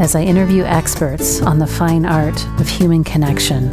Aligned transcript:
as 0.00 0.14
I 0.14 0.22
interview 0.22 0.62
experts 0.64 1.40
on 1.40 1.58
the 1.58 1.66
fine 1.66 2.04
art 2.04 2.44
of 2.60 2.68
human 2.68 3.02
connection 3.02 3.72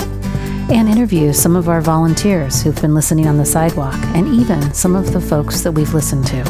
and 0.71 0.87
interview 0.87 1.33
some 1.33 1.55
of 1.55 1.67
our 1.67 1.81
volunteers 1.81 2.61
who've 2.61 2.81
been 2.81 2.95
listening 2.95 3.27
on 3.27 3.37
the 3.37 3.45
sidewalk 3.45 3.99
and 4.15 4.27
even 4.27 4.73
some 4.73 4.95
of 4.95 5.11
the 5.11 5.19
folks 5.19 5.61
that 5.61 5.71
we've 5.71 5.93
listened 5.93 6.25
to. 6.27 6.41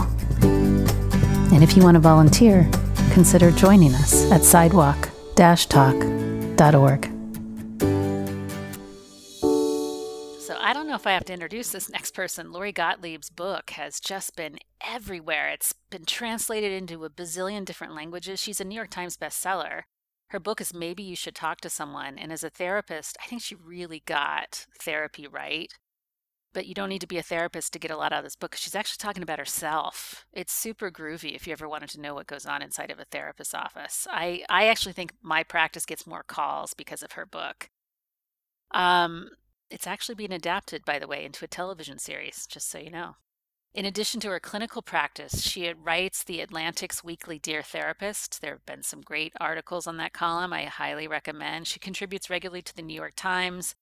And 1.53 1.63
if 1.63 1.75
you 1.75 1.83
want 1.83 1.95
to 1.95 1.99
volunteer, 1.99 2.69
consider 3.11 3.51
joining 3.51 3.93
us 3.95 4.31
at 4.31 4.43
sidewalk 4.43 5.09
if 11.03 11.07
I 11.07 11.11
have 11.11 11.25
to 11.25 11.33
introduce 11.33 11.69
this 11.69 11.89
next 11.89 12.11
person. 12.13 12.53
Lori 12.53 12.71
Gottlieb's 12.71 13.29
book 13.29 13.71
has 13.71 13.99
just 13.99 14.37
been 14.37 14.57
everywhere. 14.79 15.49
It's 15.49 15.73
been 15.89 16.05
translated 16.05 16.71
into 16.71 17.03
a 17.03 17.09
bazillion 17.09 17.65
different 17.65 17.93
languages. 17.93 18.39
She's 18.39 18.61
a 18.61 18.63
New 18.63 18.75
York 18.75 18.89
Times 18.89 19.17
bestseller. 19.17 19.81
Her 20.29 20.39
book 20.39 20.61
is 20.61 20.73
Maybe 20.73 21.03
You 21.03 21.17
Should 21.17 21.35
Talk 21.35 21.59
to 21.59 21.69
Someone. 21.69 22.17
And 22.17 22.31
as 22.31 22.41
a 22.41 22.49
therapist, 22.49 23.17
I 23.21 23.27
think 23.27 23.41
she 23.41 23.53
really 23.53 24.01
got 24.05 24.65
therapy 24.79 25.27
right. 25.27 25.73
But 26.53 26.67
you 26.67 26.73
don't 26.73 26.87
need 26.87 27.01
to 27.01 27.07
be 27.07 27.17
a 27.17 27.21
therapist 27.21 27.73
to 27.73 27.79
get 27.79 27.91
a 27.91 27.97
lot 27.97 28.13
out 28.13 28.19
of 28.19 28.23
this 28.23 28.37
book. 28.37 28.55
She's 28.55 28.73
actually 28.73 29.03
talking 29.03 29.23
about 29.23 29.39
herself. 29.39 30.25
It's 30.31 30.53
super 30.53 30.89
groovy 30.89 31.35
if 31.35 31.45
you 31.45 31.51
ever 31.51 31.67
wanted 31.67 31.89
to 31.89 31.99
know 31.99 32.13
what 32.13 32.27
goes 32.27 32.45
on 32.45 32.61
inside 32.61 32.91
of 32.91 32.99
a 32.99 33.05
therapist's 33.11 33.53
office. 33.53 34.07
I, 34.09 34.45
I 34.47 34.67
actually 34.67 34.93
think 34.93 35.11
my 35.21 35.43
practice 35.43 35.85
gets 35.85 36.07
more 36.07 36.23
calls 36.25 36.73
because 36.73 37.03
of 37.03 37.11
her 37.11 37.25
book. 37.25 37.67
Um, 38.71 39.31
it's 39.73 39.87
actually 39.87 40.13
being 40.13 40.31
adapted, 40.31 40.85
by 40.85 40.99
the 40.99 41.07
way, 41.07 41.25
into 41.25 41.43
a 41.43 41.47
television 41.47 41.97
series, 41.97 42.45
just 42.45 42.69
so 42.69 42.77
you 42.77 42.91
know. 42.91 43.15
In 43.73 43.85
addition 43.85 44.19
to 44.21 44.29
her 44.29 44.39
clinical 44.39 44.83
practice, 44.83 45.41
she 45.41 45.73
writes 45.73 46.23
the 46.23 46.41
Atlantic's 46.41 47.03
weekly 47.03 47.39
Dear 47.39 47.63
Therapist. 47.63 48.39
There 48.39 48.51
have 48.51 48.65
been 48.67 48.83
some 48.83 49.01
great 49.01 49.33
articles 49.41 49.87
on 49.87 49.97
that 49.97 50.13
column 50.13 50.53
I 50.53 50.65
highly 50.65 51.07
recommend. 51.07 51.65
She 51.65 51.79
contributes 51.79 52.29
regularly 52.29 52.61
to 52.61 52.75
the 52.75 52.83
New 52.83 52.93
York 52.93 53.13
Times. 53.15 53.73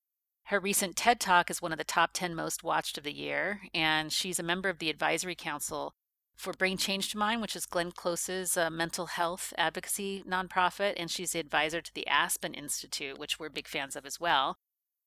Her 0.45 0.61
recent 0.61 0.95
TED 0.95 1.19
Talk 1.19 1.51
is 1.51 1.61
one 1.61 1.73
of 1.73 1.77
the 1.77 1.83
top 1.83 2.11
10 2.13 2.33
most 2.33 2.63
watched 2.63 2.97
of 2.97 3.03
the 3.03 3.11
year, 3.11 3.63
and 3.73 4.13
she's 4.13 4.39
a 4.39 4.43
member 4.43 4.69
of 4.69 4.79
the 4.79 4.89
advisory 4.89 5.35
council 5.35 5.93
for 6.37 6.53
Bring 6.53 6.77
Change 6.77 7.11
to 7.11 7.17
Mind, 7.17 7.41
which 7.41 7.55
is 7.57 7.65
Glenn 7.65 7.91
Close's 7.91 8.55
uh, 8.55 8.69
mental 8.69 9.07
health 9.07 9.53
advocacy 9.57 10.23
nonprofit, 10.25 10.93
and 10.95 11.11
she's 11.11 11.33
the 11.33 11.39
advisor 11.39 11.81
to 11.81 11.93
the 11.93 12.07
Aspen 12.07 12.53
Institute, 12.53 13.19
which 13.19 13.37
we're 13.37 13.49
big 13.49 13.67
fans 13.67 13.97
of 13.97 14.05
as 14.05 14.21
well 14.21 14.57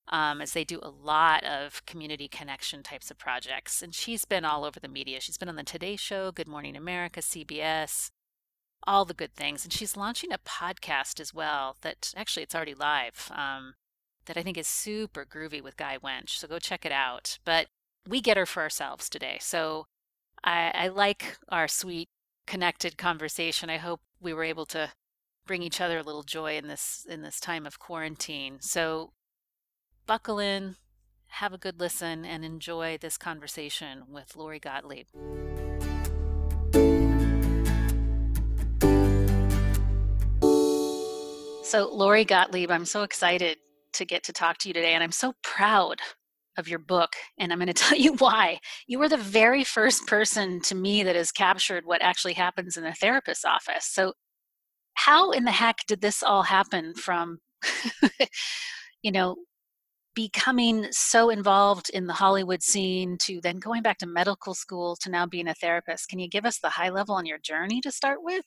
um, 0.09 0.41
as 0.41 0.53
they 0.53 0.65
do 0.65 0.81
a 0.83 0.91
lot 0.91 1.45
of 1.45 1.85
community 1.87 2.29
connection 2.29 2.83
types 2.83 3.11
of 3.11 3.19
projects. 3.19 3.83
And 3.83 3.95
she's 3.95 4.25
been 4.25 4.45
all 4.45 4.65
over 4.65 4.79
the 4.79 4.89
media. 4.89 5.21
She's 5.21 5.39
been 5.39 5.49
on 5.49 5.57
the 5.57 5.65
Today 5.65 5.97
Show, 5.97 6.33
Good 6.33 6.49
Morning 6.49 6.77
America, 6.77 7.21
CBS, 7.21 8.11
all 8.87 9.05
the 9.05 9.15
good 9.15 9.35
things. 9.35 9.65
And 9.65 9.73
she's 9.73 9.97
launching 9.97 10.33
a 10.33 10.39
podcast 10.39 11.21
as 11.21 11.33
well 11.33 11.77
that 11.81 12.13
actually 12.17 12.43
it's 12.43 12.55
already 12.55 12.75
live 12.75 13.31
um, 13.35 13.75
that 14.27 14.37
I 14.37 14.43
think 14.43 14.59
is 14.59 14.69
super 14.69 15.25
groovy 15.25 15.63
with 15.63 15.77
Guy 15.77 15.99
Winch. 16.03 16.39
So 16.39 16.49
go 16.49 16.59
check 16.59 16.85
it 16.85 16.93
out. 16.93 17.39
But 17.45 17.69
we 18.07 18.21
get 18.21 18.37
her 18.37 18.47
for 18.47 18.63
ourselves 18.63 19.09
today. 19.09 19.39
So 19.41 19.87
I, 20.43 20.71
I 20.75 20.89
like 20.89 21.39
our 21.49 21.67
sweet 21.67 22.09
connected 22.47 22.99
conversation. 22.99 23.71
I 23.71 23.79
hope 23.79 24.03
we 24.21 24.35
were 24.35 24.45
able 24.45 24.67
to 24.67 24.93
bring 25.47 25.63
each 25.63 25.81
other 25.81 25.99
a 25.99 26.03
little 26.03 26.23
joy 26.23 26.57
in 26.57 26.69
this 26.69 27.07
in 27.09 27.23
this 27.23 27.41
time 27.41 27.67
of 27.67 27.79
quarantine. 27.79 28.59
So 28.61 29.13
buckle 30.07 30.39
in, 30.39 30.77
have 31.27 31.53
a 31.53 31.59
good 31.59 31.81
listen, 31.81 32.25
and 32.25 32.45
enjoy 32.45 32.99
this 33.01 33.17
conversation 33.17 34.05
with 34.09 34.37
Lori 34.37 34.59
Gottlieb. 34.59 35.07
So, 41.65 41.89
Lori 41.93 42.25
Gottlieb, 42.25 42.71
I'm 42.71 42.85
so 42.85 43.03
excited 43.03 43.59
to 43.95 44.05
get 44.05 44.23
to 44.25 44.33
talk 44.33 44.59
to 44.59 44.69
you 44.69 44.75
today, 44.75 44.93
and 44.93 45.03
I'm 45.03 45.13
so 45.13 45.35
proud 45.43 46.01
of 46.57 46.69
your 46.69 46.79
book, 46.79 47.17
and 47.39 47.53
I'm 47.53 47.59
going 47.59 47.67
to 47.73 47.73
tell 47.73 47.99
you 47.99 48.15
why. 48.15 48.61
You 48.87 48.99
were 48.99 49.09
the 49.09 49.17
very 49.17 49.65
first 49.65 50.07
person 50.07 50.61
to 50.63 50.75
me 50.75 51.03
that 51.03 51.17
has 51.17 51.33
captured 51.33 51.85
what 51.87 52.03
actually 52.03 52.35
happens 52.35 52.77
in 52.77 52.85
a 52.85 52.95
therapist's 52.95 53.45
office. 53.45 53.87
So, 53.87 54.13
how 54.95 55.33
in 55.33 55.45
the 55.45 55.51
heck 55.51 55.79
did 55.89 56.01
this 56.01 56.23
all 56.23 56.45
happen 56.45 56.95
from, 56.95 57.39
you 59.03 59.11
know, 59.11 59.37
becoming 60.15 60.87
so 60.91 61.31
involved 61.31 61.91
in 61.91 62.07
the 62.07 62.13
Hollywood 62.15 62.63
scene 62.63 63.19
to 63.23 63.41
then 63.41 63.59
going 63.59 63.83
back 63.83 63.99
to 63.99 64.07
medical 64.07 64.55
school 64.55 64.97
to 64.97 65.11
now 65.11 65.27
being 65.27 65.49
a 65.49 65.55
therapist. 65.55 66.09
Can 66.09 66.19
you 66.19 66.29
give 66.29 66.45
us 66.45 66.59
the 66.59 66.71
high 66.71 66.91
level 66.91 67.15
on 67.15 67.27
your 67.27 67.39
journey 67.39 67.81
to 67.81 67.91
start 67.91 68.19
with? 68.23 68.45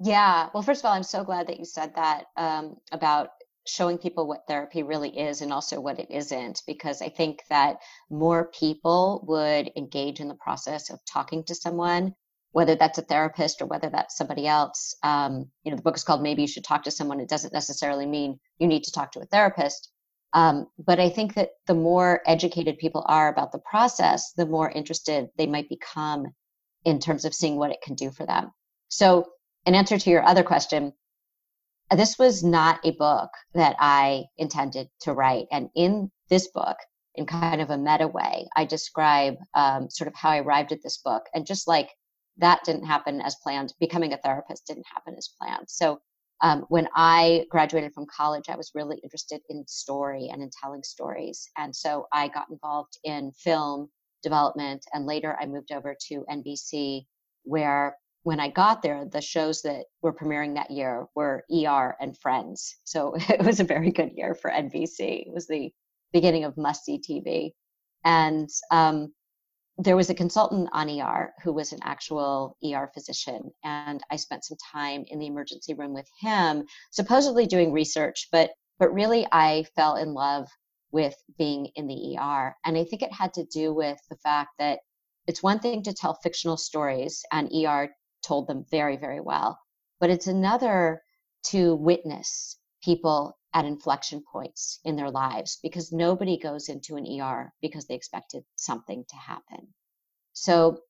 Yeah. 0.00 0.48
Well, 0.52 0.62
first 0.62 0.80
of 0.80 0.86
all, 0.86 0.92
I'm 0.92 1.02
so 1.02 1.24
glad 1.24 1.46
that 1.48 1.58
you 1.58 1.64
said 1.64 1.94
that 1.94 2.24
um, 2.36 2.76
about 2.92 3.30
showing 3.66 3.96
people 3.96 4.26
what 4.26 4.46
therapy 4.46 4.82
really 4.82 5.16
is 5.18 5.40
and 5.40 5.52
also 5.52 5.80
what 5.80 5.98
it 5.98 6.10
isn't, 6.10 6.62
because 6.66 7.00
I 7.00 7.08
think 7.08 7.42
that 7.48 7.78
more 8.10 8.50
people 8.50 9.24
would 9.26 9.70
engage 9.76 10.20
in 10.20 10.28
the 10.28 10.34
process 10.34 10.90
of 10.90 10.98
talking 11.10 11.44
to 11.44 11.54
someone, 11.54 12.14
whether 12.52 12.74
that's 12.74 12.98
a 12.98 13.02
therapist 13.02 13.62
or 13.62 13.66
whether 13.66 13.88
that's 13.88 14.16
somebody 14.16 14.46
else. 14.46 14.94
Um, 15.02 15.50
you 15.62 15.70
know, 15.70 15.76
the 15.76 15.82
book 15.82 15.96
is 15.96 16.04
called 16.04 16.22
Maybe 16.22 16.42
You 16.42 16.48
Should 16.48 16.64
Talk 16.64 16.82
to 16.82 16.90
Someone. 16.90 17.20
It 17.20 17.28
doesn't 17.30 17.54
necessarily 17.54 18.04
mean 18.04 18.38
you 18.58 18.66
need 18.66 18.84
to 18.84 18.92
talk 18.92 19.12
to 19.12 19.20
a 19.20 19.26
therapist 19.26 19.90
um, 20.34 20.66
but 20.78 20.98
I 20.98 21.08
think 21.08 21.34
that 21.34 21.50
the 21.66 21.74
more 21.74 22.20
educated 22.26 22.78
people 22.78 23.04
are 23.06 23.28
about 23.28 23.52
the 23.52 23.60
process, 23.60 24.32
the 24.32 24.46
more 24.46 24.68
interested 24.68 25.28
they 25.38 25.46
might 25.46 25.68
become 25.68 26.26
in 26.84 26.98
terms 26.98 27.24
of 27.24 27.32
seeing 27.32 27.56
what 27.56 27.70
it 27.70 27.80
can 27.82 27.94
do 27.94 28.10
for 28.10 28.26
them. 28.26 28.50
So, 28.88 29.28
in 29.64 29.74
answer 29.74 29.96
to 29.96 30.10
your 30.10 30.24
other 30.24 30.42
question, 30.42 30.92
this 31.90 32.18
was 32.18 32.42
not 32.42 32.84
a 32.84 32.90
book 32.90 33.30
that 33.54 33.76
I 33.78 34.24
intended 34.36 34.88
to 35.02 35.12
write. 35.12 35.46
And 35.52 35.70
in 35.74 36.10
this 36.28 36.48
book, 36.48 36.76
in 37.14 37.26
kind 37.26 37.60
of 37.60 37.70
a 37.70 37.78
meta 37.78 38.08
way, 38.08 38.48
I 38.56 38.64
describe 38.64 39.36
um, 39.54 39.88
sort 39.88 40.08
of 40.08 40.14
how 40.14 40.30
I 40.30 40.40
arrived 40.40 40.72
at 40.72 40.82
this 40.82 40.98
book. 40.98 41.22
And 41.32 41.46
just 41.46 41.68
like 41.68 41.90
that 42.38 42.64
didn't 42.64 42.86
happen 42.86 43.20
as 43.20 43.36
planned, 43.36 43.72
becoming 43.78 44.12
a 44.12 44.18
therapist 44.18 44.66
didn't 44.66 44.86
happen 44.92 45.14
as 45.16 45.30
planned. 45.40 45.66
So 45.68 46.00
um, 46.42 46.64
when 46.68 46.88
I 46.94 47.46
graduated 47.50 47.92
from 47.94 48.06
college, 48.06 48.48
I 48.48 48.56
was 48.56 48.72
really 48.74 48.98
interested 49.02 49.40
in 49.48 49.64
story 49.66 50.28
and 50.32 50.42
in 50.42 50.50
telling 50.62 50.82
stories. 50.82 51.48
And 51.56 51.74
so 51.74 52.06
I 52.12 52.28
got 52.28 52.50
involved 52.50 52.98
in 53.04 53.32
film 53.32 53.88
development. 54.22 54.84
And 54.92 55.06
later 55.06 55.36
I 55.40 55.46
moved 55.46 55.72
over 55.72 55.96
to 56.08 56.24
NBC, 56.30 57.06
where 57.44 57.96
when 58.24 58.40
I 58.40 58.48
got 58.48 58.82
there, 58.82 59.04
the 59.04 59.20
shows 59.20 59.62
that 59.62 59.84
were 60.02 60.14
premiering 60.14 60.54
that 60.54 60.70
year 60.70 61.06
were 61.14 61.44
ER 61.52 61.94
and 62.00 62.18
Friends. 62.18 62.76
So 62.84 63.14
it 63.28 63.44
was 63.44 63.60
a 63.60 63.64
very 63.64 63.92
good 63.92 64.12
year 64.16 64.34
for 64.34 64.50
NBC. 64.50 65.26
It 65.26 65.32
was 65.32 65.46
the 65.46 65.70
beginning 66.12 66.44
of 66.44 66.56
must 66.56 66.84
see 66.84 66.98
TV. 66.98 67.52
And 68.04 68.48
um, 68.70 69.12
there 69.78 69.96
was 69.96 70.08
a 70.08 70.14
consultant 70.14 70.68
on 70.72 70.88
ER 70.88 71.32
who 71.42 71.52
was 71.52 71.72
an 71.72 71.80
actual 71.82 72.56
ER 72.64 72.90
physician, 72.94 73.50
and 73.64 74.02
I 74.10 74.16
spent 74.16 74.44
some 74.44 74.58
time 74.72 75.04
in 75.08 75.18
the 75.18 75.26
emergency 75.26 75.74
room 75.74 75.92
with 75.92 76.08
him, 76.20 76.64
supposedly 76.90 77.46
doing 77.46 77.72
research, 77.72 78.28
but 78.30 78.50
but 78.78 78.92
really 78.92 79.26
I 79.30 79.64
fell 79.76 79.96
in 79.96 80.14
love 80.14 80.48
with 80.92 81.14
being 81.38 81.66
in 81.74 81.86
the 81.88 82.16
ER, 82.18 82.56
and 82.64 82.76
I 82.78 82.84
think 82.84 83.02
it 83.02 83.12
had 83.12 83.34
to 83.34 83.44
do 83.46 83.74
with 83.74 83.98
the 84.10 84.16
fact 84.16 84.50
that 84.58 84.80
it's 85.26 85.42
one 85.42 85.58
thing 85.58 85.82
to 85.84 85.92
tell 85.92 86.18
fictional 86.22 86.56
stories, 86.56 87.24
and 87.32 87.50
ER 87.52 87.88
told 88.22 88.46
them 88.46 88.64
very 88.70 88.96
very 88.96 89.20
well, 89.20 89.58
but 89.98 90.10
it's 90.10 90.28
another 90.28 91.02
to 91.46 91.74
witness 91.74 92.58
people 92.82 93.36
at 93.54 93.64
inflection 93.64 94.22
points 94.32 94.80
in 94.84 94.96
their 94.96 95.10
lives 95.10 95.58
because 95.62 95.92
nobody 95.92 96.36
goes 96.36 96.68
into 96.68 96.96
an 96.96 97.06
ER 97.20 97.52
because 97.62 97.86
they 97.86 97.94
expected 97.94 98.44
something 98.56 99.04
to 99.08 99.16
happen. 99.16 99.68
So 100.32 100.80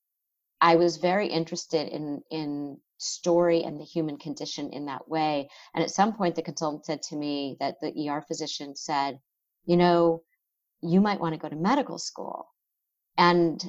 I 0.60 0.76
was 0.76 0.96
very 0.96 1.28
interested 1.28 1.88
in 1.88 2.22
in 2.30 2.78
story 2.96 3.62
and 3.64 3.78
the 3.78 3.84
human 3.84 4.16
condition 4.16 4.72
in 4.72 4.86
that 4.86 5.06
way. 5.08 5.48
And 5.74 5.84
at 5.84 5.90
some 5.90 6.14
point 6.14 6.36
the 6.36 6.42
consultant 6.42 6.86
said 6.86 7.02
to 7.02 7.16
me 7.16 7.56
that 7.60 7.76
the 7.82 8.08
ER 8.08 8.22
physician 8.22 8.74
said, 8.74 9.20
you 9.66 9.76
know, 9.76 10.22
you 10.80 11.00
might 11.02 11.20
want 11.20 11.34
to 11.34 11.40
go 11.40 11.50
to 11.50 11.56
medical 11.56 11.98
school. 11.98 12.46
And 13.18 13.62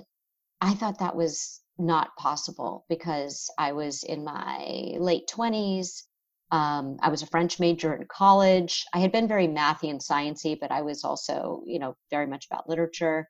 I 0.62 0.74
thought 0.74 1.00
that 1.00 1.18
was 1.18 1.62
not 1.78 2.16
possible 2.16 2.86
because 2.88 3.50
I 3.58 3.74
was 3.74 4.04
in 4.04 4.24
my 4.24 4.96
late 4.98 5.28
20s 5.28 6.04
Um, 6.52 6.98
I 7.02 7.10
was 7.10 7.22
a 7.22 7.28
French 7.28 7.60
major 7.60 7.94
in 7.94 8.06
college. 8.08 8.86
I 8.94 9.00
had 9.00 9.12
been 9.12 9.28
very 9.28 9.48
mathy 9.48 9.90
and 9.90 10.00
sciencey, 10.00 10.58
but 10.60 10.72
I 10.72 10.82
was 10.82 11.04
also, 11.04 11.64
you 11.66 11.80
know, 11.80 11.96
very 12.12 12.28
much 12.28 12.46
about 12.50 12.70
literature. 12.70 13.28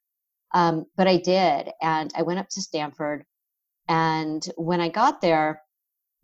Um, 0.53 0.85
but 0.95 1.07
I 1.07 1.17
did, 1.17 1.71
and 1.81 2.11
I 2.15 2.21
went 2.21 2.39
up 2.39 2.49
to 2.49 2.61
Stanford. 2.61 3.25
And 3.87 4.45
when 4.57 4.81
I 4.81 4.89
got 4.89 5.21
there, 5.21 5.61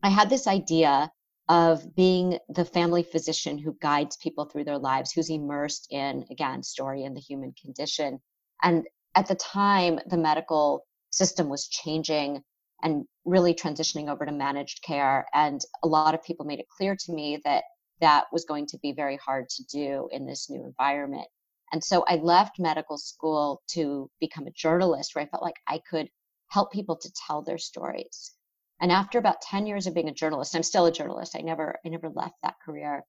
I 0.03 0.09
had 0.09 0.29
this 0.29 0.47
idea 0.47 1.11
of 1.49 1.95
being 1.95 2.39
the 2.49 2.65
family 2.65 3.03
physician 3.03 3.57
who 3.57 3.77
guides 3.81 4.17
people 4.17 4.45
through 4.45 4.63
their 4.63 4.77
lives, 4.77 5.11
who's 5.11 5.29
immersed 5.29 5.87
in, 5.91 6.25
again, 6.31 6.63
story 6.63 7.03
and 7.03 7.15
the 7.15 7.21
human 7.21 7.53
condition. 7.61 8.19
And 8.63 8.85
at 9.15 9.27
the 9.27 9.35
time, 9.35 9.99
the 10.07 10.17
medical 10.17 10.85
system 11.09 11.49
was 11.49 11.67
changing 11.67 12.41
and 12.83 13.05
really 13.25 13.53
transitioning 13.53 14.09
over 14.09 14.25
to 14.25 14.31
managed 14.31 14.81
care. 14.83 15.25
And 15.33 15.61
a 15.83 15.87
lot 15.87 16.15
of 16.15 16.23
people 16.23 16.45
made 16.45 16.59
it 16.59 16.69
clear 16.69 16.95
to 16.95 17.11
me 17.11 17.39
that 17.45 17.63
that 17.99 18.25
was 18.31 18.45
going 18.45 18.65
to 18.67 18.79
be 18.79 18.91
very 18.91 19.17
hard 19.17 19.47
to 19.49 19.63
do 19.65 20.09
in 20.11 20.25
this 20.25 20.49
new 20.49 20.63
environment. 20.63 21.27
And 21.71 21.83
so 21.83 22.03
I 22.07 22.15
left 22.15 22.59
medical 22.59 22.97
school 22.97 23.61
to 23.69 24.09
become 24.19 24.47
a 24.47 24.51
journalist 24.51 25.15
where 25.15 25.23
I 25.23 25.27
felt 25.27 25.43
like 25.43 25.55
I 25.67 25.79
could 25.89 26.09
help 26.49 26.71
people 26.71 26.97
to 26.97 27.13
tell 27.27 27.41
their 27.41 27.57
stories. 27.57 28.33
And 28.81 28.91
after 28.91 29.19
about 29.19 29.41
10 29.41 29.67
years 29.67 29.87
of 29.87 29.93
being 29.93 30.09
a 30.09 30.13
journalist, 30.13 30.55
I'm 30.55 30.63
still 30.63 30.87
a 30.87 30.91
journalist. 30.91 31.35
I 31.37 31.41
never, 31.41 31.77
I 31.85 31.89
never 31.89 32.09
left 32.09 32.35
that 32.43 32.55
career. 32.65 33.05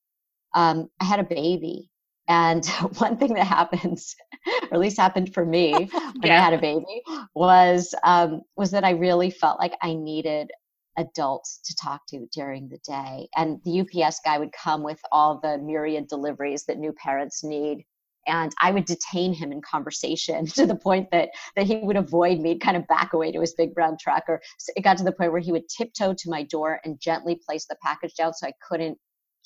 Um, 0.54 0.90
I 1.00 1.04
had 1.04 1.18
a 1.18 1.24
baby. 1.24 1.90
And 2.28 2.64
one 2.98 3.16
thing 3.16 3.34
that 3.34 3.46
happens, 3.46 4.14
or 4.70 4.74
at 4.74 4.80
least 4.80 4.98
happened 4.98 5.34
for 5.34 5.44
me 5.44 5.72
when 5.92 6.22
yeah. 6.24 6.38
I 6.38 6.44
had 6.44 6.54
a 6.54 6.58
baby, 6.58 7.02
was 7.34 7.94
um, 8.04 8.42
was 8.56 8.70
that 8.72 8.84
I 8.84 8.90
really 8.90 9.30
felt 9.30 9.58
like 9.58 9.74
I 9.82 9.94
needed 9.94 10.50
adults 10.98 11.58
to 11.64 11.74
talk 11.74 12.02
to 12.08 12.26
during 12.34 12.68
the 12.68 12.78
day. 12.86 13.28
And 13.34 13.60
the 13.64 13.80
UPS 13.80 14.20
guy 14.24 14.38
would 14.38 14.52
come 14.52 14.82
with 14.82 15.00
all 15.10 15.40
the 15.42 15.58
myriad 15.58 16.06
deliveries 16.06 16.64
that 16.66 16.78
new 16.78 16.92
parents 16.92 17.42
need 17.42 17.84
and 18.26 18.52
I 18.60 18.70
would 18.70 18.84
detain 18.84 19.34
him 19.34 19.52
in 19.52 19.60
conversation 19.60 20.46
to 20.46 20.66
the 20.66 20.76
point 20.76 21.10
that 21.10 21.30
that 21.56 21.66
he 21.66 21.76
would 21.76 21.96
avoid 21.96 22.40
me, 22.40 22.58
kind 22.58 22.76
of 22.76 22.86
back 22.86 23.12
away 23.12 23.32
to 23.32 23.40
his 23.40 23.54
big 23.54 23.74
brown 23.74 23.96
truck. 24.00 24.24
Or 24.28 24.40
it 24.76 24.82
got 24.82 24.98
to 24.98 25.04
the 25.04 25.12
point 25.12 25.32
where 25.32 25.40
he 25.40 25.52
would 25.52 25.68
tiptoe 25.68 26.14
to 26.14 26.30
my 26.30 26.42
door 26.44 26.80
and 26.84 27.00
gently 27.00 27.40
place 27.46 27.66
the 27.66 27.76
package 27.82 28.14
down 28.14 28.34
so 28.34 28.46
I 28.46 28.52
couldn't 28.68 28.98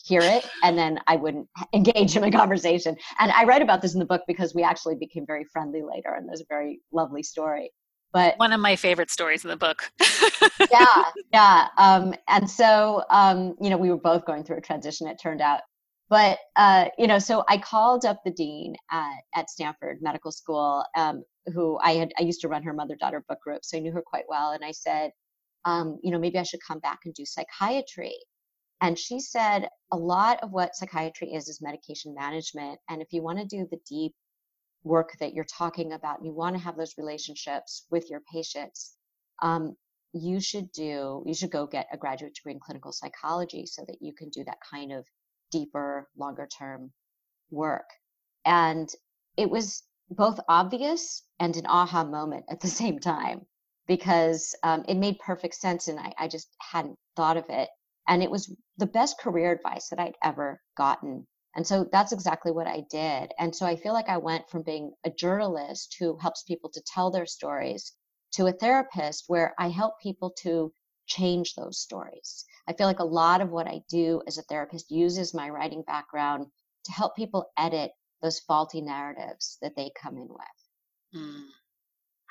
hear 0.05 0.21
it, 0.21 0.49
and 0.63 0.77
then 0.77 1.01
I 1.07 1.17
wouldn't 1.17 1.49
engage 1.73 2.17
in 2.17 2.25
a 2.25 2.31
conversation. 2.31 2.97
And 3.19 3.33
I 3.33 3.45
write 3.45 3.63
about 3.63 3.83
this 3.83 3.95
in 3.95 4.01
the 4.01 4.07
book 4.07 4.23
because 4.27 4.55
we 4.55 4.63
actually 4.63 4.97
became 4.97 5.27
very 5.27 5.45
friendly 5.45 5.83
later, 5.83 6.15
and 6.17 6.29
there's 6.29 6.41
a 6.41 6.47
very 6.49 6.81
lovely 6.93 7.23
story. 7.23 7.71
But 8.13 8.39
one 8.39 8.53
of 8.53 8.61
my 8.61 8.77
favorite 8.77 9.11
stories 9.11 9.45
in 9.45 9.51
the 9.51 9.57
book. 9.57 9.91
yeah, 10.71 11.03
yeah. 11.33 11.69
Um, 11.77 12.15
and 12.29 12.49
so, 12.49 13.03
um, 13.11 13.57
you 13.61 13.69
know, 13.69 13.77
we 13.77 13.91
were 13.91 13.99
both 13.99 14.25
going 14.25 14.45
through 14.45 14.59
a 14.59 14.61
transition. 14.63 15.07
It 15.07 15.19
turned 15.21 15.43
out 15.43 15.61
but 16.09 16.39
uh, 16.57 16.87
you 16.99 17.07
know 17.07 17.19
so 17.19 17.45
i 17.49 17.57
called 17.59 18.05
up 18.05 18.21
the 18.25 18.31
dean 18.31 18.75
at, 18.91 19.21
at 19.35 19.51
stanford 19.51 19.99
medical 20.01 20.33
school 20.33 20.85
um, 20.97 21.23
who 21.53 21.79
i 21.83 21.93
had 21.93 22.13
i 22.19 22.23
used 22.23 22.41
to 22.41 22.49
run 22.49 22.63
her 22.63 22.73
mother 22.73 22.97
daughter 22.97 23.25
book 23.29 23.41
group 23.41 23.65
so 23.65 23.77
i 23.77 23.81
knew 23.81 23.93
her 23.93 24.03
quite 24.05 24.25
well 24.29 24.53
and 24.53 24.65
i 24.65 24.71
said 24.71 25.11
um, 25.65 25.99
you 26.03 26.11
know 26.11 26.19
maybe 26.19 26.39
i 26.39 26.43
should 26.43 26.61
come 26.67 26.79
back 26.81 27.01
and 27.05 27.15
do 27.15 27.25
psychiatry 27.25 28.15
and 28.81 28.99
she 28.99 29.21
said 29.21 29.69
a 29.93 29.97
lot 29.97 30.43
of 30.43 30.51
what 30.53 30.75
psychiatry 30.75 31.33
is 31.33 31.49
is 31.49 31.63
medication 31.63 32.15
management 32.15 32.79
and 32.89 33.01
if 33.03 33.09
you 33.13 33.23
want 33.23 33.39
to 33.39 33.45
do 33.45 33.67
the 33.71 33.81
deep 33.89 34.15
work 34.85 35.11
that 35.21 35.35
you're 35.35 35.45
talking 35.45 35.93
about 35.93 36.19
and 36.19 36.27
you 36.27 36.33
want 36.33 36.57
to 36.57 36.63
have 36.63 36.77
those 36.77 36.95
relationships 36.99 37.87
with 37.91 38.09
your 38.11 38.21
patients 38.33 38.97
um, 39.43 39.77
you 40.13 40.41
should 40.41 40.71
do 40.73 41.23
you 41.27 41.35
should 41.35 41.51
go 41.51 41.67
get 41.67 41.87
a 41.93 41.97
graduate 41.97 42.35
degree 42.35 42.53
in 42.53 42.61
clinical 42.61 42.93
psychology 42.93 43.67
so 43.67 43.85
that 43.87 43.99
you 44.01 44.13
can 44.13 44.29
do 44.31 44.45
that 44.45 44.59
kind 44.71 44.93
of 44.93 45.05
deeper, 45.51 46.09
longer 46.17 46.49
term 46.59 46.91
work. 47.51 47.89
And 48.45 48.89
it 49.37 49.51
was 49.51 49.83
both 50.11 50.39
obvious 50.49 51.23
and 51.41 51.57
an 51.57 51.67
aha 51.67 52.05
moment 52.05 52.47
at 52.51 52.61
the 52.61 52.69
same 52.83 52.99
time 52.99 53.47
because 53.87 54.55
um, 54.63 54.85
it 54.89 54.97
made 54.97 55.19
perfect 55.19 55.55
sense 55.55 55.89
and 55.89 55.99
I, 55.99 56.13
I 56.19 56.29
just 56.29 56.49
hadn't 56.59 56.99
thought 57.15 57.37
of 57.37 57.45
it. 57.49 57.69
And 58.09 58.23
it 58.23 58.31
was 58.31 58.55
the 58.77 58.87
best 58.87 59.19
career 59.19 59.53
advice 59.53 59.89
that 59.89 59.99
I'd 59.99 60.17
ever 60.23 60.61
gotten. 60.77 61.27
And 61.55 61.67
so 61.67 61.89
that's 61.91 62.13
exactly 62.13 62.53
what 62.53 62.67
I 62.67 62.85
did. 62.91 63.33
And 63.39 63.55
so 63.55 63.67
I 63.67 63.77
feel 63.77 63.93
like 63.93 64.09
I 64.09 64.19
went 64.19 64.49
from 64.51 64.63
being 64.63 64.93
a 65.05 65.11
journalist 65.11 65.97
who 65.99 66.19
helps 66.19 66.43
people 66.43 66.71
to 66.71 66.83
tell 66.83 67.11
their 67.11 67.27
stories 67.27 67.93
to 68.33 68.47
a 68.47 68.53
therapist 68.53 69.25
where 69.27 69.55
I 69.59 69.71
help 69.71 69.99
people 70.01 70.31
to 70.43 70.73
change 71.07 71.55
those 71.55 71.79
stories. 71.81 72.45
I 72.69 72.73
feel 72.75 72.87
like 72.87 72.99
a 72.99 73.05
lot 73.05 73.41
of 73.41 73.51
what 73.51 73.67
I 73.67 73.83
do 73.89 74.23
as 74.27 74.39
a 74.39 74.43
therapist 74.43 74.91
uses 74.91 75.33
my 75.33 75.49
writing 75.49 75.83
background 75.87 76.47
to 76.85 76.93
help 76.93 77.17
people 77.17 77.51
edit 77.57 77.93
those 78.23 78.41
faulty 78.41 78.81
narratives 78.81 79.59
that 79.63 79.77
they 79.77 79.91
come 80.01 80.17
in 80.17 80.29
with. 80.29 81.23
Mm. 81.23 81.47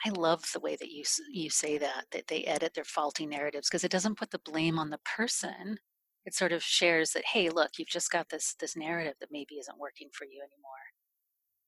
I 0.06 0.10
love 0.10 0.44
the 0.54 0.60
way 0.60 0.76
that 0.76 0.92
you 0.92 1.04
you 1.32 1.50
say 1.50 1.78
that 1.80 2.06
that 2.12 2.28
they 2.28 2.44
edit 2.44 2.74
their 2.76 2.84
faulty 2.84 3.26
narratives 3.26 3.68
because 3.68 3.84
it 3.84 3.92
doesn't 3.92 4.18
put 4.18 4.32
the 4.32 4.40
blame 4.40 4.78
on 4.78 4.90
the 4.90 5.00
person. 5.00 5.78
It 6.26 6.36
sort 6.36 6.52
of 6.52 6.64
shares 6.64 7.12
that 7.12 7.26
hey, 7.34 7.50
look, 7.50 7.72
you've 7.78 7.88
just 7.88 8.12
got 8.12 8.30
this 8.30 8.56
this 8.60 8.76
narrative 8.76 9.16
that 9.20 9.30
maybe 9.32 9.56
isn't 9.56 9.80
working 9.80 10.10
for 10.14 10.26
you 10.26 10.42
anymore. 10.42 10.86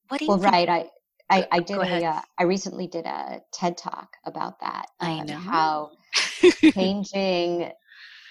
What 0.08 0.18
do 0.18 0.24
you? 0.24 0.28
Well, 0.28 0.38
think? 0.38 0.52
right. 0.52 0.68
I 0.68 0.90
I, 1.30 1.48
I 1.52 1.60
did 1.60 1.78
a. 1.78 2.04
Uh, 2.04 2.20
I 2.38 2.44
recently 2.44 2.86
did 2.86 3.04
a 3.04 3.40
TED 3.52 3.76
talk 3.76 4.16
about 4.24 4.60
that. 4.60 4.86
I 5.00 5.20
know 5.24 5.36
how 5.36 5.90
changing 6.72 7.70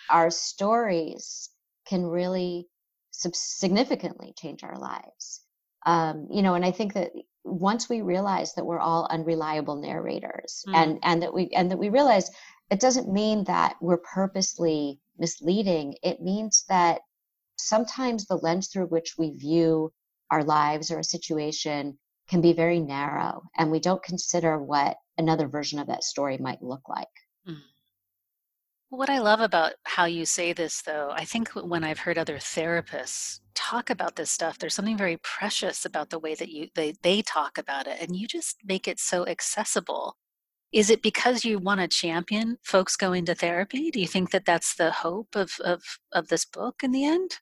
our 0.10 0.32
stories 0.32 1.50
can 1.88 2.06
really 2.06 2.68
significantly 3.12 4.34
change 4.38 4.64
our 4.64 4.78
lives. 4.78 5.42
Um, 5.86 6.28
you 6.32 6.42
know, 6.42 6.56
and 6.56 6.66
I 6.66 6.72
think 6.72 6.94
that 6.94 7.12
once 7.48 7.90
we 7.90 8.02
realize 8.02 8.54
that 8.54 8.66
we're 8.66 8.80
all 8.80 9.08
unreliable 9.10 9.76
narrators, 9.76 10.64
mm. 10.68 10.76
and 10.76 11.00
and 11.04 11.22
that 11.22 11.34
we 11.34 11.50
and 11.56 11.72
that 11.72 11.78
we 11.78 11.90
realize 11.90 12.30
it 12.70 12.80
doesn't 12.80 13.12
mean 13.12 13.46
that 13.46 13.76
we're 13.82 13.98
purposely 13.98 15.00
misleading. 15.18 15.96
It 16.04 16.22
means 16.22 16.66
that 16.70 17.02
sometimes 17.56 18.26
the 18.26 18.38
lens 18.38 18.68
through 18.68 18.88
which 18.88 19.16
we 19.18 19.32
view 19.32 19.92
our 20.30 20.44
lives 20.44 20.92
or 20.92 21.00
a 21.00 21.04
situation 21.04 21.98
can 22.30 22.42
be 22.42 22.54
very 22.54 22.80
narrow, 22.80 23.44
and 23.56 23.72
we 23.72 23.80
don't 23.80 24.04
consider 24.04 24.62
what 24.62 24.98
another 25.18 25.48
version 25.48 25.80
of 25.80 25.88
that 25.88 26.04
story 26.04 26.38
might 26.38 26.62
look 26.62 26.90
like. 26.90 27.08
What 28.90 29.10
I 29.10 29.20
love 29.20 29.42
about 29.42 29.74
how 29.84 30.06
you 30.06 30.26
say 30.26 30.54
this, 30.54 30.82
though, 30.82 31.12
I 31.12 31.26
think 31.26 31.50
when 31.50 31.84
I've 31.84 32.00
heard 32.00 32.18
other 32.18 32.38
therapists 32.38 33.42
talk 33.54 33.90
about 33.90 34.16
this 34.16 34.32
stuff, 34.32 34.58
there's 34.58 34.76
something 34.76 34.98
very 34.98 35.18
precious 35.18 35.84
about 35.84 36.10
the 36.10 36.20
way 36.20 36.36
that 36.36 36.50
you 36.50 36.70
they, 36.74 36.94
they 37.04 37.22
talk 37.22 37.58
about 37.58 37.88
it, 37.88 38.02
and 38.02 38.16
you 38.16 38.28
just 38.28 38.58
make 38.64 38.88
it 38.88 39.00
so 39.00 39.28
accessible. 39.28 40.16
Is 40.72 40.90
it 40.90 41.02
because 41.02 41.44
you 41.44 41.60
want 41.60 41.82
to 41.82 41.88
champion 41.90 42.60
folks 42.64 42.96
going 42.96 43.26
to 43.26 43.36
therapy? 43.36 43.92
Do 43.92 44.00
you 44.00 44.08
think 44.08 44.32
that 44.32 44.46
that's 44.46 44.76
the 44.76 44.92
hope 44.92 45.36
of 45.36 45.60
of 45.66 45.84
of 46.14 46.30
this 46.30 46.46
book 46.46 46.82
in 46.82 46.92
the 46.92 47.06
end? 47.06 47.40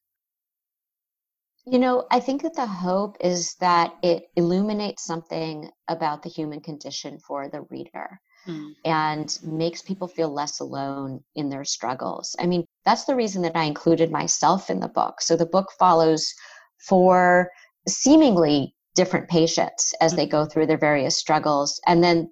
You 1.68 1.78
know, 1.80 2.08
I 2.12 2.22
think 2.22 2.42
that 2.44 2.56
the 2.56 2.66
hope 2.66 3.18
is 3.20 3.56
that 3.60 3.96
it 4.02 4.30
illuminates 4.36 5.04
something 5.04 5.70
about 5.88 6.24
the 6.24 6.30
human 6.30 6.62
condition 6.62 7.20
for 7.20 7.50
the 7.50 7.62
reader 7.70 8.20
mm. 8.48 8.74
and 8.84 9.38
makes 9.44 9.82
people 9.82 10.08
feel 10.08 10.34
less 10.34 10.60
alone 10.60 11.24
in 11.36 11.50
their 11.50 11.64
struggles. 11.64 12.36
I 12.40 12.46
mean, 12.46 12.66
that's 12.86 13.06
the 13.06 13.16
reason 13.16 13.42
that 13.44 13.56
I 13.56 13.64
included 13.64 14.12
myself 14.12 14.70
in 14.70 14.80
the 14.80 14.88
book. 14.88 15.22
So 15.22 15.36
the 15.36 15.46
book 15.46 15.72
follows 15.78 16.34
four 16.80 17.52
seemingly 17.88 18.75
different 18.96 19.30
patients 19.30 19.94
as 20.02 20.16
they 20.16 20.25
go 20.25 20.46
through 20.46 20.68
their 20.68 20.78
various 20.78 21.18
struggles. 21.18 21.80
And 21.86 22.04
then 22.04 22.32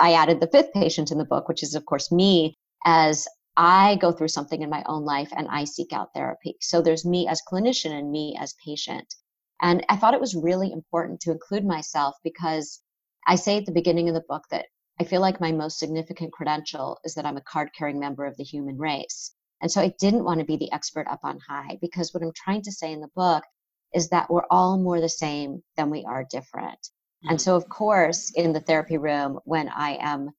I 0.00 0.14
added 0.14 0.40
the 0.40 0.48
fifth 0.48 0.72
patient 0.72 1.10
in 1.10 1.18
the 1.18 1.24
book, 1.24 1.48
which 1.48 1.62
is, 1.62 1.74
of 1.74 1.84
course, 1.86 2.10
me 2.10 2.56
as 2.84 3.26
I 3.56 3.96
go 3.96 4.12
through 4.12 4.28
something 4.28 4.62
in 4.62 4.70
my 4.70 4.84
own 4.86 5.04
life 5.04 5.30
and 5.36 5.48
I 5.48 5.64
seek 5.64 5.92
out 5.92 6.14
therapy. 6.14 6.56
So 6.60 6.80
there's 6.80 7.04
me 7.04 7.26
as 7.26 7.42
clinician 7.50 7.90
and 7.90 8.10
me 8.10 8.36
as 8.40 8.54
patient. 8.64 9.14
And 9.60 9.84
I 9.88 9.96
thought 9.96 10.14
it 10.14 10.20
was 10.20 10.36
really 10.36 10.70
important 10.72 11.20
to 11.20 11.32
include 11.32 11.64
myself 11.64 12.16
because 12.22 12.80
I 13.26 13.34
say 13.34 13.58
at 13.58 13.66
the 13.66 13.72
beginning 13.72 14.08
of 14.08 14.14
the 14.14 14.24
book 14.28 14.44
that 14.50 14.66
I 15.00 15.04
feel 15.04 15.20
like 15.20 15.40
my 15.40 15.52
most 15.52 15.78
significant 15.78 16.32
credential 16.32 16.98
is 17.04 17.14
that 17.14 17.26
I'm 17.26 17.36
a 17.36 17.42
card 17.42 17.70
carrying 17.76 18.00
member 18.00 18.26
of 18.26 18.36
the 18.36 18.44
human 18.44 18.78
race. 18.78 19.32
And 19.60 19.70
so 19.70 19.80
I 19.80 19.94
didn't 19.98 20.24
want 20.24 20.40
to 20.40 20.46
be 20.46 20.56
the 20.56 20.72
expert 20.72 21.06
up 21.08 21.20
on 21.22 21.38
high 21.48 21.78
because 21.80 22.12
what 22.12 22.22
I'm 22.22 22.32
trying 22.34 22.62
to 22.62 22.72
say 22.72 22.92
in 22.92 23.00
the 23.00 23.10
book 23.14 23.44
is 23.94 24.08
that 24.10 24.30
we're 24.30 24.46
all 24.50 24.78
more 24.78 25.00
the 25.00 25.08
same 25.08 25.62
than 25.76 25.90
we 25.90 26.04
are 26.04 26.26
different. 26.30 26.78
Mm-hmm. 26.78 27.30
And 27.30 27.40
so, 27.40 27.56
of 27.56 27.68
course, 27.68 28.32
in 28.34 28.52
the 28.52 28.60
therapy 28.60 28.98
room, 28.98 29.40
when 29.44 29.68
I 29.68 29.98
am 30.00 30.30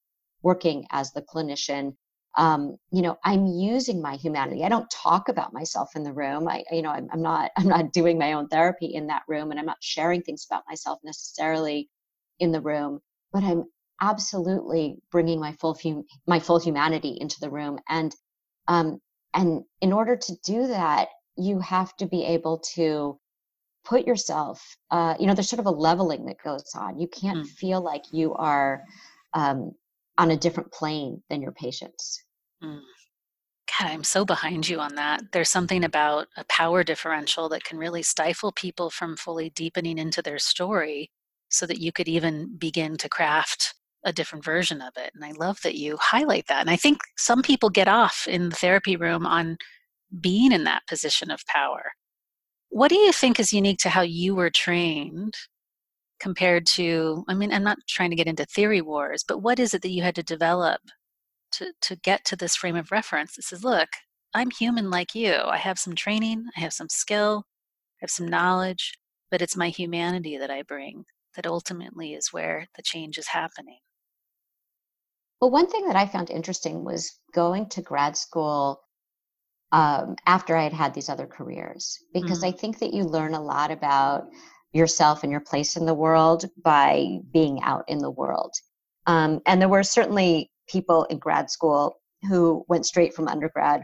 working 0.41 0.87
as 0.91 1.11
the 1.11 1.21
clinician, 1.21 1.95
um, 2.37 2.77
you 2.91 3.01
know, 3.01 3.17
I'm 3.25 3.47
using 3.47 4.01
my 4.01 4.15
humanity. 4.15 4.63
I 4.63 4.69
don't 4.69 4.89
talk 4.89 5.29
about 5.29 5.51
myself 5.51 5.89
in 5.95 6.03
the 6.03 6.13
room. 6.13 6.47
I, 6.47 6.63
you 6.71 6.81
know, 6.81 6.91
I'm, 6.91 7.09
I'm 7.11 7.21
not, 7.21 7.51
I'm 7.57 7.67
not 7.67 7.91
doing 7.91 8.17
my 8.17 8.33
own 8.33 8.47
therapy 8.47 8.87
in 8.87 9.07
that 9.07 9.23
room, 9.27 9.51
and 9.51 9.59
I'm 9.59 9.65
not 9.65 9.77
sharing 9.81 10.21
things 10.21 10.45
about 10.49 10.63
myself 10.69 10.99
necessarily 11.03 11.89
in 12.39 12.51
the 12.51 12.61
room. 12.61 12.99
But 13.33 13.43
I'm 13.43 13.65
absolutely 14.01 14.97
bringing 15.11 15.39
my 15.39 15.53
full 15.53 15.77
hum- 15.81 16.05
my 16.27 16.39
full 16.39 16.59
humanity 16.59 17.17
into 17.19 17.39
the 17.39 17.49
room 17.49 17.79
and 17.89 18.15
um, 18.67 18.99
and 19.33 19.63
in 19.81 19.93
order 19.93 20.15
to 20.15 20.35
do 20.43 20.67
that 20.67 21.09
you 21.37 21.59
have 21.59 21.95
to 21.97 22.05
be 22.05 22.23
able 22.25 22.59
to 22.59 23.17
put 23.85 24.05
yourself, 24.05 24.77
uh, 24.91 25.15
you 25.19 25.25
know, 25.25 25.33
there's 25.33 25.49
sort 25.49 25.59
of 25.59 25.65
a 25.65 25.71
leveling 25.71 26.25
that 26.25 26.41
goes 26.43 26.71
on. 26.75 26.99
You 26.99 27.07
can't 27.07 27.45
mm. 27.45 27.47
feel 27.47 27.81
like 27.81 28.03
you 28.11 28.33
are 28.35 28.83
um, 29.33 29.73
on 30.17 30.31
a 30.31 30.37
different 30.37 30.71
plane 30.71 31.23
than 31.29 31.41
your 31.41 31.53
patients. 31.53 32.23
Mm. 32.63 32.81
God, 33.79 33.89
I'm 33.89 34.03
so 34.03 34.25
behind 34.25 34.67
you 34.67 34.79
on 34.79 34.95
that. 34.95 35.31
There's 35.31 35.49
something 35.49 35.83
about 35.83 36.27
a 36.35 36.43
power 36.45 36.83
differential 36.83 37.49
that 37.49 37.63
can 37.63 37.77
really 37.77 38.03
stifle 38.03 38.51
people 38.51 38.89
from 38.89 39.15
fully 39.15 39.49
deepening 39.51 39.97
into 39.97 40.21
their 40.21 40.39
story 40.39 41.11
so 41.49 41.65
that 41.65 41.79
you 41.79 41.91
could 41.91 42.07
even 42.07 42.57
begin 42.57 42.97
to 42.97 43.09
craft 43.09 43.75
a 44.03 44.13
different 44.13 44.45
version 44.45 44.81
of 44.81 44.93
it. 44.97 45.11
And 45.13 45.25
I 45.25 45.31
love 45.31 45.61
that 45.63 45.75
you 45.75 45.97
highlight 45.99 46.47
that. 46.47 46.61
And 46.61 46.69
I 46.69 46.75
think 46.75 46.99
some 47.17 47.41
people 47.41 47.69
get 47.69 47.87
off 47.87 48.25
in 48.27 48.49
the 48.49 48.55
therapy 48.55 48.95
room 48.95 49.25
on 49.25 49.57
being 50.19 50.51
in 50.51 50.63
that 50.63 50.87
position 50.87 51.29
of 51.31 51.45
power. 51.45 51.91
What 52.69 52.89
do 52.89 52.95
you 52.95 53.11
think 53.11 53.39
is 53.39 53.53
unique 53.53 53.79
to 53.79 53.89
how 53.89 54.01
you 54.01 54.35
were 54.35 54.49
trained 54.49 55.33
compared 56.19 56.65
to, 56.65 57.23
I 57.27 57.33
mean, 57.33 57.51
I'm 57.51 57.63
not 57.63 57.77
trying 57.87 58.09
to 58.09 58.15
get 58.15 58.27
into 58.27 58.45
theory 58.45 58.81
wars, 58.81 59.23
but 59.27 59.41
what 59.41 59.59
is 59.59 59.73
it 59.73 59.81
that 59.81 59.89
you 59.89 60.03
had 60.03 60.15
to 60.15 60.23
develop 60.23 60.81
to, 61.53 61.73
to 61.81 61.95
get 61.95 62.25
to 62.25 62.35
this 62.35 62.55
frame 62.55 62.75
of 62.75 62.91
reference 62.91 63.35
that 63.35 63.43
says, 63.43 63.63
look, 63.63 63.89
I'm 64.33 64.51
human 64.51 64.89
like 64.89 65.15
you. 65.15 65.33
I 65.33 65.57
have 65.57 65.79
some 65.79 65.95
training, 65.95 66.45
I 66.55 66.59
have 66.59 66.73
some 66.73 66.89
skill, 66.89 67.45
I 67.47 67.99
have 68.01 68.11
some 68.11 68.27
knowledge, 68.27 68.93
but 69.31 69.41
it's 69.41 69.57
my 69.57 69.69
humanity 69.69 70.37
that 70.37 70.51
I 70.51 70.61
bring 70.61 71.05
that 71.35 71.47
ultimately 71.47 72.13
is 72.13 72.33
where 72.33 72.67
the 72.75 72.83
change 72.83 73.17
is 73.17 73.27
happening. 73.27 73.79
Well, 75.39 75.51
one 75.51 75.67
thing 75.67 75.87
that 75.87 75.95
I 75.95 76.05
found 76.05 76.29
interesting 76.29 76.83
was 76.83 77.17
going 77.33 77.69
to 77.69 77.81
grad 77.81 78.17
school 78.17 78.81
um, 79.71 80.15
after 80.25 80.55
I 80.55 80.63
had 80.63 80.73
had 80.73 80.93
these 80.93 81.09
other 81.09 81.27
careers, 81.27 81.97
because 82.13 82.39
mm-hmm. 82.39 82.55
I 82.55 82.57
think 82.57 82.79
that 82.79 82.93
you 82.93 83.03
learn 83.03 83.33
a 83.33 83.41
lot 83.41 83.71
about 83.71 84.27
yourself 84.73 85.23
and 85.23 85.31
your 85.31 85.41
place 85.41 85.77
in 85.77 85.85
the 85.85 85.93
world 85.93 86.45
by 86.63 87.19
being 87.31 87.61
out 87.63 87.85
in 87.87 87.99
the 87.99 88.11
world. 88.11 88.53
Um, 89.05 89.41
and 89.45 89.61
there 89.61 89.69
were 89.69 89.83
certainly 89.83 90.51
people 90.67 91.05
in 91.05 91.17
grad 91.19 91.49
school 91.49 91.99
who 92.27 92.65
went 92.67 92.85
straight 92.85 93.13
from 93.13 93.27
undergrad 93.27 93.83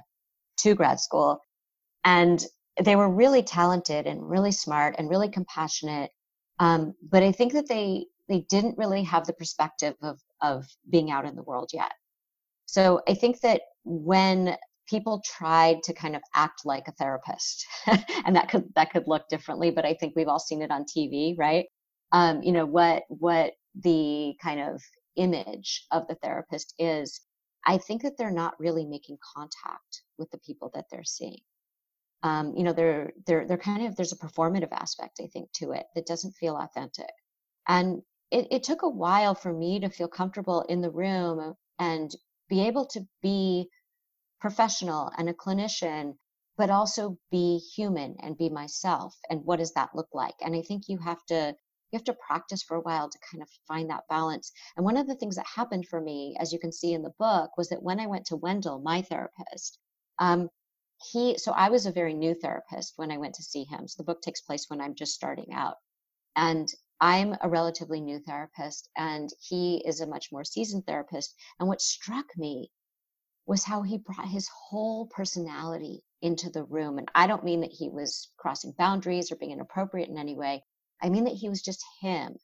to 0.58 0.76
grad 0.76 1.00
school. 1.00 1.40
And 2.04 2.44
they 2.84 2.96
were 2.96 3.10
really 3.10 3.42
talented 3.42 4.06
and 4.06 4.30
really 4.30 4.52
smart 4.52 4.96
and 4.98 5.10
really 5.10 5.30
compassionate. 5.30 6.12
Um, 6.60 6.94
but 7.10 7.24
I 7.24 7.32
think 7.32 7.54
that 7.54 7.68
they 7.68 8.06
they 8.28 8.42
didn't 8.50 8.78
really 8.78 9.04
have 9.04 9.28
the 9.28 9.34
perspective 9.34 9.94
of 10.02 10.20
of 10.42 10.65
being 10.89 11.12
out 11.12 11.25
in 11.25 11.36
the 11.36 11.44
world 11.44 11.70
yet. 11.74 11.92
So 12.65 13.01
I 13.08 13.13
think 13.13 13.42
that 13.42 13.62
when 13.84 14.58
people 14.88 15.22
tried 15.25 15.82
to 15.84 15.94
kind 15.94 16.15
of 16.15 16.22
act 16.36 16.65
like 16.65 16.88
a 16.88 16.92
therapist, 16.94 17.65
and 18.25 18.36
that 18.36 18.50
could 18.50 18.72
that 18.75 18.92
could 18.92 19.08
look 19.08 19.27
differently, 19.30 19.72
but 19.72 19.86
I 19.86 19.94
think 19.94 20.13
we've 20.15 20.27
all 20.27 20.39
seen 20.39 20.62
it 20.62 20.72
on 20.72 20.86
TV, 20.86 21.36
right? 21.38 21.65
Um, 22.12 22.42
you 22.42 22.51
know 22.51 22.65
what 22.65 23.04
what 23.10 23.54
the 23.75 24.34
kind 24.42 24.62
of 24.62 24.82
image 25.15 25.86
of 25.92 26.08
the 26.08 26.15
therapist 26.15 26.74
is, 26.80 27.22
I 27.65 27.77
think 27.77 28.04
that 28.04 28.18
they're 28.18 28.32
not 28.32 28.60
really 28.60 28.86
making 28.86 29.18
contact 29.36 30.04
with 30.18 30.30
the 30.32 30.38
people 30.39 30.72
that 30.74 30.86
they're 30.92 31.04
seeing. 31.04 31.39
Um, 32.24 32.54
you 32.56 32.63
know, 32.63 32.74
they're 32.74 33.12
they're 33.25 33.46
they're 33.48 33.58
kind 33.58 33.86
of 33.86 33.96
there's 33.96 34.13
a 34.13 34.18
performative 34.18 34.72
aspect, 34.72 35.20
I 35.22 35.27
think, 35.27 35.51
to 35.54 35.72
it 35.72 35.86
that 35.96 36.08
doesn't 36.08 36.36
feel 36.36 36.56
authentic. 36.56 37.12
And 37.68 38.01
it, 38.36 38.48
it 38.51 38.63
took 38.63 38.82
a 38.82 38.89
while 38.89 39.34
for 39.34 39.54
me 39.54 39.80
to 39.80 39.89
feel 39.89 40.10
comfortable 40.10 40.62
in 40.63 40.82
the 40.82 40.92
room 40.92 41.56
and 41.80 42.12
be 42.50 42.68
able 42.68 42.86
to 42.88 43.08
be 43.22 43.70
professional 44.42 45.10
and 45.18 45.30
a 45.30 45.34
clinician 45.34 46.15
but 46.58 46.70
also 46.70 47.18
be 47.32 47.58
human 47.58 48.15
and 48.22 48.38
be 48.38 48.50
myself 48.50 49.15
and 49.30 49.44
what 49.46 49.60
does 49.60 49.74
that 49.74 49.96
look 49.96 50.10
like 50.13 50.36
and 50.42 50.56
i 50.56 50.62
think 50.62 50.84
you 50.88 50.98
have 50.98 51.24
to 51.25 51.56
you 51.92 51.98
have 51.98 52.04
to 52.04 52.13
practice 52.27 52.62
for 52.62 52.75
a 52.75 52.82
while 52.82 53.10
to 53.10 53.20
kind 53.32 53.42
of 53.42 53.50
find 53.68 53.89
that 53.89 54.04
balance. 54.10 54.51
And 54.75 54.84
one 54.84 54.98
of 54.98 55.08
the 55.08 55.15
things 55.15 55.36
that 55.36 55.46
happened 55.46 55.88
for 55.88 56.01
me, 56.01 56.36
as 56.39 56.51
you 56.51 56.60
can 56.60 56.72
see 56.72 56.94
in 56.94 57.04
the 57.04 57.13
book, 57.20 57.51
was 57.58 57.70
that 57.70 57.84
when 57.84 58.00
I 58.00 58.08
went 58.08 58.25
to 58.27 58.36
Wendell, 58.36 58.80
my 58.80 59.01
therapist, 59.04 59.77
um, 60.20 60.50
he, 61.12 61.38
so 61.38 61.51
I 61.51 61.70
was 61.70 61.86
a 61.86 61.92
very 61.92 62.13
new 62.13 62.34
therapist 62.34 62.94
when 62.98 63.12
I 63.12 63.18
went 63.18 63.36
to 63.36 63.44
see 63.44 63.63
him. 63.65 63.88
So 63.88 63.98
the 63.98 64.04
book 64.04 64.22
takes 64.22 64.42
place 64.42 64.65
when 64.68 64.82
I'm 64.82 64.96
just 64.96 65.13
starting 65.13 65.54
out. 65.54 65.75
And 66.36 66.68
I'm 67.02 67.36
a 67.42 67.50
relatively 67.50 68.02
new 68.02 68.20
therapist, 68.20 68.90
and 68.96 69.30
he 69.40 69.84
is 69.86 70.02
a 70.02 70.08
much 70.08 70.32
more 70.32 70.44
seasoned 70.44 70.86
therapist. 70.86 71.36
And 71.60 71.68
what 71.68 71.82
struck 71.82 72.25
me 72.38 72.72
was 73.46 73.64
how 73.64 73.82
he 73.82 73.98
brought 73.98 74.28
his 74.28 74.50
whole 74.50 75.08
personality 75.08 76.04
into 76.22 76.50
the 76.50 76.64
room. 76.64 76.98
And 76.98 77.10
I 77.14 77.28
don't 77.28 77.44
mean 77.44 77.62
that 77.62 77.72
he 77.72 77.90
was 77.90 78.32
crossing 78.38 78.74
boundaries 78.78 79.32
or 79.32 79.36
being 79.36 79.52
inappropriate 79.52 80.10
in 80.10 80.18
any 80.18 80.36
way, 80.36 80.64
I 81.02 81.10
mean 81.10 81.25
that 81.25 81.36
he 81.36 81.50
was 81.50 81.62
just 81.62 81.86
him. 82.02 82.38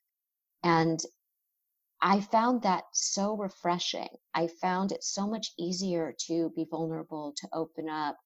And 0.63 0.99
I 2.01 2.19
found 2.19 2.63
that 2.63 2.85
so 2.93 3.35
refreshing. 3.35 4.09
I 4.33 4.47
found 4.47 4.91
it 4.91 5.03
so 5.03 5.27
much 5.27 5.51
easier 5.57 6.15
to 6.27 6.51
be 6.55 6.65
vulnerable, 6.69 7.33
to 7.37 7.49
open 7.53 7.89
up, 7.89 8.17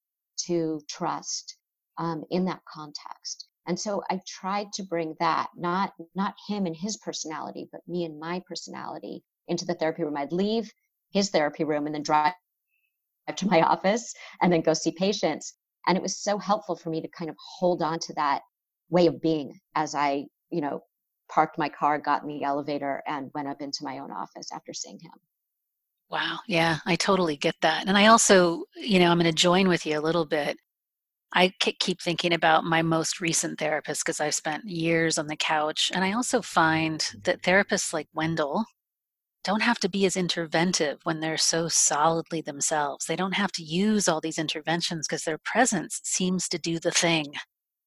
to 0.47 0.81
trust 0.89 1.57
um, 1.97 2.23
in 2.29 2.45
that 2.45 2.63
context. 2.65 3.47
And 3.67 3.79
so 3.79 4.03
I 4.09 4.21
tried 4.27 4.71
to 4.73 4.83
bring 4.83 5.15
that, 5.19 5.49
not 5.55 5.93
not 6.13 6.35
him 6.47 6.65
and 6.65 6.75
his 6.75 6.97
personality, 6.97 7.67
but 7.71 7.87
me 7.87 8.05
and 8.05 8.19
my 8.19 8.41
personality 8.47 9.23
into 9.47 9.65
the 9.65 9.73
therapy 9.73 10.03
room. 10.03 10.17
I'd 10.17 10.31
leave 10.31 10.71
his 11.11 11.29
therapy 11.29 11.63
room 11.63 11.85
and 11.85 11.95
then 11.95 12.03
drive 12.03 12.33
to 13.35 13.47
my 13.47 13.61
office 13.73 14.13
and 14.41 14.51
then 14.51 14.61
go 14.61 14.73
see 14.73 14.91
patients. 14.91 15.53
And 15.87 15.97
it 15.97 16.01
was 16.01 16.17
so 16.17 16.37
helpful 16.37 16.75
for 16.75 16.89
me 16.89 17.01
to 17.01 17.07
kind 17.07 17.29
of 17.29 17.35
hold 17.57 17.81
on 17.81 17.99
to 17.99 18.13
that 18.15 18.41
way 18.89 19.07
of 19.07 19.21
being 19.21 19.59
as 19.75 19.95
I, 19.95 20.25
you 20.51 20.61
know, 20.61 20.81
parked 21.29 21.57
my 21.57 21.69
car, 21.69 21.99
got 21.99 22.21
in 22.21 22.27
the 22.27 22.43
elevator, 22.43 23.01
and 23.07 23.31
went 23.33 23.47
up 23.47 23.61
into 23.61 23.83
my 23.83 23.99
own 23.99 24.11
office 24.11 24.47
after 24.53 24.73
seeing 24.73 24.99
him. 24.99 25.11
Wow. 26.09 26.39
Yeah, 26.47 26.77
I 26.85 26.95
totally 26.95 27.35
get 27.35 27.55
that. 27.61 27.87
And 27.87 27.97
I 27.97 28.07
also, 28.07 28.65
you 28.75 28.99
know, 28.99 29.09
I'm 29.09 29.17
going 29.17 29.25
to 29.25 29.35
join 29.35 29.67
with 29.67 29.85
you 29.85 29.97
a 29.97 30.01
little 30.01 30.25
bit. 30.25 30.57
I 31.35 31.51
keep 31.59 32.01
thinking 32.01 32.33
about 32.33 32.63
my 32.63 32.81
most 32.81 33.19
recent 33.19 33.59
therapist 33.59 34.05
because 34.05 34.21
I've 34.21 34.33
spent 34.33 34.69
years 34.69 35.17
on 35.17 35.27
the 35.27 35.35
couch. 35.35 35.91
And 35.93 36.03
I 36.03 36.13
also 36.13 36.41
find 36.41 37.05
that 37.23 37.41
mm-hmm. 37.41 37.51
therapists 37.51 37.93
like 37.93 38.07
Wendell 38.13 38.65
don't 39.43 39.61
have 39.61 39.79
to 39.79 39.89
be 39.89 40.05
as 40.05 40.15
interventive 40.15 40.97
when 41.03 41.19
they're 41.19 41.37
so 41.37 41.67
solidly 41.67 42.41
themselves. 42.41 43.05
They 43.05 43.17
don't 43.17 43.35
have 43.35 43.51
to 43.53 43.63
use 43.63 44.07
all 44.07 44.21
these 44.21 44.39
interventions 44.39 45.07
because 45.07 45.23
their 45.23 45.37
presence 45.37 45.99
seems 46.03 46.47
to 46.49 46.57
do 46.57 46.79
the 46.79 46.89
thing. 46.89 47.33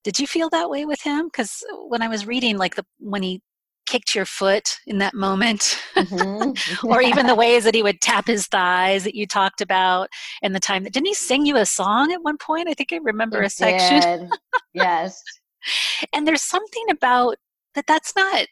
Did 0.04 0.20
you 0.20 0.26
feel 0.26 0.50
that 0.50 0.70
way 0.70 0.84
with 0.84 1.00
him? 1.02 1.26
Because 1.26 1.64
when 1.88 2.02
I 2.02 2.08
was 2.08 2.26
reading, 2.26 2.58
like 2.58 2.76
the 2.76 2.84
when 3.00 3.22
he 3.22 3.40
kicked 3.88 4.14
your 4.14 4.26
foot 4.26 4.78
in 4.86 4.98
that 4.98 5.14
moment, 5.14 5.78
mm-hmm. 5.96 6.86
or 6.86 7.00
even 7.00 7.26
the 7.26 7.34
ways 7.34 7.64
that 7.64 7.74
he 7.74 7.82
would 7.82 8.00
tap 8.00 8.26
his 8.26 8.46
thighs 8.46 9.04
that 9.04 9.14
you 9.14 9.26
talked 9.26 9.60
about, 9.60 10.08
and 10.42 10.54
the 10.54 10.60
time 10.60 10.84
that 10.84 10.92
didn't 10.92 11.06
he 11.06 11.14
sing 11.14 11.46
you 11.46 11.56
a 11.56 11.66
song 11.66 12.12
at 12.12 12.22
one 12.22 12.36
point? 12.36 12.68
I 12.68 12.74
think 12.74 12.92
I 12.92 12.98
remember 12.98 13.40
a 13.40 13.50
section. 13.50 14.30
yes. 14.74 15.22
and 16.12 16.26
there's 16.26 16.42
something 16.42 16.84
about 16.90 17.36
that. 17.74 17.86
That's 17.86 18.14
not 18.14 18.46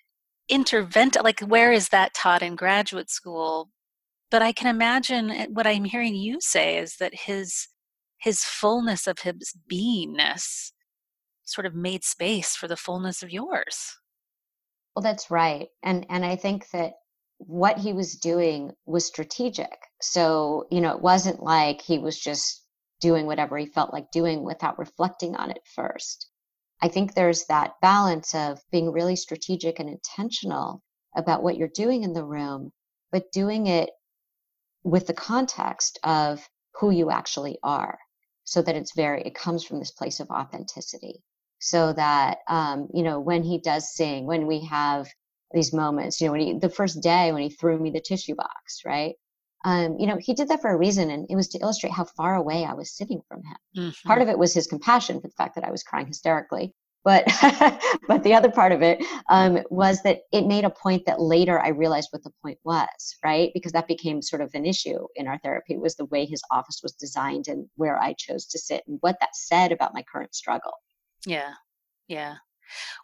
interventive. 0.51 1.23
Like 1.23 1.41
where 1.41 1.73
is 1.73 1.89
that 1.91 2.15
taught 2.15 2.43
in 2.43 2.57
graduate 2.57 3.11
school? 3.11 3.71
But 4.31 4.43
I 4.43 4.53
can 4.53 4.67
imagine 4.67 5.31
eh, 5.31 5.47
what 5.49 5.67
I'm 5.67 5.85
hearing 5.85 6.15
you 6.15 6.39
say 6.41 6.79
is 6.79 6.97
that 6.97 7.15
his 7.15 7.69
his 8.19 8.43
fullness 8.43 9.07
of 9.07 9.21
his 9.21 9.55
beingness 9.71 10.73
sort 11.45 11.67
of 11.67 11.75
made 11.75 12.03
space 12.03 12.57
for 12.57 12.67
the 12.67 12.77
fullness 12.77 13.23
of 13.23 13.31
yours. 13.31 13.99
Well, 14.97 15.03
that's 15.03 15.31
right. 15.31 15.69
And 15.83 16.07
and 16.09 16.25
I 16.25 16.37
think 16.37 16.71
that 16.71 16.95
what 17.37 17.77
he 17.77 17.93
was 17.93 18.15
doing 18.17 18.73
was 18.87 19.07
strategic. 19.07 19.79
So, 20.01 20.67
you 20.71 20.81
know, 20.81 20.93
it 20.97 21.03
wasn't 21.03 21.43
like 21.43 21.83
he 21.83 21.99
was 21.99 22.19
just 22.19 22.65
doing 23.01 23.27
whatever 23.27 23.59
he 23.59 23.67
felt 23.67 23.93
like 23.93 24.11
doing 24.11 24.43
without 24.43 24.79
reflecting 24.79 25.37
on 25.37 25.51
it 25.51 25.61
first. 25.75 26.31
I 26.81 26.89
think 26.89 27.13
there's 27.13 27.45
that 27.45 27.79
balance 27.83 28.35
of 28.35 28.59
being 28.71 28.91
really 28.91 29.17
strategic 29.17 29.79
and 29.81 29.91
intentional 29.91 30.83
about 31.15 31.43
what 31.43 31.59
you're 31.59 31.69
doing 31.69 32.03
in 32.03 32.15
the 32.15 32.25
room, 32.25 32.73
but 33.13 33.31
doing 33.33 33.67
it 33.67 33.91
with 34.83 35.07
the 35.07 35.15
context 35.15 35.99
of 36.05 36.49
who 36.81 36.91
you 36.91 37.11
actually 37.11 37.59
are 37.63 37.99
so 38.45 38.63
that 38.63 38.77
it's 38.77 38.95
very, 38.95 39.23
it 39.25 39.35
comes 39.35 39.63
from 39.63 39.79
this 39.79 39.91
place 39.91 40.21
of 40.21 40.31
authenticity 40.31 41.23
so 41.59 41.93
that 41.93 42.39
um, 42.49 42.89
you 42.93 43.03
know 43.03 43.21
when 43.21 43.43
he 43.43 43.59
does 43.59 43.95
sing 43.95 44.27
when 44.27 44.47
we 44.47 44.65
have 44.65 45.09
these 45.53 45.73
moments 45.73 46.21
you 46.21 46.27
know 46.27 46.33
when 46.33 46.41
he 46.41 46.59
the 46.59 46.69
first 46.69 47.03
day 47.03 47.33
when 47.33 47.43
he 47.43 47.51
threw 47.51 47.79
me 47.79 47.91
the 47.91 48.01
tissue 48.01 48.35
box 48.35 48.83
right 48.85 49.15
um, 49.65 49.97
you 49.99 50.07
know 50.07 50.17
he 50.21 50.35
did 50.35 50.49
that 50.49 50.61
for 50.61 50.71
a 50.71 50.77
reason 50.77 51.11
and 51.11 51.27
it 51.31 51.37
was 51.37 51.49
to 51.49 51.59
illustrate 51.59 51.93
how 51.93 52.05
far 52.05 52.35
away 52.35 52.65
i 52.65 52.75
was 52.75 52.97
sitting 52.97 53.21
from 53.29 53.43
him 53.43 53.57
mm-hmm. 53.85 54.09
part 54.09 54.23
of 54.23 54.29
it 54.29 54.39
was 54.39 54.53
his 54.53 54.67
compassion 54.67 55.21
for 55.21 55.29
the 55.29 55.35
fact 55.35 55.55
that 55.55 55.65
i 55.65 55.71
was 55.71 55.83
crying 55.83 56.07
hysterically 56.07 56.75
but 57.07 57.25
but 58.09 58.25
the 58.25 58.35
other 58.35 58.51
part 58.51 58.73
of 58.73 58.83
it 58.83 59.03
um, 59.31 59.61
was 59.71 60.03
that 60.03 60.23
it 60.33 60.45
made 60.45 60.65
a 60.65 60.71
point 60.71 61.07
that 61.07 61.21
later 61.21 61.61
I 61.61 61.69
realized 61.69 62.09
what 62.11 62.25
the 62.25 62.33
point 62.43 62.59
was, 62.65 63.17
right? 63.25 63.53
Because 63.55 63.71
that 63.73 63.87
became 63.87 64.21
sort 64.21 64.43
of 64.43 64.51
an 64.55 64.67
issue 64.67 65.07
in 65.15 65.29
our 65.29 65.39
therapy 65.39 65.77
was 65.77 65.95
the 65.95 66.07
way 66.07 66.27
his 66.27 66.43
office 66.51 66.81
was 66.83 66.95
designed 66.95 67.47
and 67.47 67.69
where 67.77 67.97
I 68.03 68.15
chose 68.15 68.45
to 68.47 68.59
sit 68.59 68.83
and 68.89 68.99
what 69.03 69.19
that 69.21 69.37
said 69.37 69.71
about 69.71 69.95
my 69.95 70.03
current 70.13 70.35
struggle. 70.35 70.73
Yeah, 71.27 71.55
yeah. 72.09 72.37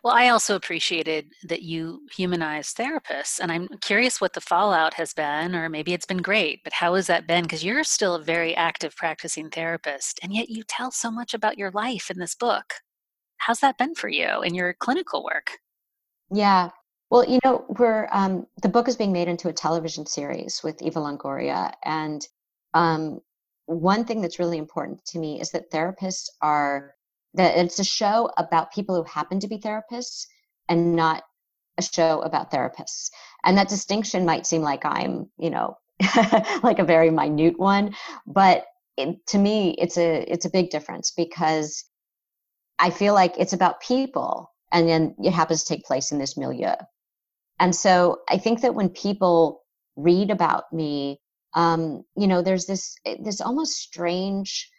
Well, 0.03 0.15
I 0.15 0.29
also 0.29 0.57
appreciated 0.57 1.33
that 1.45 1.63
you 1.63 2.01
humanized 2.15 2.77
therapists, 2.77 3.39
and 3.41 3.53
I'm 3.53 3.69
curious 3.81 4.21
what 4.21 4.33
the 4.33 4.41
fallout 4.41 4.95
has 4.95 5.13
been, 5.13 5.55
or 5.55 5.69
maybe 5.69 5.93
it's 5.93 6.07
been 6.07 6.23
great, 6.23 6.63
but 6.65 6.73
how 6.73 6.95
has 6.95 7.07
that 7.09 7.27
been? 7.27 7.43
Because 7.43 7.65
you're 7.65 7.85
still 7.85 8.15
a 8.15 8.23
very 8.23 8.55
active 8.57 8.97
practicing 8.97 9.51
therapist, 9.51 10.21
and 10.23 10.33
yet 10.33 10.49
you 10.49 10.63
tell 10.67 10.91
so 10.91 11.11
much 11.11 11.35
about 11.35 11.59
your 11.59 11.71
life 11.73 12.11
in 12.11 12.19
this 12.19 12.35
book. 12.35 12.75
How's 13.39 13.61
that 13.61 13.79
been 13.79 13.95
for 13.95 14.09
you 14.09 14.43
in 14.43 14.55
your 14.55 14.75
clinical 14.75 15.25
work? 15.25 15.59
Yeah. 16.31 16.71
Well, 17.11 17.29
you 17.29 17.41
know, 17.45 17.65
we're 17.69 18.09
um, 18.13 18.47
the 18.63 18.69
book 18.69 18.89
is 18.89 18.97
being 18.97 19.13
made 19.13 19.29
into 19.29 19.49
a 19.49 19.53
television 19.53 20.07
series 20.07 20.63
with 20.65 20.81
Eva 20.81 21.01
Longoria, 21.01 21.73
and 21.85 22.27
um, 22.75 23.21
one 23.67 24.05
thing 24.05 24.23
that's 24.23 24.39
really 24.39 24.59
important 24.59 25.05
to 25.07 25.19
me 25.19 25.41
is 25.41 25.51
that 25.51 25.71
therapists 25.71 26.29
are 26.41 26.95
that 27.35 27.57
it's 27.57 27.79
a 27.79 27.85
show 27.85 28.31
about 28.37 28.73
people 28.73 28.95
who 28.95 29.05
happen 29.05 29.41
to 29.41 29.49
be 29.49 29.59
therapists 29.59 30.27
and 30.69 30.95
not 30.95 31.23
a 31.79 31.83
show 31.83 32.21
about 32.21 32.51
therapists. 32.51 33.11
And 33.45 33.57
that 33.59 33.69
distinction 33.69 34.25
might 34.25 34.47
seem 34.47 34.63
like 34.63 34.85
I'm, 34.85 35.31
you 35.39 35.51
know, 35.51 35.77
like 36.63 36.79
a 36.79 36.85
very 36.85 37.11
minute 37.11 37.59
one, 37.59 37.95
but 38.27 38.65
it, 38.97 39.27
to 39.29 39.39
me, 39.39 39.75
it's 39.79 39.97
a 39.97 40.31
it's 40.31 40.45
a 40.45 40.51
big 40.51 40.71
difference 40.71 41.13
because 41.13 41.85
I 42.79 42.91
feel 42.91 43.15
like 43.15 43.35
it's 43.39 43.53
about 43.53 43.81
people, 43.81 44.51
and 44.71 44.89
then 44.89 45.15
it 45.23 45.33
happens 45.33 45.65
to 45.65 45.75
take 45.75 45.85
place 45.85 46.13
in 46.13 46.19
this 46.19 46.37
milieu. 46.37 46.75
And 47.59 47.75
so 47.75 48.19
I 48.29 48.39
think 48.39 48.63
that 48.63 48.75
when 48.75 48.89
people 48.91 49.63
read 49.97 50.31
about 50.31 50.65
me, 50.73 51.21
um, 51.55 52.03
you 52.17 52.27
know, 52.27 52.43
there's 52.43 52.67
this 52.67 52.97
this 53.21 53.41
almost 53.41 53.75
strange 53.75 54.71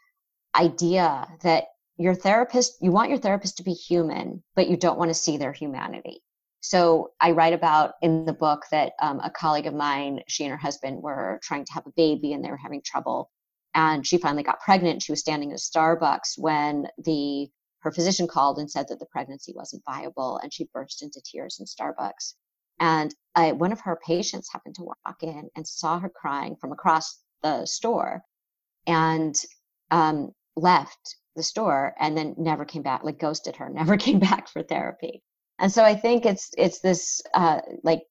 idea 0.56 1.28
that 1.42 1.66
your 1.98 2.16
therapist, 2.16 2.78
you 2.82 2.92
want 2.92 3.10
your 3.10 3.20
therapist 3.20 3.58
to 3.58 3.64
be 3.64 3.74
human, 3.74 4.44
but 4.56 4.68
you 4.68 4.78
don't 4.78 4.98
want 4.98 5.10
to 5.10 5.16
see 5.16 5.38
their 5.38 5.54
humanity. 5.54 6.22
So 6.62 7.12
I 7.20 7.32
write 7.32 7.54
about 7.54 7.96
in 8.02 8.26
the 8.26 8.34
book 8.34 8.64
that 8.72 8.94
um, 9.02 9.20
a 9.20 9.30
colleague 9.30 9.68
of 9.68 9.74
mine, 9.74 10.22
she 10.28 10.46
and 10.46 10.52
her 10.52 10.58
husband 10.58 11.04
were 11.04 11.40
trying 11.44 11.66
to 11.66 11.74
have 11.74 11.86
a 11.86 11.94
baby 11.98 12.34
and 12.34 12.44
they 12.44 12.50
were 12.50 12.58
having 12.58 12.82
trouble. 12.82 13.30
And 13.76 14.08
she 14.08 14.18
finally 14.18 14.44
got 14.44 14.62
pregnant. 14.62 15.02
She 15.02 15.12
was 15.12 15.20
standing 15.20 15.52
at 15.52 15.58
a 15.58 15.62
Starbucks 15.62 16.38
when 16.38 16.88
the 16.98 17.50
her 17.80 17.92
physician 17.92 18.28
called 18.28 18.60
and 18.60 18.72
said 18.72 18.88
that 18.88 19.00
the 19.00 19.06
pregnancy 19.08 19.54
wasn't 19.54 19.84
viable, 19.86 20.38
and 20.38 20.54
she 20.54 20.70
burst 20.74 21.04
into 21.04 21.22
tears 21.22 21.60
in 21.60 21.66
Starbucks. 21.66 22.36
And 22.80 23.14
I, 23.36 23.52
one 23.52 23.74
of 23.74 23.82
her 23.82 24.00
patients 24.08 24.50
happened 24.52 24.76
to 24.76 24.84
walk 24.84 25.22
in 25.22 25.50
and 25.56 25.68
saw 25.68 26.00
her 26.00 26.10
crying 26.10 26.56
from 26.56 26.72
across 26.72 27.20
the 27.42 27.66
store, 27.66 28.22
and 28.88 29.36
um, 29.92 30.32
left 30.56 31.18
the 31.36 31.44
store 31.44 31.94
and 32.00 32.18
then 32.18 32.36
never 32.38 32.66
came 32.66 32.82
back 32.82 33.04
like 33.04 33.20
ghosted 33.20 33.56
her 33.56 33.70
never 33.74 33.98
came 33.98 34.20
back 34.20 34.48
for 34.48 34.64
therapy. 34.64 35.22
And 35.60 35.72
so 35.72 35.84
i 35.84 35.96
think 35.96 36.26
it's 36.26 36.50
it's 36.58 36.80
this 36.80 37.22
uh, 37.34 37.62
like 37.84 38.02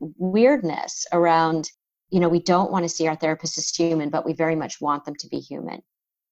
weirdness 0.00 1.06
around 1.12 1.68
you 2.10 2.20
know 2.20 2.28
we 2.28 2.42
don't 2.42 2.70
want 2.70 2.84
to 2.84 2.88
see 2.88 3.06
our 3.06 3.16
therapists 3.16 3.58
as 3.58 3.68
human 3.74 4.10
but 4.10 4.24
we 4.24 4.32
very 4.32 4.56
much 4.56 4.80
want 4.80 5.04
them 5.04 5.14
to 5.16 5.28
be 5.28 5.38
human. 5.38 5.80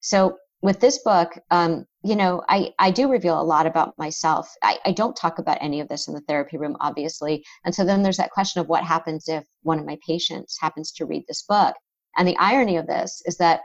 So 0.00 0.36
with 0.62 0.80
this 0.80 0.98
book 1.02 1.30
um, 1.50 1.86
you 2.04 2.16
know 2.16 2.42
I, 2.48 2.72
I 2.78 2.90
do 2.90 3.10
reveal 3.10 3.40
a 3.40 3.42
lot 3.42 3.66
about 3.66 3.98
myself. 3.98 4.52
I, 4.62 4.78
I 4.84 4.92
don't 4.92 5.16
talk 5.16 5.38
about 5.38 5.58
any 5.60 5.80
of 5.80 5.88
this 5.88 6.08
in 6.08 6.14
the 6.14 6.20
therapy 6.28 6.56
room 6.58 6.76
obviously. 6.80 7.44
And 7.64 7.74
so 7.74 7.84
then 7.84 8.02
there's 8.02 8.18
that 8.18 8.30
question 8.30 8.60
of 8.60 8.68
what 8.68 8.84
happens 8.84 9.28
if 9.28 9.44
one 9.62 9.78
of 9.78 9.86
my 9.86 9.98
patients 10.06 10.56
happens 10.60 10.92
to 10.92 11.06
read 11.06 11.24
this 11.26 11.42
book. 11.42 11.74
And 12.16 12.26
the 12.26 12.36
irony 12.38 12.76
of 12.76 12.86
this 12.86 13.22
is 13.26 13.36
that 13.38 13.60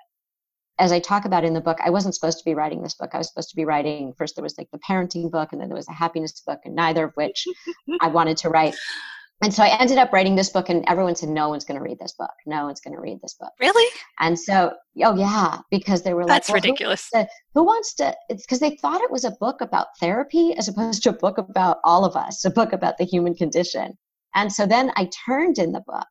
as 0.78 0.92
I 0.92 1.00
talk 1.00 1.26
about 1.26 1.44
in 1.44 1.54
the 1.54 1.62
book, 1.62 1.78
I 1.84 1.90
wasn't 1.90 2.16
supposed 2.16 2.38
to 2.40 2.46
be 2.46 2.54
writing 2.54 2.82
this 2.82 2.96
book. 2.96 3.12
I 3.14 3.18
was 3.18 3.28
supposed 3.28 3.50
to 3.50 3.56
be 3.56 3.66
writing 3.66 4.14
first 4.18 4.36
there 4.36 4.44
was 4.44 4.58
like 4.58 4.70
the 4.72 4.80
parenting 4.80 5.32
book 5.32 5.50
and 5.52 5.62
then 5.62 5.70
there 5.70 5.78
was 5.78 5.88
a 5.88 5.94
happiness 5.94 6.42
book 6.46 6.60
and 6.66 6.76
neither 6.76 7.06
of 7.06 7.14
which 7.16 7.46
I 8.02 8.08
wanted 8.08 8.38
to 8.38 8.50
write. 8.50 8.76
And 9.42 9.54
so 9.54 9.64
I 9.64 9.78
ended 9.80 9.98
up 9.98 10.14
writing 10.14 10.36
this 10.36 10.50
book 10.50 10.70
and 10.70 10.84
everyone 10.88 11.16
said 11.16 11.30
no 11.30 11.50
one's 11.50 11.66
going 11.66 11.78
to 11.78 11.84
read 11.84 12.00
this 12.00 12.14
book. 12.14 12.32
No 12.46 12.66
one's 12.66 12.80
going 12.80 12.96
to 12.96 13.02
read 13.02 13.20
this 13.22 13.36
book. 13.40 13.52
Really? 13.60 13.90
And 14.20 14.40
so 14.40 14.74
oh 15.04 15.16
yeah, 15.16 15.60
because 15.70 16.04
they 16.04 16.14
were 16.14 16.26
That's 16.26 16.30
like 16.30 16.38
That's 16.42 16.50
well, 16.50 16.56
ridiculous. 16.56 17.10
Who 17.12 17.20
wants, 17.20 17.32
to, 17.32 17.40
who 17.54 17.64
wants 17.64 17.96
to 17.96 18.16
it's 18.30 18.46
because 18.46 18.60
they 18.60 18.78
thought 18.78 19.02
it 19.02 19.12
was 19.12 19.26
a 19.26 19.32
book 19.32 19.62
about 19.62 19.88
therapy 20.00 20.56
as 20.58 20.68
opposed 20.68 21.04
to 21.04 21.10
a 21.10 21.14
book 21.14 21.38
about 21.38 21.78
all 21.84 22.06
of 22.06 22.16
us, 22.16 22.46
a 22.46 22.50
book 22.50 22.74
about 22.74 22.98
the 22.98 23.06
human 23.06 23.36
condition. 23.36 23.98
And 24.36 24.52
so 24.52 24.66
then 24.66 24.92
I 24.96 25.10
turned 25.26 25.58
in 25.58 25.72
the 25.72 25.84
book 25.86 26.08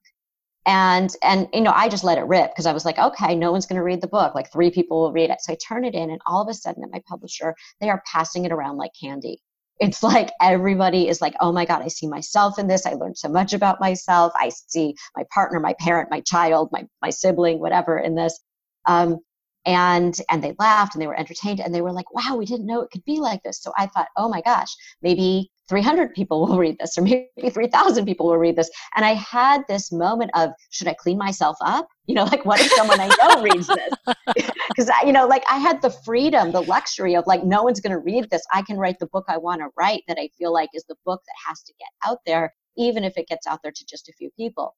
and 0.66 1.10
and 1.22 1.48
you 1.52 1.60
know 1.60 1.72
i 1.74 1.88
just 1.88 2.04
let 2.04 2.18
it 2.18 2.22
rip 2.22 2.50
because 2.50 2.66
i 2.66 2.72
was 2.72 2.84
like 2.84 2.98
okay 2.98 3.34
no 3.34 3.52
one's 3.52 3.66
going 3.66 3.76
to 3.76 3.82
read 3.82 4.00
the 4.00 4.06
book. 4.06 4.34
Like 4.34 4.50
three 4.50 4.70
people 4.70 5.02
will 5.02 5.12
read 5.12 5.30
it. 5.30 5.40
So 5.40 5.52
i 5.52 5.56
turn 5.56 5.84
it 5.84 5.94
in 5.94 6.10
and 6.10 6.20
all 6.26 6.42
of 6.42 6.48
a 6.48 6.54
sudden 6.54 6.84
at 6.84 6.90
my 6.90 7.02
publisher 7.08 7.54
they 7.80 7.90
are 7.90 8.02
passing 8.10 8.44
it 8.44 8.52
around 8.52 8.76
like 8.76 8.92
candy. 9.00 9.40
It's 9.80 10.02
like 10.02 10.30
everybody 10.40 11.08
is 11.08 11.20
like 11.20 11.34
oh 11.40 11.52
my 11.52 11.64
god 11.64 11.82
i 11.82 11.88
see 11.88 12.06
myself 12.06 12.58
in 12.58 12.66
this. 12.66 12.86
I 12.86 12.94
learned 12.94 13.18
so 13.18 13.28
much 13.28 13.52
about 13.52 13.80
myself. 13.80 14.32
I 14.36 14.50
see 14.50 14.94
my 15.16 15.24
partner 15.32 15.60
my 15.60 15.74
parent 15.80 16.10
my 16.10 16.20
child 16.20 16.70
my, 16.72 16.84
my 17.02 17.10
sibling 17.10 17.60
whatever 17.60 17.98
in 17.98 18.14
this. 18.14 18.38
Um, 18.86 19.18
and 19.66 20.14
and 20.30 20.44
they 20.44 20.54
laughed 20.58 20.94
and 20.94 21.00
they 21.02 21.06
were 21.06 21.18
entertained 21.18 21.60
and 21.60 21.74
they 21.74 21.80
were 21.82 21.92
like 21.92 22.12
wow 22.12 22.36
we 22.36 22.44
didn't 22.46 22.66
know 22.66 22.82
it 22.82 22.90
could 22.90 23.04
be 23.04 23.18
like 23.18 23.42
this. 23.42 23.60
So 23.60 23.72
i 23.76 23.86
thought 23.86 24.08
oh 24.16 24.28
my 24.28 24.40
gosh 24.42 24.74
maybe 25.02 25.50
300 25.68 26.12
people 26.14 26.46
will 26.46 26.58
read 26.58 26.76
this 26.78 26.96
or 26.98 27.02
maybe 27.02 27.28
3000 27.50 28.04
people 28.04 28.26
will 28.26 28.38
read 28.38 28.56
this 28.56 28.70
and 28.96 29.04
i 29.04 29.14
had 29.14 29.62
this 29.68 29.92
moment 29.92 30.30
of 30.34 30.50
should 30.70 30.88
i 30.88 30.94
clean 30.94 31.18
myself 31.18 31.56
up 31.62 31.88
you 32.06 32.14
know 32.14 32.24
like 32.24 32.44
what 32.44 32.60
if 32.60 32.70
someone 32.72 33.00
i 33.00 33.08
know 33.08 33.42
reads 33.42 33.66
this 33.66 33.94
because 34.68 34.90
you 35.04 35.12
know 35.12 35.26
like 35.26 35.44
i 35.50 35.56
had 35.56 35.80
the 35.82 35.90
freedom 35.90 36.52
the 36.52 36.62
luxury 36.62 37.14
of 37.14 37.26
like 37.26 37.44
no 37.44 37.62
one's 37.62 37.80
going 37.80 37.92
to 37.92 37.98
read 37.98 38.28
this 38.30 38.42
i 38.52 38.62
can 38.62 38.76
write 38.76 38.98
the 38.98 39.06
book 39.06 39.24
i 39.28 39.36
want 39.36 39.60
to 39.60 39.68
write 39.76 40.02
that 40.08 40.18
i 40.18 40.28
feel 40.38 40.52
like 40.52 40.68
is 40.74 40.84
the 40.88 40.96
book 41.04 41.20
that 41.26 41.48
has 41.48 41.62
to 41.62 41.72
get 41.78 41.88
out 42.08 42.18
there 42.26 42.52
even 42.76 43.04
if 43.04 43.16
it 43.16 43.28
gets 43.28 43.46
out 43.46 43.60
there 43.62 43.72
to 43.72 43.84
just 43.86 44.08
a 44.08 44.12
few 44.12 44.30
people 44.36 44.74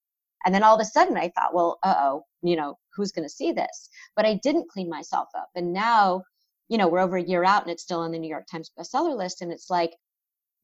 and 0.47 0.55
then 0.55 0.63
all 0.63 0.77
of 0.77 0.81
a 0.81 0.85
sudden 0.85 1.17
I 1.17 1.29
thought, 1.31 1.53
well, 1.53 1.79
uh 1.83 1.95
oh, 1.99 2.25
you 2.43 2.55
know, 2.55 2.79
who's 2.95 3.11
going 3.11 3.27
to 3.27 3.35
see 3.35 3.53
this? 3.53 3.91
But 4.15 4.27
I 4.27 4.35
didn't 4.43 4.71
clean 4.71 4.89
myself 4.89 5.29
up. 5.37 5.49
And 5.57 5.73
now, 5.73 6.23
you 6.69 6.79
know, 6.79 6.89
we're 6.89 7.01
over 7.01 7.17
a 7.17 7.23
year 7.23 7.45
out 7.45 7.63
and 7.63 7.71
it's 7.71 7.83
still 7.83 8.01
on 8.01 8.13
the 8.13 8.19
New 8.19 8.29
York 8.29 8.47
Times 8.51 8.71
bestseller 8.79 9.17
list. 9.17 9.43
And 9.43 9.53
it's 9.53 9.71
like, 9.71 9.91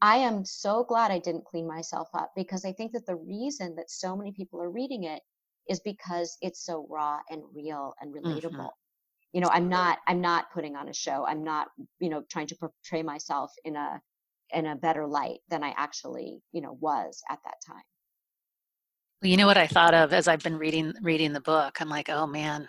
I 0.03 0.17
am 0.17 0.45
so 0.45 0.83
glad 0.83 1.13
I 1.13 1.21
didn't 1.21 1.45
clean 1.45 1.67
myself 1.67 2.09
up 2.13 2.33
because 2.35 2.65
I 2.65 2.73
think 2.73 2.91
that 2.93 3.07
the 3.07 3.15
reason 3.15 3.77
that 3.77 3.89
so 3.89 4.17
many 4.17 4.33
people 4.33 4.61
are 4.61 4.69
reading 4.69 5.05
it 5.05 5.23
is 5.69 5.79
because 5.79 6.37
it's 6.43 6.67
so 6.67 6.87
raw 6.91 7.21
and 7.31 7.41
real 7.55 7.95
and 8.01 8.13
relatable. 8.13 8.51
Mm-hmm. 8.51 9.33
You 9.33 9.41
know, 9.41 9.49
I'm 9.53 9.69
not 9.69 10.01
I'm 10.09 10.21
not 10.21 10.51
putting 10.53 10.75
on 10.75 10.89
a 10.89 10.93
show. 10.93 11.25
I'm 11.25 11.45
not, 11.45 11.69
you 12.01 12.11
know, 12.11 12.25
trying 12.29 12.49
to 12.49 12.57
portray 12.57 13.05
myself 13.05 13.53
in 13.65 13.77
a 13.77 14.03
in 14.53 14.67
a 14.67 14.77
better 14.77 15.07
light 15.07 15.39
than 15.49 15.63
I 15.63 15.73
actually, 15.77 16.43
you 16.51 16.61
know, 16.61 16.77
was 16.81 17.23
at 17.31 17.39
that 17.45 17.55
time. 17.65 17.85
Well, 19.23 19.31
you 19.31 19.37
know 19.37 19.47
what 19.47 19.57
I 19.57 19.69
thought 19.69 19.95
of 19.95 20.13
as 20.13 20.27
I've 20.27 20.43
been 20.43 20.59
reading 20.59 20.95
reading 21.01 21.33
the 21.33 21.41
book? 21.41 21.81
I'm 21.81 21.89
like, 21.89 22.09
oh 22.09 22.27
man, 22.27 22.69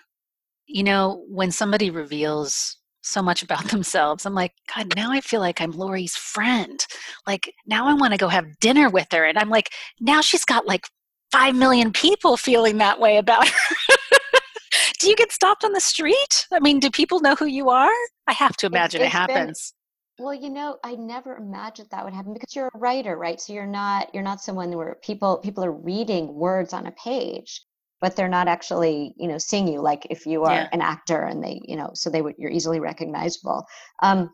you 0.68 0.84
know, 0.84 1.26
when 1.28 1.52
somebody 1.52 1.90
reveals 1.90 2.78
so 3.04 3.22
much 3.22 3.44
about 3.44 3.66
themselves, 3.72 4.26
I'm 4.26 4.34
like, 4.34 4.54
God, 4.76 4.96
now 4.96 5.12
I 5.12 5.22
feel 5.22 5.40
like 5.40 5.62
I'm 5.62 5.72
Lori's 5.72 6.16
friend. 6.16 6.86
Like 7.28 7.54
now 7.68 7.88
I 7.88 7.94
want 7.94 8.14
to 8.14 8.18
go 8.18 8.28
have 8.28 8.60
dinner 8.60 8.90
with 8.90 9.08
her. 9.12 9.26
And 9.26 9.38
I'm 9.38 9.50
like, 9.50 9.72
now 10.00 10.22
she's 10.22 10.46
got 10.46 10.66
like 10.66 10.86
five 11.32 11.56
million 11.56 11.92
people 11.92 12.38
feeling 12.38 12.78
that 12.78 13.00
way 13.00 13.18
about 13.18 13.48
her. 13.48 13.96
do 15.00 15.10
you 15.10 15.16
get 15.16 15.32
stopped 15.32 15.64
on 15.64 15.74
the 15.74 15.80
street? 15.80 16.48
I 16.52 16.60
mean, 16.60 16.80
do 16.80 16.90
people 16.90 17.20
know 17.22 17.36
who 17.36 17.46
you 17.46 17.70
are? 17.70 17.92
I 18.28 18.34
have 18.34 18.56
to 18.58 18.68
imagine 18.68 19.02
it's, 19.02 19.08
it's 19.08 19.16
it 19.16 19.18
happens. 19.18 19.74
Well, 20.20 20.34
you 20.34 20.50
know, 20.50 20.78
I 20.84 20.94
never 20.96 21.36
imagined 21.38 21.90
that 21.92 22.06
would 22.06 22.14
happen 22.14 22.34
because 22.34 22.56
you're 22.56 22.70
a 22.74 22.78
writer, 22.78 23.18
right? 23.18 23.42
So 23.42 23.52
you're 23.52 23.66
not 23.66 24.14
you're 24.14 24.24
not 24.24 24.42
someone 24.42 24.72
where 24.72 24.96
people 25.04 25.40
people 25.40 25.66
are 25.66 25.72
reading 25.72 26.36
words 26.36 26.72
on 26.72 26.86
a 26.86 26.92
page, 26.92 27.62
but 28.04 28.18
they're 28.18 28.28
not 28.28 28.50
actually, 28.50 29.14
you 29.16 29.30
know, 29.30 29.38
seeing 29.38 29.66
you 29.66 29.80
like 29.80 30.06
if 30.10 30.26
you 30.26 30.44
are 30.44 30.52
yeah. 30.52 30.68
an 30.74 30.82
actor 30.82 31.24
and 31.24 31.42
they, 31.42 31.62
you 31.64 31.78
know, 31.78 31.90
so 31.94 32.10
they 32.10 32.22
would 32.22 32.36
you're 32.38 32.52
easily 32.52 32.82
recognizable. 32.82 33.66
Um, 34.02 34.30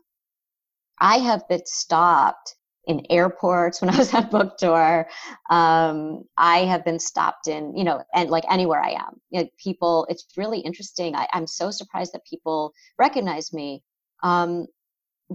I 0.98 1.18
have 1.18 1.46
been 1.48 1.64
stopped 1.64 2.56
in 2.88 3.06
airports 3.10 3.80
when 3.80 3.94
I 3.94 3.96
was 3.96 4.12
at 4.12 4.28
book 4.28 4.58
tour. 4.58 5.06
Um, 5.50 6.24
I 6.36 6.64
have 6.64 6.84
been 6.84 6.98
stopped 6.98 7.46
in, 7.46 7.76
you 7.76 7.84
know, 7.84 8.02
and 8.12 8.28
like 8.28 8.42
anywhere 8.50 8.82
I 8.82 8.90
am. 8.90 9.20
You 9.30 9.42
know, 9.42 9.48
people, 9.62 10.04
it's 10.10 10.26
really 10.36 10.58
interesting. 10.58 11.14
I, 11.14 11.28
I'm 11.32 11.46
so 11.46 11.70
surprised 11.70 12.12
that 12.14 12.26
people 12.28 12.72
recognize 12.98 13.52
me. 13.52 13.84
Um, 14.24 14.66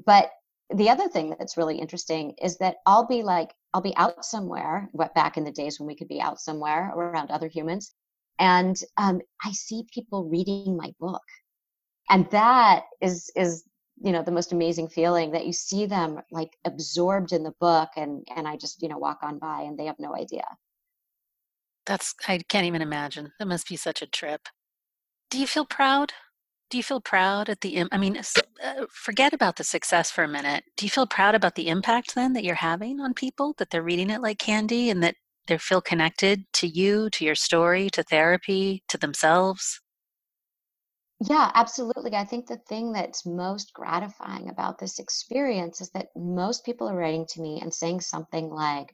but 0.05 0.29
the 0.75 0.89
other 0.89 1.07
thing 1.07 1.33
that's 1.39 1.55
really 1.55 1.79
interesting 1.79 2.35
is 2.43 2.57
that 2.57 2.75
I'll 2.85 3.07
be 3.07 3.23
like, 3.23 3.53
I'll 3.73 3.79
be 3.79 3.95
out 3.95 4.25
somewhere, 4.25 4.89
back 5.15 5.37
in 5.37 5.45
the 5.45 5.53
days 5.53 5.79
when 5.79 5.87
we 5.87 5.95
could 5.95 6.09
be 6.09 6.19
out 6.19 6.41
somewhere 6.41 6.91
around 6.93 7.31
other 7.31 7.47
humans, 7.47 7.93
and 8.39 8.75
um, 8.97 9.21
I 9.43 9.51
see 9.51 9.83
people 9.93 10.25
reading 10.29 10.77
my 10.77 10.93
book, 10.99 11.23
and 12.09 12.29
that 12.31 12.83
is 13.01 13.31
is 13.35 13.63
you 14.01 14.11
know 14.11 14.23
the 14.23 14.31
most 14.31 14.51
amazing 14.51 14.87
feeling 14.87 15.31
that 15.31 15.45
you 15.45 15.53
see 15.53 15.85
them 15.85 16.19
like 16.31 16.57
absorbed 16.65 17.31
in 17.31 17.43
the 17.43 17.53
book 17.59 17.89
and 17.95 18.27
and 18.35 18.47
i 18.47 18.57
just 18.57 18.81
you 18.81 18.89
know 18.89 18.97
walk 18.97 19.19
on 19.23 19.39
by 19.39 19.61
and 19.61 19.77
they 19.77 19.85
have 19.85 19.99
no 19.99 20.15
idea. 20.15 20.45
That's 21.85 22.13
i 22.27 22.39
can't 22.49 22.65
even 22.65 22.81
imagine. 22.81 23.31
That 23.39 23.47
must 23.47 23.69
be 23.69 23.75
such 23.75 24.01
a 24.01 24.07
trip. 24.07 24.47
Do 25.29 25.39
you 25.39 25.47
feel 25.47 25.65
proud? 25.65 26.13
Do 26.69 26.77
you 26.77 26.83
feel 26.83 27.01
proud 27.01 27.49
at 27.49 27.61
the 27.61 27.85
i 27.91 27.97
mean 27.97 28.17
uh, 28.17 28.85
forget 28.91 29.33
about 29.33 29.55
the 29.55 29.63
success 29.63 30.11
for 30.11 30.23
a 30.23 30.27
minute. 30.27 30.63
Do 30.77 30.85
you 30.85 30.89
feel 30.89 31.07
proud 31.07 31.35
about 31.35 31.55
the 31.55 31.69
impact 31.69 32.15
then 32.15 32.33
that 32.33 32.43
you're 32.43 32.55
having 32.55 32.99
on 32.99 33.13
people 33.13 33.53
that 33.57 33.69
they're 33.69 33.83
reading 33.83 34.09
it 34.09 34.21
like 34.21 34.39
candy 34.39 34.89
and 34.89 35.01
that 35.03 35.15
they 35.47 35.57
feel 35.57 35.81
connected 35.81 36.45
to 36.53 36.67
you 36.67 37.09
to 37.09 37.25
your 37.25 37.35
story 37.35 37.89
to 37.89 38.03
therapy 38.03 38.83
to 38.87 38.97
themselves 38.97 39.81
yeah, 41.21 41.49
absolutely. 41.55 42.13
I 42.13 42.25
think 42.25 42.47
the 42.47 42.57
thing 42.57 42.91
that's 42.91 43.25
most 43.25 43.73
gratifying 43.73 44.49
about 44.49 44.79
this 44.79 44.99
experience 44.99 45.79
is 45.79 45.89
that 45.91 46.09
most 46.15 46.65
people 46.65 46.89
are 46.89 46.95
writing 46.95 47.25
to 47.29 47.41
me 47.41 47.61
and 47.61 47.73
saying 47.73 48.01
something 48.01 48.49
like, 48.49 48.93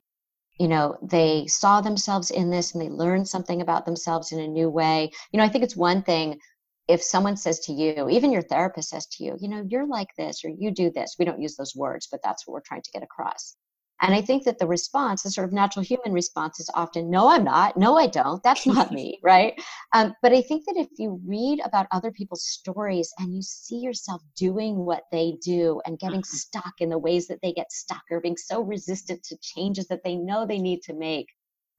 you 0.59 0.67
know, 0.67 0.97
they 1.01 1.47
saw 1.47 1.81
themselves 1.81 2.29
in 2.29 2.51
this 2.51 2.73
and 2.73 2.81
they 2.81 2.89
learned 2.89 3.27
something 3.27 3.61
about 3.61 3.85
themselves 3.85 4.31
in 4.31 4.39
a 4.39 4.47
new 4.47 4.69
way. 4.69 5.09
You 5.31 5.39
know, 5.39 5.43
I 5.43 5.49
think 5.49 5.63
it's 5.63 5.75
one 5.75 6.03
thing 6.03 6.39
if 6.87 7.01
someone 7.01 7.37
says 7.37 7.59
to 7.61 7.73
you, 7.73 8.07
even 8.09 8.31
your 8.31 8.43
therapist 8.43 8.89
says 8.89 9.07
to 9.07 9.23
you, 9.23 9.35
you 9.39 9.47
know, 9.47 9.65
you're 9.67 9.87
like 9.87 10.09
this 10.17 10.45
or 10.45 10.49
you 10.49 10.69
do 10.69 10.91
this. 10.91 11.15
We 11.17 11.25
don't 11.25 11.41
use 11.41 11.55
those 11.55 11.75
words, 11.75 12.07
but 12.11 12.21
that's 12.23 12.45
what 12.45 12.53
we're 12.53 12.61
trying 12.61 12.83
to 12.83 12.91
get 12.91 13.03
across. 13.03 13.55
And 14.01 14.15
I 14.15 14.21
think 14.21 14.45
that 14.45 14.57
the 14.57 14.67
response, 14.67 15.21
the 15.21 15.29
sort 15.29 15.47
of 15.47 15.53
natural 15.53 15.83
human 15.83 16.11
response, 16.11 16.59
is 16.59 16.69
often, 16.73 17.09
no, 17.09 17.29
I'm 17.29 17.43
not. 17.43 17.77
No, 17.77 17.97
I 17.97 18.07
don't. 18.07 18.41
That's 18.43 18.65
not 18.65 18.91
me, 18.99 19.19
right? 19.23 19.61
Um, 19.93 20.15
but 20.21 20.33
I 20.33 20.41
think 20.41 20.65
that 20.65 20.75
if 20.75 20.87
you 20.97 21.21
read 21.25 21.61
about 21.63 21.87
other 21.91 22.11
people's 22.11 22.43
stories 22.43 23.13
and 23.19 23.33
you 23.33 23.41
see 23.41 23.77
yourself 23.77 24.21
doing 24.35 24.77
what 24.77 25.03
they 25.11 25.37
do 25.43 25.81
and 25.85 25.99
getting 25.99 26.21
mm-hmm. 26.21 26.35
stuck 26.35 26.73
in 26.79 26.89
the 26.89 26.97
ways 26.97 27.27
that 27.27 27.39
they 27.41 27.53
get 27.53 27.71
stuck 27.71 28.01
or 28.09 28.19
being 28.19 28.37
so 28.37 28.61
resistant 28.61 29.23
to 29.23 29.37
changes 29.41 29.87
that 29.87 30.03
they 30.03 30.15
know 30.15 30.45
they 30.45 30.59
need 30.59 30.81
to 30.83 30.93
make, 30.93 31.27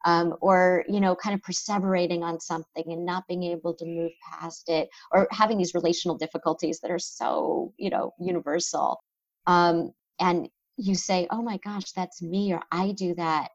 um, 0.05 0.35
or 0.41 0.85
you 0.89 1.01
know 1.01 1.15
kind 1.15 1.35
of 1.35 1.41
perseverating 1.43 2.23
on 2.23 2.41
something 2.41 2.85
and 2.87 3.05
not 3.05 3.27
being 3.29 3.43
able 3.45 3.75
to 3.75 3.85
move 3.85 4.13
past 4.33 4.69
it 4.69 4.89
or 5.13 5.29
having 5.31 5.59
these 5.59 5.75
relational 5.75 6.17
difficulties 6.17 6.81
that 6.81 6.91
are 6.91 6.99
so 6.99 7.73
you 7.77 7.91
know 7.91 8.13
universal 8.19 9.01
um, 9.47 9.93
and 10.21 10.49
you 10.83 10.95
say, 10.95 11.27
oh 11.31 11.43
my 11.43 11.59
gosh, 11.59 11.93
that's 11.93 12.23
me, 12.23 12.53
or 12.53 12.61
I 12.73 12.93
do 12.93 13.15
that, 13.15 13.51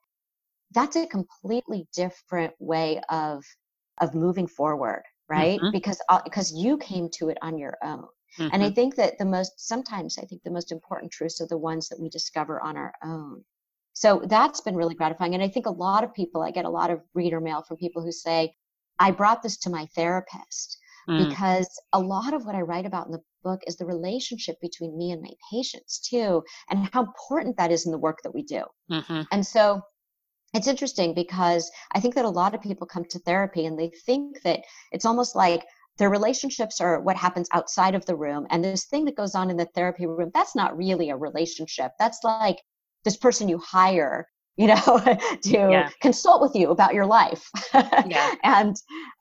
that's 0.72 0.96
a 0.96 1.06
completely 1.06 1.88
different 1.96 2.54
way 2.60 3.02
of 3.10 3.44
of 4.00 4.13
moving 4.13 4.48
forward, 4.48 5.04
right? 5.30 5.60
Mm-hmm. 5.60 5.72
Because 5.72 6.00
because 6.24 6.52
you 6.54 6.78
came 6.78 7.10
to 7.13 7.30
it 7.30 7.38
on 7.42 7.58
your 7.58 7.78
own. 7.84 8.08
Mm-hmm. 8.38 8.50
And 8.54 8.63
I 8.63 8.68
mm-hmm. 8.68 8.76
think 8.76 8.96
that 8.96 9.18
the 9.18 9.26
most 9.26 9.54
sometimes 9.68 10.18
I 10.18 10.24
think 10.24 10.44
the 10.44 10.52
most 10.52 10.72
important 10.72 11.12
truths 11.12 11.42
are 11.42 11.48
the 11.48 11.58
ones 11.58 11.90
that 11.90 12.00
we 12.00 12.10
discover 12.10 12.62
on 12.62 12.78
our 12.78 12.94
own. 13.04 13.44
So 13.94 14.22
that's 14.26 14.62
been 14.62 14.76
really 14.76 14.94
gratifying. 14.94 15.34
And 15.34 15.42
I 15.42 15.48
think 15.48 15.66
a 15.66 15.72
lot 15.72 16.04
of 16.04 16.13
people, 16.13 16.44
I 16.44 16.52
get 16.52 16.66
a 16.66 16.70
lot 16.70 16.92
of 16.92 17.02
reader 17.16 17.42
mail 17.42 17.63
from 17.63 17.78
people 17.78 18.04
who 18.04 18.12
say, 18.12 18.54
I 19.00 19.10
brought 19.10 19.42
this 19.42 19.58
to 19.60 19.72
my 19.72 19.88
therapist 19.96 20.78
mm. 21.10 21.28
because 21.28 21.68
a 21.94 22.00
lot 22.00 22.34
of 22.36 22.46
what 22.46 22.54
I 22.56 22.62
write 22.62 22.86
about 22.86 23.08
in 23.08 23.12
the 23.12 23.24
book 23.48 23.62
is 23.68 23.78
the 23.78 23.86
relationship 23.86 24.56
between 24.62 24.98
me 24.98 25.12
and 25.12 25.22
my 25.22 25.34
patients 25.52 26.00
too, 26.00 26.44
and 26.70 26.90
how 26.94 27.02
important 27.04 27.58
that 27.58 27.72
is 27.72 27.86
in 27.86 27.92
the 27.92 28.06
work 28.08 28.20
that 28.24 28.36
we 28.36 28.44
do. 28.44 28.64
Mm-hmm. 28.92 29.22
And 29.32 29.46
so 29.46 29.82
it's 30.54 30.68
interesting 30.68 31.14
because 31.14 31.70
I 31.94 32.00
think 32.00 32.16
that 32.16 32.26
a 32.26 32.30
lot 32.42 32.56
of 32.56 32.62
people 32.62 32.88
come 32.88 33.06
to 33.10 33.20
therapy 33.20 33.66
and 33.66 33.78
they 33.78 33.92
think 34.06 34.42
that 34.44 34.62
it's 34.92 35.06
almost 35.06 35.36
like 35.36 35.64
their 35.98 36.10
relationships 36.10 36.80
are 36.80 37.02
what 37.02 37.18
happens 37.18 37.50
outside 37.54 37.96
of 37.96 38.06
the 38.06 38.16
room 38.16 38.46
and 38.50 38.64
this 38.64 38.86
thing 38.86 39.06
that 39.06 39.18
goes 39.18 39.36
on 39.36 39.50
in 39.50 39.58
the 39.58 39.70
therapy 39.76 40.06
room 40.06 40.32
that's 40.34 40.56
not 40.56 40.78
really 40.78 41.10
a 41.10 41.18
relationship 41.18 41.92
that's 41.98 42.20
like 42.24 42.58
this 43.04 43.18
person 43.18 43.50
you 43.50 43.58
hire 43.58 44.28
you 44.58 44.68
know 44.68 45.02
to 45.42 45.58
yeah. 45.72 45.90
consult 46.02 46.42
with 46.42 46.56
you 46.56 46.70
about 46.70 46.94
your 46.94 47.06
life 47.06 47.50
yeah. 47.74 48.34
and 48.44 48.76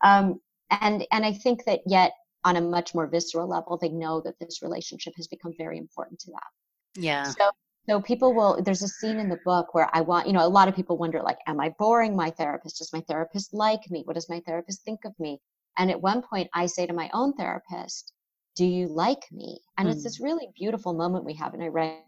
um, 0.05 0.39
and 0.83 1.07
and 1.13 1.25
i 1.25 1.33
think 1.33 1.65
that 1.65 1.81
yet 1.87 2.13
on 2.45 2.57
a 2.57 2.61
much 2.61 2.95
more 2.95 3.07
visceral 3.07 3.49
level 3.49 3.77
they 3.77 3.89
know 3.89 4.21
that 4.21 4.39
this 4.39 4.63
relationship 4.63 5.15
has 5.17 5.27
become 5.27 5.53
very 5.59 5.79
important 5.79 6.21
to 6.21 6.31
them. 6.31 7.03
Yeah. 7.03 7.25
So 7.25 7.51
so 7.89 8.01
people 8.01 8.35
will 8.35 8.61
there's 8.63 8.83
a 8.83 8.89
scene 8.89 9.19
in 9.19 9.29
the 9.29 9.39
book 9.45 9.73
where 9.73 9.89
i 9.93 10.01
want 10.01 10.27
you 10.27 10.33
know 10.33 10.45
a 10.45 10.49
lot 10.49 10.69
of 10.69 10.75
people 10.75 10.99
wonder 10.99 11.23
like 11.23 11.39
am 11.47 11.61
i 11.61 11.73
boring 11.79 12.17
my 12.17 12.31
therapist? 12.31 12.79
Does 12.79 12.93
my 12.93 13.01
therapist 13.09 13.55
like 13.55 13.91
me? 13.91 14.03
What 14.05 14.15
does 14.15 14.29
my 14.29 14.41
therapist 14.41 14.85
think 14.85 15.01
of 15.05 15.13
me? 15.19 15.41
And 15.79 15.91
at 15.91 16.01
one 16.01 16.23
point 16.23 16.49
i 16.55 16.67
say 16.67 16.87
to 16.87 16.93
my 16.93 17.11
own 17.13 17.33
therapist 17.35 18.13
do 18.57 18.65
you 18.65 18.89
like 18.89 19.31
me? 19.31 19.61
And 19.77 19.87
mm. 19.87 19.93
it's 19.93 20.03
this 20.03 20.19
really 20.19 20.49
beautiful 20.57 20.95
moment 20.95 21.25
we 21.25 21.35
have 21.35 21.55
and 21.55 21.63
i 21.63 21.69
write 21.69 21.99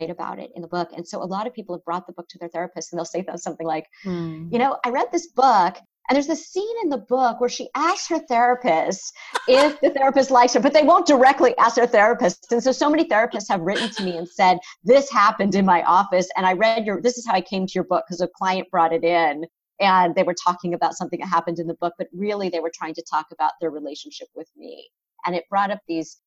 about 0.00 0.38
it 0.38 0.50
in 0.54 0.62
the 0.62 0.68
book. 0.68 0.90
And 0.96 1.06
so 1.06 1.20
a 1.22 1.24
lot 1.24 1.46
of 1.46 1.52
people 1.52 1.74
have 1.74 1.84
brought 1.84 2.06
the 2.06 2.12
book 2.12 2.28
to 2.30 2.38
their 2.38 2.48
therapist 2.48 2.92
and 2.92 2.98
they'll 2.98 3.04
say 3.04 3.24
something 3.36 3.66
like 3.66 3.86
mm. 4.04 4.50
you 4.52 4.58
know 4.58 4.78
i 4.84 4.90
read 4.90 5.08
this 5.12 5.28
book 5.28 5.76
and 6.08 6.16
there's 6.16 6.28
a 6.28 6.36
scene 6.36 6.76
in 6.82 6.88
the 6.88 6.98
book 6.98 7.40
where 7.40 7.50
she 7.50 7.68
asks 7.74 8.08
her 8.08 8.18
therapist 8.18 9.14
if 9.46 9.80
the 9.80 9.90
therapist 9.90 10.30
likes 10.30 10.54
her, 10.54 10.60
but 10.60 10.72
they 10.72 10.82
won't 10.82 11.06
directly 11.06 11.56
ask 11.58 11.76
their 11.76 11.86
therapist. 11.86 12.50
And 12.50 12.62
so, 12.62 12.72
so 12.72 12.88
many 12.88 13.04
therapists 13.04 13.48
have 13.48 13.60
written 13.60 13.90
to 13.90 14.02
me 14.02 14.16
and 14.16 14.28
said, 14.28 14.58
This 14.84 15.10
happened 15.10 15.54
in 15.54 15.66
my 15.66 15.82
office. 15.82 16.28
And 16.36 16.46
I 16.46 16.54
read 16.54 16.86
your, 16.86 17.02
this 17.02 17.18
is 17.18 17.26
how 17.26 17.34
I 17.34 17.40
came 17.40 17.66
to 17.66 17.72
your 17.74 17.84
book 17.84 18.04
because 18.06 18.20
a 18.20 18.28
client 18.28 18.70
brought 18.70 18.92
it 18.92 19.04
in 19.04 19.44
and 19.80 20.14
they 20.14 20.22
were 20.22 20.34
talking 20.34 20.74
about 20.74 20.94
something 20.94 21.20
that 21.20 21.28
happened 21.28 21.58
in 21.58 21.66
the 21.66 21.74
book, 21.74 21.94
but 21.98 22.08
really 22.12 22.48
they 22.48 22.60
were 22.60 22.72
trying 22.74 22.94
to 22.94 23.04
talk 23.08 23.26
about 23.32 23.52
their 23.60 23.70
relationship 23.70 24.28
with 24.34 24.48
me. 24.56 24.88
And 25.26 25.36
it 25.36 25.44
brought 25.50 25.70
up 25.70 25.80
these 25.86 26.18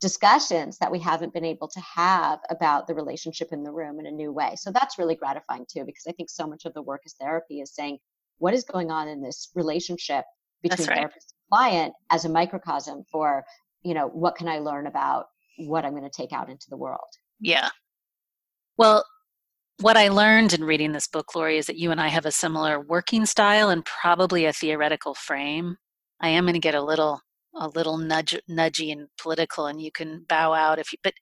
discussions 0.00 0.78
that 0.78 0.90
we 0.90 0.98
haven't 0.98 1.32
been 1.32 1.44
able 1.44 1.68
to 1.68 1.80
have 1.80 2.40
about 2.50 2.86
the 2.86 2.94
relationship 2.94 3.48
in 3.52 3.62
the 3.62 3.70
room 3.70 3.98
in 4.00 4.06
a 4.06 4.10
new 4.10 4.32
way. 4.32 4.54
So 4.56 4.72
that's 4.72 4.98
really 4.98 5.14
gratifying 5.14 5.64
too, 5.72 5.84
because 5.84 6.04
I 6.08 6.12
think 6.12 6.28
so 6.28 6.46
much 6.46 6.64
of 6.64 6.74
the 6.74 6.82
work 6.82 7.02
as 7.06 7.14
therapy 7.14 7.60
is 7.60 7.74
saying, 7.74 7.98
what 8.42 8.54
is 8.54 8.64
going 8.64 8.90
on 8.90 9.06
in 9.06 9.22
this 9.22 9.50
relationship 9.54 10.24
between 10.64 10.88
right. 10.88 10.96
therapist 10.96 11.32
and 11.32 11.56
client 11.56 11.94
as 12.10 12.24
a 12.24 12.28
microcosm 12.28 13.04
for 13.10 13.44
you 13.84 13.94
know 13.94 14.08
what 14.08 14.34
can 14.34 14.48
i 14.48 14.58
learn 14.58 14.88
about 14.88 15.26
what 15.58 15.84
i'm 15.84 15.92
going 15.92 16.02
to 16.02 16.10
take 16.10 16.32
out 16.32 16.50
into 16.50 16.66
the 16.68 16.76
world? 16.76 16.98
Yeah. 17.38 17.68
Well 18.76 19.04
what 19.80 19.96
i 19.96 20.08
learned 20.08 20.52
in 20.52 20.64
reading 20.64 20.90
this 20.90 21.06
book 21.06 21.36
lori 21.36 21.56
is 21.56 21.66
that 21.66 21.78
you 21.78 21.92
and 21.92 22.00
i 22.00 22.08
have 22.08 22.26
a 22.26 22.32
similar 22.32 22.80
working 22.80 23.26
style 23.26 23.70
and 23.70 23.84
probably 23.84 24.44
a 24.44 24.52
theoretical 24.52 25.14
frame. 25.14 25.76
I 26.20 26.30
am 26.30 26.44
going 26.44 26.54
to 26.54 26.60
get 26.60 26.74
a 26.74 26.82
little 26.82 27.20
a 27.54 27.68
little 27.68 27.96
nudge 27.96 28.36
nudgy 28.50 28.90
and 28.90 29.06
political 29.20 29.66
and 29.66 29.80
you 29.80 29.92
can 29.92 30.26
bow 30.28 30.52
out 30.52 30.80
if 30.80 30.92
you 30.92 30.98
but 31.04 31.14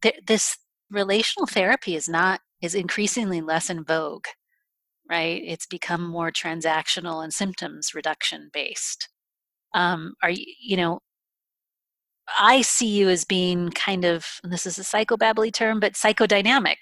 th- 0.00 0.20
this 0.28 0.58
relational 0.92 1.48
therapy 1.48 1.96
is 1.96 2.08
not 2.08 2.40
is 2.60 2.76
increasingly 2.76 3.40
less 3.40 3.68
in 3.68 3.82
vogue 3.82 4.26
right? 5.08 5.42
It's 5.44 5.66
become 5.66 6.06
more 6.06 6.30
transactional 6.30 7.22
and 7.22 7.32
symptoms 7.32 7.94
reduction 7.94 8.50
based. 8.52 9.08
Um, 9.74 10.14
are 10.22 10.30
you, 10.30 10.44
you 10.60 10.76
know, 10.76 11.00
I 12.38 12.62
see 12.62 12.86
you 12.86 13.08
as 13.08 13.24
being 13.24 13.70
kind 13.70 14.04
of, 14.04 14.26
this 14.44 14.66
is 14.66 14.78
a 14.78 14.82
psychobabbly 14.82 15.52
term, 15.52 15.80
but 15.80 15.94
psychodynamic. 15.94 16.76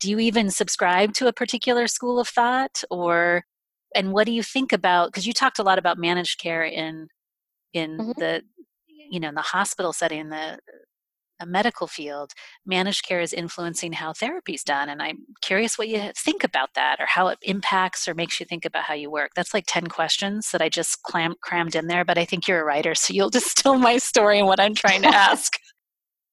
Do 0.00 0.10
you 0.10 0.18
even 0.18 0.50
subscribe 0.50 1.12
to 1.14 1.26
a 1.26 1.32
particular 1.32 1.86
school 1.86 2.18
of 2.18 2.28
thought 2.28 2.82
or, 2.90 3.44
and 3.94 4.12
what 4.12 4.26
do 4.26 4.32
you 4.32 4.42
think 4.42 4.72
about, 4.72 5.08
because 5.08 5.26
you 5.26 5.32
talked 5.32 5.58
a 5.58 5.62
lot 5.62 5.78
about 5.78 5.98
managed 5.98 6.40
care 6.40 6.64
in, 6.64 7.08
in 7.72 7.98
mm-hmm. 7.98 8.12
the, 8.18 8.42
you 9.10 9.20
know, 9.20 9.28
in 9.28 9.34
the 9.34 9.40
hospital 9.40 9.92
setting, 9.92 10.28
the 10.28 10.58
a 11.40 11.46
medical 11.46 11.86
field, 11.86 12.32
managed 12.66 13.06
care 13.06 13.20
is 13.20 13.32
influencing 13.32 13.92
how 13.92 14.12
therapy 14.12 14.54
is 14.54 14.62
done. 14.62 14.88
And 14.88 15.02
I'm 15.02 15.18
curious 15.42 15.78
what 15.78 15.88
you 15.88 16.10
think 16.16 16.44
about 16.44 16.74
that 16.74 16.96
or 17.00 17.06
how 17.06 17.28
it 17.28 17.38
impacts 17.42 18.08
or 18.08 18.14
makes 18.14 18.40
you 18.40 18.46
think 18.46 18.64
about 18.64 18.84
how 18.84 18.94
you 18.94 19.10
work. 19.10 19.32
That's 19.34 19.54
like 19.54 19.64
10 19.66 19.86
questions 19.88 20.50
that 20.52 20.62
I 20.62 20.68
just 20.68 21.02
clam- 21.02 21.36
crammed 21.42 21.74
in 21.74 21.86
there, 21.86 22.04
but 22.04 22.18
I 22.18 22.24
think 22.24 22.46
you're 22.46 22.60
a 22.60 22.64
writer, 22.64 22.94
so 22.94 23.12
you'll 23.12 23.30
distill 23.38 23.78
my 23.78 23.98
story 23.98 24.38
and 24.38 24.46
what 24.46 24.60
I'm 24.60 24.74
trying 24.74 25.02
to 25.02 25.08
ask. 25.14 25.54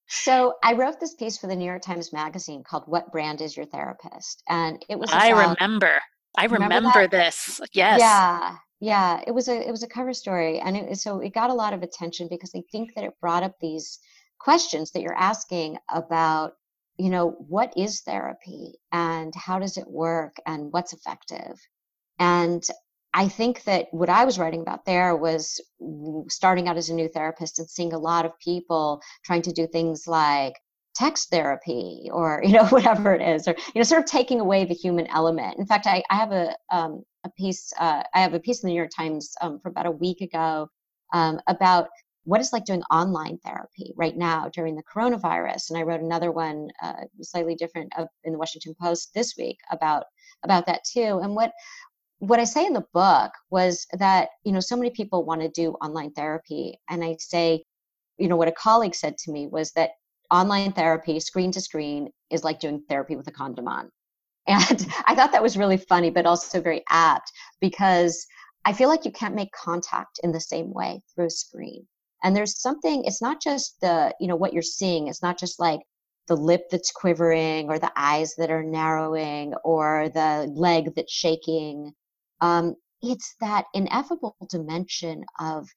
so 0.07 0.53
I 0.63 0.73
wrote 0.73 0.99
this 0.99 1.15
piece 1.15 1.37
for 1.37 1.47
the 1.47 1.55
New 1.55 1.65
York 1.65 1.81
Times 1.81 2.13
Magazine 2.13 2.63
called 2.67 2.83
What 2.87 3.11
Brand 3.11 3.41
is 3.41 3.55
Your 3.55 3.65
Therapist? 3.65 4.43
And 4.49 4.83
it 4.89 4.97
was. 4.97 5.09
About, 5.09 5.21
I 5.21 5.49
remember. 5.49 5.99
I 6.37 6.45
remember, 6.45 6.75
remember 6.75 7.07
this. 7.07 7.61
Yes. 7.73 7.99
Yeah. 7.99 8.55
Yeah, 8.81 9.21
it 9.25 9.31
was 9.31 9.47
a 9.47 9.67
it 9.67 9.71
was 9.71 9.83
a 9.83 9.87
cover 9.87 10.13
story, 10.13 10.59
and 10.59 10.75
it, 10.75 10.97
so 10.97 11.19
it 11.19 11.33
got 11.33 11.49
a 11.49 11.53
lot 11.53 11.73
of 11.73 11.81
attention 11.81 12.27
because 12.29 12.51
I 12.55 12.61
think 12.71 12.93
that 12.95 13.05
it 13.05 13.13
brought 13.21 13.41
up 13.41 13.53
these 13.61 13.99
questions 14.39 14.91
that 14.91 15.01
you're 15.01 15.17
asking 15.17 15.77
about 15.89 16.53
you 16.97 17.09
know 17.09 17.31
what 17.49 17.73
is 17.75 18.01
therapy 18.01 18.75
and 18.91 19.33
how 19.35 19.59
does 19.59 19.77
it 19.77 19.87
work 19.87 20.37
and 20.45 20.71
what's 20.71 20.93
effective? 20.93 21.59
And 22.19 22.63
i 23.15 23.27
think 23.27 23.63
that 23.63 23.87
what 23.91 24.09
i 24.09 24.25
was 24.25 24.37
writing 24.37 24.61
about 24.61 24.85
there 24.85 25.15
was 25.15 25.61
starting 26.27 26.67
out 26.67 26.77
as 26.77 26.89
a 26.89 26.93
new 26.93 27.07
therapist 27.07 27.57
and 27.59 27.69
seeing 27.69 27.93
a 27.93 27.97
lot 27.97 28.25
of 28.25 28.37
people 28.39 29.01
trying 29.23 29.41
to 29.41 29.53
do 29.53 29.65
things 29.65 30.05
like 30.05 30.55
text 30.95 31.29
therapy 31.29 32.09
or 32.11 32.41
you 32.45 32.53
know 32.53 32.65
whatever 32.67 33.13
it 33.13 33.21
is 33.21 33.47
or 33.47 33.55
you 33.73 33.79
know 33.79 33.83
sort 33.83 34.01
of 34.01 34.05
taking 34.05 34.39
away 34.39 34.65
the 34.65 34.73
human 34.73 35.07
element. 35.07 35.57
In 35.57 35.65
fact 35.65 35.87
i, 35.87 36.03
I 36.09 36.15
have 36.15 36.31
a, 36.31 36.55
um, 36.71 37.03
a 37.23 37.29
piece 37.37 37.71
uh, 37.79 38.03
i 38.13 38.21
have 38.21 38.33
a 38.33 38.39
piece 38.39 38.61
in 38.63 38.67
the 38.67 38.73
new 38.73 38.77
york 38.77 38.91
times 38.95 39.33
um, 39.41 39.59
from 39.59 39.71
about 39.71 39.85
a 39.85 39.91
week 39.91 40.21
ago 40.21 40.67
um, 41.13 41.39
about 41.47 41.87
what 42.25 42.41
it's 42.41 42.51
like 42.51 42.65
doing 42.65 42.81
online 42.91 43.37
therapy 43.37 43.93
right 43.95 44.17
now 44.17 44.49
during 44.49 44.75
the 44.75 44.83
coronavirus. 44.83 45.69
And 45.69 45.77
I 45.77 45.83
wrote 45.83 46.01
another 46.01 46.31
one, 46.31 46.69
uh, 46.81 47.03
slightly 47.21 47.55
different, 47.55 47.93
uh, 47.97 48.07
in 48.23 48.33
the 48.33 48.39
Washington 48.39 48.75
Post 48.79 49.13
this 49.13 49.35
week 49.37 49.57
about 49.71 50.05
about 50.43 50.65
that 50.65 50.81
too. 50.83 51.19
And 51.21 51.35
what 51.35 51.53
what 52.19 52.39
I 52.39 52.45
say 52.45 52.65
in 52.65 52.73
the 52.73 52.85
book 52.93 53.31
was 53.51 53.85
that 53.93 54.29
you 54.43 54.51
know 54.51 54.59
so 54.59 54.75
many 54.75 54.89
people 54.89 55.23
want 55.25 55.41
to 55.41 55.49
do 55.49 55.71
online 55.73 56.11
therapy, 56.11 56.79
and 56.89 57.03
I 57.03 57.17
say, 57.19 57.63
you 58.17 58.27
know, 58.27 58.35
what 58.35 58.47
a 58.47 58.53
colleague 58.53 58.95
said 58.95 59.17
to 59.19 59.31
me 59.31 59.47
was 59.47 59.71
that 59.73 59.91
online 60.31 60.71
therapy, 60.71 61.19
screen 61.19 61.51
to 61.51 61.61
screen, 61.61 62.09
is 62.31 62.43
like 62.43 62.59
doing 62.59 62.81
therapy 62.89 63.15
with 63.15 63.27
a 63.27 63.31
condom 63.31 63.67
on. 63.67 63.89
And 64.47 64.87
I 65.07 65.15
thought 65.15 65.31
that 65.31 65.41
was 65.41 65.57
really 65.57 65.77
funny, 65.77 66.11
but 66.11 66.27
also 66.27 66.61
very 66.61 66.83
apt 66.89 67.31
because 67.61 68.27
I 68.63 68.73
feel 68.73 68.89
like 68.89 69.05
you 69.05 69.11
can't 69.11 69.33
make 69.35 69.51
contact 69.51 70.19
in 70.23 70.31
the 70.31 70.39
same 70.39 70.71
way 70.71 71.01
through 71.15 71.27
a 71.27 71.31
screen. 71.31 71.87
And 72.23 72.35
there's 72.35 72.59
something, 72.59 73.03
it's 73.05 73.21
not 73.21 73.41
just 73.41 73.79
the, 73.81 74.13
you 74.19 74.27
know, 74.27 74.35
what 74.35 74.53
you're 74.53 74.61
seeing. 74.61 75.07
It's 75.07 75.21
not 75.21 75.37
just 75.37 75.59
like 75.59 75.81
the 76.27 76.35
lip 76.35 76.63
that's 76.71 76.91
quivering 76.91 77.69
or 77.69 77.77
the 77.79 77.91
eyes 77.95 78.33
that 78.37 78.49
are 78.49 78.63
narrowing 78.63 79.53
or 79.63 80.09
the 80.09 80.51
leg 80.55 80.95
that's 80.95 81.13
shaking. 81.13 81.93
Um, 82.41 82.75
it's 83.01 83.35
that 83.41 83.65
ineffable 83.73 84.35
dimension 84.49 85.25
of 85.39 85.67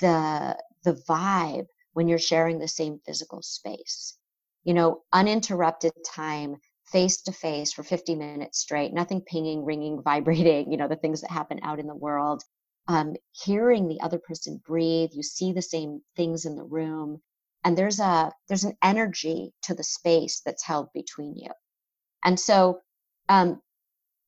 the 0.00 0.56
the 0.84 1.02
vibe 1.08 1.66
when 1.92 2.08
you're 2.08 2.18
sharing 2.18 2.58
the 2.58 2.68
same 2.68 3.00
physical 3.06 3.40
space. 3.42 4.18
You 4.64 4.74
know, 4.74 5.02
uninterrupted 5.12 5.92
time, 6.06 6.56
face 6.86 7.22
to 7.22 7.32
face 7.32 7.72
for 7.72 7.82
50 7.82 8.14
minutes 8.16 8.58
straight, 8.58 8.92
nothing 8.92 9.22
pinging, 9.22 9.64
ringing, 9.64 10.02
vibrating, 10.04 10.70
you 10.70 10.76
know, 10.76 10.88
the 10.88 10.96
things 10.96 11.20
that 11.22 11.30
happen 11.30 11.60
out 11.62 11.78
in 11.78 11.86
the 11.86 11.94
world. 11.94 12.42
Um, 12.86 13.16
hearing 13.32 13.88
the 13.88 14.00
other 14.00 14.18
person 14.18 14.60
breathe, 14.66 15.10
you 15.12 15.22
see 15.22 15.52
the 15.52 15.62
same 15.62 16.02
things 16.16 16.44
in 16.44 16.56
the 16.56 16.64
room, 16.64 17.22
and 17.64 17.78
there's 17.78 17.98
a 17.98 18.30
there's 18.48 18.64
an 18.64 18.76
energy 18.82 19.54
to 19.62 19.74
the 19.74 19.84
space 19.84 20.40
that's 20.44 20.64
held 20.64 20.88
between 20.92 21.34
you. 21.36 21.50
And 22.24 22.38
so 22.38 22.80
um, 23.28 23.62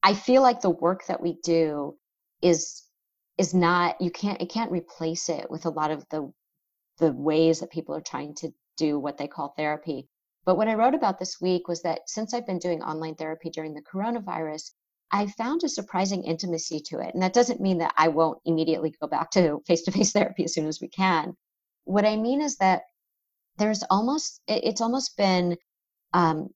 I 0.02 0.14
feel 0.14 0.42
like 0.42 0.60
the 0.60 0.70
work 0.70 1.06
that 1.06 1.20
we 1.20 1.34
do 1.42 1.98
is 2.42 2.82
is 3.38 3.52
not 3.52 4.00
you 4.00 4.10
can't 4.10 4.40
it 4.40 4.48
can't 4.48 4.70
replace 4.70 5.28
it 5.28 5.50
with 5.50 5.66
a 5.66 5.70
lot 5.70 5.90
of 5.90 6.08
the 6.10 6.32
the 6.98 7.12
ways 7.12 7.60
that 7.60 7.70
people 7.70 7.94
are 7.94 8.00
trying 8.00 8.34
to 8.36 8.52
do 8.76 8.98
what 8.98 9.18
they 9.18 9.28
call 9.28 9.52
therapy. 9.56 10.08
But 10.44 10.56
what 10.56 10.68
I 10.68 10.74
wrote 10.74 10.94
about 10.94 11.18
this 11.18 11.40
week 11.40 11.68
was 11.68 11.82
that 11.82 12.08
since 12.08 12.32
I've 12.32 12.46
been 12.46 12.58
doing 12.58 12.82
online 12.82 13.16
therapy 13.16 13.50
during 13.50 13.74
the 13.74 13.82
coronavirus, 13.82 14.70
I 15.12 15.26
found 15.26 15.62
a 15.64 15.68
surprising 15.68 16.24
intimacy 16.24 16.80
to 16.86 16.98
it. 16.98 17.14
And 17.14 17.22
that 17.22 17.32
doesn't 17.32 17.60
mean 17.60 17.78
that 17.78 17.94
I 17.96 18.08
won't 18.08 18.40
immediately 18.44 18.94
go 19.00 19.06
back 19.06 19.30
to 19.32 19.60
face 19.66 19.82
to 19.82 19.92
face 19.92 20.12
therapy 20.12 20.44
as 20.44 20.54
soon 20.54 20.66
as 20.66 20.80
we 20.80 20.88
can. 20.88 21.36
What 21.84 22.04
I 22.04 22.16
mean 22.16 22.40
is 22.40 22.56
that 22.56 22.82
there's 23.58 23.82
almost, 23.90 24.40
it's 24.48 24.80
almost 24.80 25.16
been 25.16 25.56
um, 26.12 26.48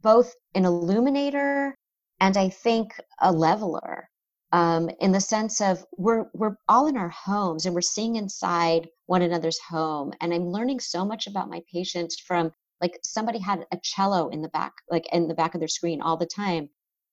both 0.00 0.34
an 0.54 0.64
illuminator 0.64 1.74
and 2.20 2.36
I 2.36 2.48
think 2.48 2.92
a 3.20 3.32
leveler 3.32 4.08
um, 4.52 4.90
in 5.00 5.12
the 5.12 5.20
sense 5.20 5.60
of 5.60 5.84
we're 5.96 6.26
we're 6.32 6.56
all 6.68 6.86
in 6.86 6.96
our 6.96 7.10
homes 7.10 7.66
and 7.66 7.74
we're 7.74 7.80
seeing 7.82 8.16
inside 8.16 8.88
one 9.06 9.22
another's 9.22 9.58
home 9.58 10.12
and 10.20 10.32
i'm 10.32 10.48
learning 10.48 10.80
so 10.80 11.04
much 11.04 11.26
about 11.26 11.50
my 11.50 11.60
patients 11.72 12.18
from 12.18 12.50
like 12.80 12.98
somebody 13.02 13.38
had 13.38 13.66
a 13.72 13.78
cello 13.82 14.28
in 14.28 14.40
the 14.40 14.48
back 14.48 14.72
like 14.90 15.06
in 15.12 15.28
the 15.28 15.34
back 15.34 15.54
of 15.54 15.60
their 15.60 15.68
screen 15.68 16.00
all 16.00 16.16
the 16.16 16.26
time 16.26 16.68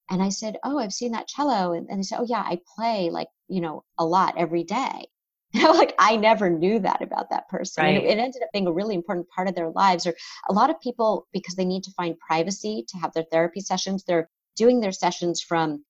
and 0.10 0.22
i 0.22 0.30
said 0.30 0.58
oh 0.64 0.78
i've 0.78 0.94
seen 0.94 1.12
that 1.12 1.28
cello 1.28 1.74
and, 1.74 1.88
and 1.90 2.00
they 2.00 2.04
said 2.04 2.20
oh 2.20 2.26
yeah 2.28 2.42
i 2.42 2.60
play 2.76 3.10
like 3.10 3.28
you 3.48 3.62
know 3.62 3.84
a 3.98 4.06
lot 4.06 4.36
every 4.38 4.64
day 4.64 5.06
you 5.52 5.62
know 5.62 5.72
like 5.72 5.94
i 6.00 6.16
never 6.16 6.50
knew 6.50 6.80
that 6.80 7.02
about 7.02 7.30
that 7.30 7.48
person 7.48 7.84
right. 7.84 7.96
and 7.96 8.06
it, 8.06 8.10
it 8.10 8.20
ended 8.20 8.42
up 8.44 8.50
being 8.52 8.68
a 8.68 8.74
really 8.74 8.96
important 8.96 9.28
part 9.30 9.48
of 9.48 9.56
their 9.56 9.70
lives 9.70 10.06
or 10.06 10.14
a 10.50 10.54
lot 10.54 10.70
of 10.70 10.80
people 10.82 11.28
because 11.32 11.56
they 11.56 11.66
need 11.66 11.84
to 11.84 11.92
find 11.92 12.18
privacy 12.20 12.84
to 12.88 12.98
have 12.98 13.14
their 13.14 13.26
therapy 13.32 13.60
sessions 13.60 14.04
they're 14.04 14.30
doing 14.56 14.80
their 14.80 14.92
sessions 14.92 15.42
from 15.42 15.84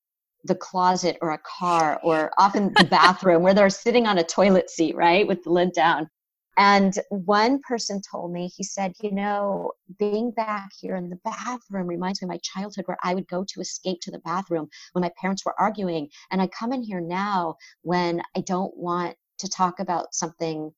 the 0.46 0.56
closet 0.56 1.18
or 1.22 1.32
a 1.32 1.40
car 1.40 2.00
or 2.04 2.32
often 2.38 2.72
the 2.78 2.84
bathroom 2.86 3.42
where 3.42 3.54
they're 3.54 3.70
sitting 3.70 4.08
on 4.08 4.18
a 4.18 4.24
toilet 4.24 4.70
seat, 4.70 4.96
right, 4.96 5.28
with 5.28 5.44
the 5.44 5.50
lid 5.50 5.74
down. 5.74 6.10
And 6.58 6.98
one 7.10 7.60
person 7.68 8.02
told 8.10 8.32
me, 8.32 8.48
he 8.56 8.64
said, 8.64 8.94
you 9.02 9.12
know, 9.12 9.74
being 10.00 10.32
back 10.32 10.70
here 10.80 10.96
in 10.96 11.10
the 11.10 11.18
bathroom 11.18 11.88
reminds 11.88 12.22
me 12.22 12.28
of 12.28 12.30
my 12.30 12.40
childhood 12.44 12.86
where 12.88 12.98
I 13.04 13.14
would 13.14 13.28
go 13.28 13.44
to 13.44 13.62
escape 13.62 14.00
to 14.02 14.12
the 14.12 14.20
bathroom 14.20 14.70
when 14.94 15.02
my 15.02 15.12
parents 15.20 15.46
were 15.46 15.60
arguing. 15.60 16.10
And 16.32 16.42
I 16.42 16.48
come 16.48 16.72
in 16.72 16.82
here 16.82 17.02
now 17.02 17.56
when 17.82 18.22
I 18.38 18.42
don't 18.42 18.76
want 18.78 19.18
to 19.40 19.50
talk 19.50 19.82
about 19.82 20.16
something 20.16 20.72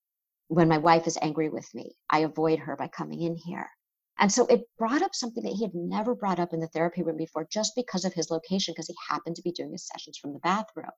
when 0.48 0.68
my 0.68 0.80
wife 0.80 1.06
is 1.06 1.18
angry 1.22 1.50
with 1.50 1.68
me. 1.76 1.96
I 2.10 2.20
avoid 2.20 2.60
her 2.60 2.76
by 2.76 2.88
coming 2.88 3.22
in 3.22 3.36
here. 3.36 3.70
And 4.20 4.32
so 4.32 4.48
it 4.48 4.64
brought 4.80 5.04
up 5.04 5.14
something 5.14 5.44
that 5.44 5.54
he 5.54 5.64
had 5.64 5.76
never 5.76 6.16
brought 6.16 6.40
up 6.40 6.54
in 6.54 6.60
the 6.60 6.68
therapy 6.68 7.04
room 7.04 7.18
before 7.18 7.48
just 7.52 7.74
because 7.76 8.04
of 8.04 8.14
his 8.14 8.32
location, 8.32 8.74
because 8.74 8.88
he 8.88 8.96
happened 9.10 9.36
to 9.36 9.44
be 9.44 9.52
doing 9.52 9.74
his 9.74 9.88
sessions 9.88 10.18
from 10.18 10.34
the 10.34 10.40
bathroom. 10.40 10.90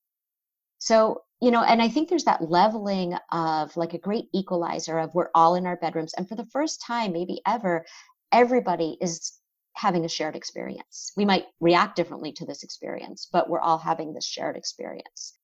So, 0.80 1.24
you 1.42 1.52
know, 1.52 1.64
and 1.64 1.82
I 1.82 1.90
think 1.90 2.10
there's 2.10 2.26
that 2.26 2.50
leveling 2.50 3.16
of 3.32 3.76
like 3.78 3.94
a 3.94 4.00
great 4.00 4.26
equalizer 4.34 4.98
of 5.00 5.14
we're 5.14 5.30
all 5.36 5.56
in 5.56 5.66
our 5.66 5.78
bedrooms. 5.78 6.14
And 6.14 6.28
for 6.28 6.36
the 6.36 6.48
first 6.48 6.82
time, 6.86 7.14
maybe 7.14 7.42
ever, 7.46 7.86
everybody 8.32 8.98
is 9.00 9.34
having 9.74 10.04
a 10.04 10.10
shared 10.10 10.36
experience. 10.36 11.12
We 11.16 11.26
might 11.26 11.46
react 11.60 11.96
differently 11.96 12.34
to 12.34 12.46
this 12.46 12.64
experience, 12.64 13.28
but 13.32 13.50
we're 13.50 13.62
all 13.62 13.78
having 13.78 14.14
this 14.14 14.26
shared 14.26 14.58
experience. 14.58 15.38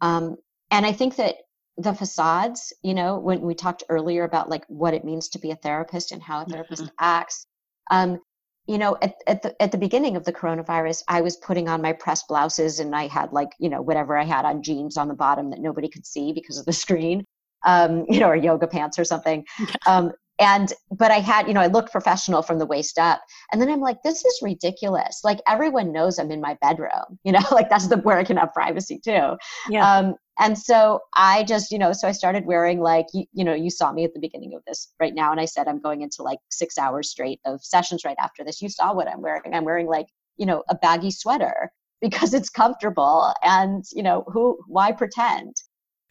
Um, 0.00 0.36
and 0.70 0.86
I 0.86 0.92
think 0.92 1.16
that 1.16 1.36
the 1.78 1.94
facades 1.94 2.72
you 2.82 2.92
know 2.92 3.18
when 3.18 3.40
we 3.40 3.54
talked 3.54 3.84
earlier 3.88 4.24
about 4.24 4.50
like 4.50 4.64
what 4.66 4.94
it 4.94 5.04
means 5.04 5.28
to 5.28 5.38
be 5.38 5.52
a 5.52 5.56
therapist 5.56 6.10
and 6.10 6.20
how 6.20 6.42
a 6.42 6.44
therapist 6.44 6.82
mm-hmm. 6.82 6.94
acts 6.98 7.46
um, 7.90 8.18
you 8.68 8.78
know 8.78 8.96
at, 9.02 9.14
at 9.26 9.42
the 9.42 9.60
at 9.62 9.72
the 9.72 9.78
beginning 9.78 10.16
of 10.16 10.24
the 10.24 10.32
coronavirus 10.32 11.02
i 11.08 11.20
was 11.20 11.36
putting 11.38 11.68
on 11.68 11.82
my 11.82 11.92
press 11.92 12.22
blouses 12.24 12.78
and 12.78 12.94
i 12.94 13.06
had 13.06 13.32
like 13.32 13.50
you 13.58 13.68
know 13.68 13.82
whatever 13.82 14.16
i 14.16 14.24
had 14.24 14.44
on 14.44 14.62
jeans 14.62 14.96
on 14.96 15.08
the 15.08 15.14
bottom 15.14 15.50
that 15.50 15.60
nobody 15.60 15.88
could 15.88 16.06
see 16.06 16.32
because 16.32 16.58
of 16.58 16.66
the 16.66 16.72
screen 16.72 17.24
um, 17.66 18.04
you 18.08 18.20
know 18.20 18.28
or 18.28 18.36
yoga 18.36 18.66
pants 18.66 18.98
or 18.98 19.04
something. 19.04 19.44
Um, 19.86 20.12
and 20.38 20.72
but 20.90 21.10
i 21.10 21.18
had 21.18 21.48
you 21.48 21.54
know 21.54 21.60
i 21.60 21.66
looked 21.66 21.92
professional 21.92 22.42
from 22.42 22.58
the 22.58 22.66
waist 22.66 22.98
up. 22.98 23.20
And 23.52 23.60
then 23.60 23.68
i'm 23.68 23.80
like 23.80 24.02
this 24.02 24.24
is 24.24 24.40
ridiculous. 24.42 25.20
Like 25.24 25.40
everyone 25.48 25.92
knows 25.92 26.18
i'm 26.18 26.30
in 26.30 26.40
my 26.40 26.56
bedroom 26.60 27.18
you 27.24 27.32
know 27.32 27.44
like 27.52 27.70
that's 27.70 27.88
the 27.88 27.98
where 27.98 28.18
i 28.18 28.24
can 28.24 28.36
have 28.36 28.52
privacy 28.52 29.00
too. 29.02 29.36
Yeah. 29.68 29.98
um 29.98 30.14
and 30.38 30.56
so 30.56 31.00
i 31.16 31.42
just 31.44 31.70
you 31.70 31.78
know 31.78 31.92
so 31.92 32.06
i 32.08 32.12
started 32.12 32.46
wearing 32.46 32.80
like 32.80 33.06
you, 33.12 33.24
you 33.32 33.44
know 33.44 33.54
you 33.54 33.70
saw 33.70 33.92
me 33.92 34.04
at 34.04 34.14
the 34.14 34.20
beginning 34.20 34.54
of 34.54 34.62
this 34.66 34.92
right 35.00 35.14
now 35.14 35.32
and 35.32 35.40
i 35.40 35.44
said 35.44 35.66
i'm 35.68 35.80
going 35.80 36.02
into 36.02 36.22
like 36.22 36.38
six 36.50 36.78
hours 36.78 37.10
straight 37.10 37.40
of 37.44 37.62
sessions 37.62 38.04
right 38.04 38.16
after 38.20 38.44
this. 38.44 38.62
You 38.62 38.68
saw 38.68 38.94
what 38.94 39.08
i'm 39.08 39.22
wearing. 39.22 39.54
I'm 39.54 39.64
wearing 39.64 39.86
like 39.86 40.06
you 40.36 40.46
know 40.46 40.62
a 40.68 40.74
baggy 40.74 41.10
sweater 41.10 41.70
because 42.00 42.32
it's 42.32 42.48
comfortable 42.48 43.34
and 43.42 43.84
you 43.92 44.02
know 44.02 44.24
who 44.28 44.58
why 44.68 44.92
pretend? 44.92 45.56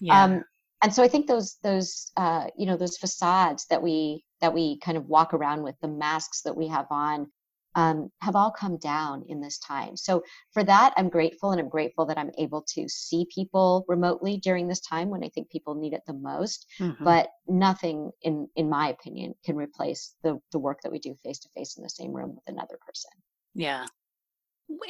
Yeah. 0.02 0.24
um 0.24 0.44
and 0.82 0.94
so 0.94 1.04
I 1.04 1.08
think 1.08 1.28
those 1.28 1.58
those 1.64 2.12
uh, 2.18 2.48
you 2.58 2.66
know 2.66 2.78
those 2.78 2.98
facades 2.98 3.66
that 3.70 3.82
we 3.82 4.24
that 4.42 4.54
we 4.54 4.80
kind 4.80 4.98
of 4.98 5.06
walk 5.06 5.34
around 5.34 5.64
with, 5.64 5.76
the 5.82 5.88
masks 5.88 6.42
that 6.44 6.56
we 6.56 6.68
have 6.68 6.86
on, 6.92 7.28
um, 7.74 8.12
have 8.22 8.36
all 8.36 8.52
come 8.52 8.78
down 8.78 9.24
in 9.28 9.42
this 9.42 9.58
time. 9.58 9.98
So 9.98 10.24
for 10.52 10.64
that, 10.64 10.94
I'm 10.96 11.10
grateful, 11.10 11.52
and 11.52 11.60
I'm 11.60 11.70
grateful 11.70 12.06
that 12.06 12.18
I'm 12.18 12.32
able 12.38 12.64
to 12.76 12.88
see 12.88 13.26
people 13.34 13.86
remotely 13.88 14.38
during 14.38 14.68
this 14.68 14.82
time 14.82 15.10
when 15.10 15.24
I 15.24 15.30
think 15.30 15.50
people 15.50 15.74
need 15.74 15.94
it 15.94 16.02
the 16.06 16.14
most. 16.14 16.68
Mm-hmm. 16.80 17.04
But 17.04 17.30
nothing, 17.48 18.12
in 18.22 18.48
in 18.56 18.70
my 18.70 18.90
opinion, 18.90 19.34
can 19.44 19.56
replace 19.56 20.16
the 20.24 20.40
the 20.52 20.60
work 20.60 20.82
that 20.84 20.92
we 20.92 21.00
do 21.00 21.16
face 21.24 21.40
to 21.40 21.50
face 21.56 21.78
in 21.78 21.84
the 21.84 21.90
same 21.90 22.14
room 22.14 22.36
with 22.36 22.44
another 22.48 22.78
person. 22.86 23.12
Yeah. 23.56 23.86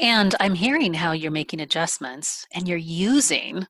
And 0.02 0.34
I'm 0.39 0.56
hearing 0.56 0.95
how 0.95 1.12
you're 1.12 1.32
making 1.32 1.62
adjustments 1.62 2.47
and 2.52 2.67
you're 2.67 2.78
using 2.78 3.67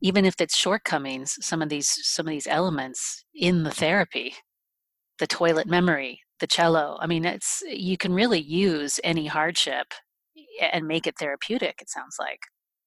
even 0.00 0.24
if 0.24 0.40
it's 0.40 0.56
shortcomings 0.56 1.36
some 1.40 1.62
of 1.62 1.68
these 1.68 1.88
some 2.02 2.26
of 2.26 2.30
these 2.30 2.46
elements 2.46 3.24
in 3.34 3.62
the 3.62 3.70
therapy 3.70 4.34
the 5.18 5.26
toilet 5.26 5.66
memory 5.66 6.20
the 6.40 6.46
cello 6.46 6.98
i 7.00 7.06
mean 7.06 7.24
it's 7.24 7.62
you 7.68 7.96
can 7.96 8.12
really 8.12 8.40
use 8.40 9.00
any 9.04 9.26
hardship 9.26 9.86
and 10.72 10.86
make 10.86 11.06
it 11.06 11.18
therapeutic 11.18 11.76
it 11.80 11.88
sounds 11.88 12.16
like 12.18 12.40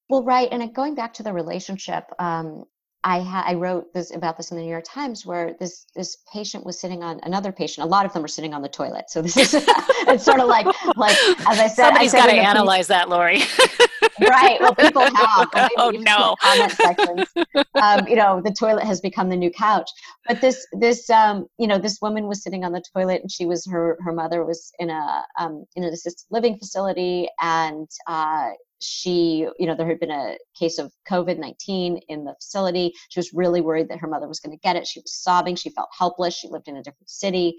well 0.09 0.23
right 0.23 0.49
and 0.51 0.73
going 0.73 0.95
back 0.95 1.13
to 1.13 1.23
the 1.23 1.33
relationship 1.33 2.03
um, 2.19 2.63
I, 3.03 3.21
ha- 3.21 3.45
I 3.47 3.53
wrote 3.53 3.93
this 3.93 4.13
about 4.13 4.37
this 4.37 4.51
in 4.51 4.57
the 4.57 4.63
New 4.63 4.69
York 4.69 4.83
Times 4.83 5.25
where 5.25 5.55
this 5.59 5.85
this 5.95 6.17
patient 6.33 6.65
was 6.65 6.79
sitting 6.79 7.03
on 7.03 7.19
another 7.23 7.51
patient. 7.51 7.85
A 7.85 7.87
lot 7.87 8.05
of 8.05 8.11
them 8.11 8.23
are 8.23 8.27
sitting 8.27 8.53
on 8.53 8.61
the 8.61 8.67
toilet. 8.67 9.09
So 9.09 9.21
this 9.21 9.37
is 9.37 9.53
it's 10.07 10.25
sort 10.25 10.41
of 10.41 10.47
like 10.47 10.65
like 10.97 11.15
as 11.47 11.59
I 11.59 11.67
said, 11.67 11.85
somebody's 11.85 12.11
got 12.11 12.25
to 12.25 12.33
analyze 12.33 12.79
piece, 12.79 12.87
that, 12.87 13.07
Lori. 13.07 13.41
right. 14.21 14.59
Well, 14.59 14.75
people 14.75 15.01
have. 15.15 15.49
oh 15.77 15.91
no. 15.91 16.35
Comment 16.41 16.71
sections. 16.71 17.33
Um, 17.81 18.07
you 18.07 18.15
know, 18.15 18.41
the 18.43 18.51
toilet 18.51 18.83
has 18.83 19.01
become 19.01 19.29
the 19.29 19.35
new 19.35 19.51
couch. 19.51 19.89
But 20.27 20.41
this 20.41 20.65
this 20.73 21.09
um, 21.09 21.47
you 21.57 21.67
know 21.67 21.77
this 21.77 21.99
woman 22.01 22.27
was 22.27 22.43
sitting 22.43 22.63
on 22.63 22.71
the 22.71 22.83
toilet 22.93 23.21
and 23.21 23.31
she 23.31 23.45
was 23.45 23.65
her 23.67 23.97
her 24.01 24.11
mother 24.11 24.45
was 24.45 24.71
in 24.79 24.89
a 24.89 25.23
um, 25.39 25.65
in 25.75 25.83
an 25.83 25.93
assisted 25.93 26.25
living 26.31 26.57
facility 26.57 27.29
and 27.41 27.87
uh, 28.07 28.49
she, 28.79 29.47
you 29.57 29.65
know, 29.65 29.75
there 29.75 29.87
had 29.87 29.99
been 29.99 30.11
a 30.11 30.37
case 30.57 30.77
of 30.77 30.91
COVID 31.09 31.39
19 31.39 31.97
in 32.09 32.23
the 32.23 32.35
facility. 32.35 32.93
She 33.09 33.19
was 33.19 33.33
really 33.33 33.61
worried 33.61 33.89
that 33.89 33.99
her 33.99 34.07
mother 34.07 34.27
was 34.27 34.39
going 34.39 34.55
to 34.55 34.61
get 34.61 34.75
it. 34.75 34.87
She 34.87 34.99
was 34.99 35.13
sobbing. 35.13 35.55
She 35.55 35.69
felt 35.69 35.89
helpless. 35.97 36.35
She 36.35 36.47
lived 36.47 36.67
in 36.67 36.77
a 36.77 36.83
different 36.83 37.09
city. 37.09 37.57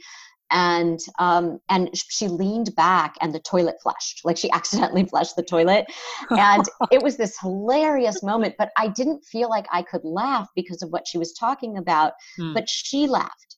And 0.51 0.99
um, 1.19 1.61
and 1.69 1.91
she 1.95 2.29
leaned 2.29 2.75
back, 2.75 3.17
and 3.21 3.35
the 3.35 3.41
toilet 3.41 3.77
flushed. 3.83 4.25
Like 4.25 4.37
she 4.37 4.51
accidentally 4.53 5.05
flushed 5.05 5.37
the 5.37 5.43
toilet, 5.43 5.87
and 6.31 6.65
it 6.91 7.03
was 7.03 7.17
this 7.17 7.39
hilarious 7.39 8.23
moment. 8.23 8.55
But 8.59 8.71
I 8.77 8.89
didn't 8.89 9.25
feel 9.25 9.49
like 9.51 9.67
I 9.71 9.83
could 9.83 10.05
laugh 10.05 10.49
because 10.57 10.83
of 10.83 10.91
what 10.91 11.07
she 11.07 11.19
was 11.19 11.33
talking 11.33 11.77
about. 11.77 12.15
Mm. 12.39 12.55
But 12.55 12.69
she 12.69 13.07
laughed, 13.07 13.57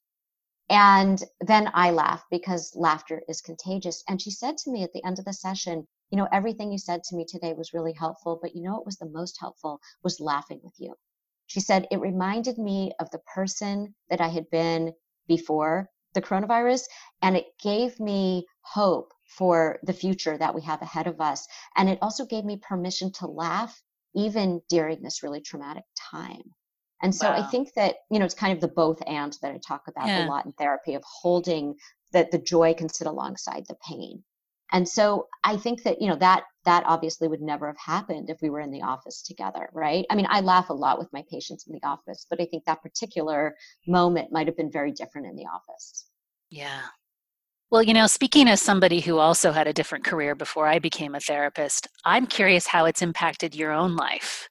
and 0.71 1.21
then 1.41 1.69
I 1.75 1.91
laughed 1.91 2.27
because 2.31 2.73
laughter 2.77 3.23
is 3.29 3.41
contagious. 3.41 4.05
And 4.09 4.23
she 4.23 4.31
said 4.31 4.57
to 4.59 4.71
me 4.71 4.85
at 4.85 4.93
the 4.93 5.05
end 5.05 5.19
of 5.19 5.25
the 5.25 5.33
session, 5.33 5.87
you 6.11 6.17
know, 6.17 6.29
everything 6.33 6.71
you 6.71 6.79
said 6.79 7.03
to 7.05 7.17
me 7.17 7.25
today 7.25 7.55
was 7.55 7.75
really 7.75 7.93
helpful, 7.93 8.39
but 8.41 8.55
you 8.55 8.63
know 8.63 8.75
what 8.75 8.87
was 8.87 8.97
the 8.97 9.09
most 9.11 9.37
helpful 9.41 9.81
was 10.05 10.21
laughing 10.21 10.61
with 10.63 10.75
you. 10.79 10.95
She 11.49 11.59
said, 11.59 11.89
it 11.91 12.01
reminded 12.01 12.59
me 12.59 12.93
of 13.01 13.11
the 13.11 13.19
person 13.35 13.97
that 14.11 14.21
I 14.21 14.29
had 14.29 14.49
been 14.51 14.93
before 15.27 15.91
the 16.15 16.23
coronavirus, 16.23 16.83
and 17.23 17.37
it 17.37 17.47
gave 17.63 17.99
me 18.01 18.47
hope 18.63 19.13
for 19.37 19.79
the 19.85 19.93
future 19.93 20.37
that 20.37 20.55
we 20.55 20.63
have 20.63 20.83
ahead 20.83 21.07
of 21.07 21.21
us. 21.21 21.47
And 21.77 21.89
it 21.89 21.99
also 22.03 22.27
gave 22.27 22.45
me 22.45 22.57
permission 22.57 23.13
to 23.15 23.27
laugh 23.27 23.81
even 24.15 24.61
during 24.69 25.03
this 25.03 25.23
really 25.23 25.41
traumatic 25.41 25.85
time. 26.11 26.43
And 27.03 27.15
so 27.15 27.31
wow. 27.31 27.37
I 27.37 27.51
think 27.51 27.73
that, 27.75 27.97
you 28.11 28.19
know, 28.19 28.25
it's 28.25 28.35
kind 28.35 28.53
of 28.53 28.61
the 28.61 28.69
both 28.69 29.01
and 29.07 29.37
that 29.41 29.53
I 29.53 29.59
talk 29.67 29.85
about 29.89 30.09
yeah. 30.09 30.27
a 30.27 30.29
lot 30.29 30.47
in 30.47 30.53
therapy 30.53 30.95
of 30.95 31.03
holding 31.05 31.77
that 32.13 32.31
the 32.31 32.39
joy 32.39 32.75
can 32.75 32.89
sit 32.89 33.07
alongside 33.07 33.65
the 33.69 33.77
pain. 33.89 34.23
And 34.73 34.89
so 34.89 35.29
I 35.45 35.57
think 35.57 35.85
that, 35.85 36.01
you 36.01 36.09
know, 36.09 36.17
that 36.17 36.45
that 36.65 36.85
obviously 36.87 37.29
would 37.29 37.41
never 37.41 37.67
have 37.67 37.79
happened 37.79 38.31
if 38.31 38.41
we 38.43 38.51
were 38.51 38.61
in 38.61 38.71
the 38.71 38.83
office 38.83 39.23
together, 39.23 39.71
right? 39.73 40.05
I 40.11 40.15
mean, 40.15 40.27
I 40.29 40.41
laugh 40.41 40.71
a 40.71 40.75
lot 40.75 40.99
with 40.99 41.13
my 41.13 41.25
patients 41.31 41.67
in 41.67 41.73
the 41.73 41.87
office, 41.87 42.27
but 42.29 42.41
I 42.41 42.47
think 42.47 42.65
that 42.65 42.83
particular 42.83 43.57
moment 43.87 44.33
might 44.33 44.47
have 44.47 44.57
been 44.57 44.71
very 44.71 44.93
different 44.93 45.27
in 45.27 45.37
the 45.37 45.47
office. 45.47 46.07
Yeah. 46.51 46.83
Well, 47.71 47.83
you 47.83 47.95
know, 47.95 48.07
speaking 48.07 48.49
as 48.49 48.61
somebody 48.61 49.01
who 49.01 49.19
also 49.19 49.53
had 49.53 49.69
a 49.69 49.73
different 49.73 50.05
career 50.05 50.35
before 50.35 50.67
I 50.67 50.81
became 50.81 51.15
a 51.15 51.21
therapist, 51.21 51.87
I'm 52.05 52.27
curious 52.27 52.67
how 52.67 52.85
it's 52.85 53.03
impacted 53.03 53.55
your 53.55 53.73
own 53.73 53.97
life 53.97 54.49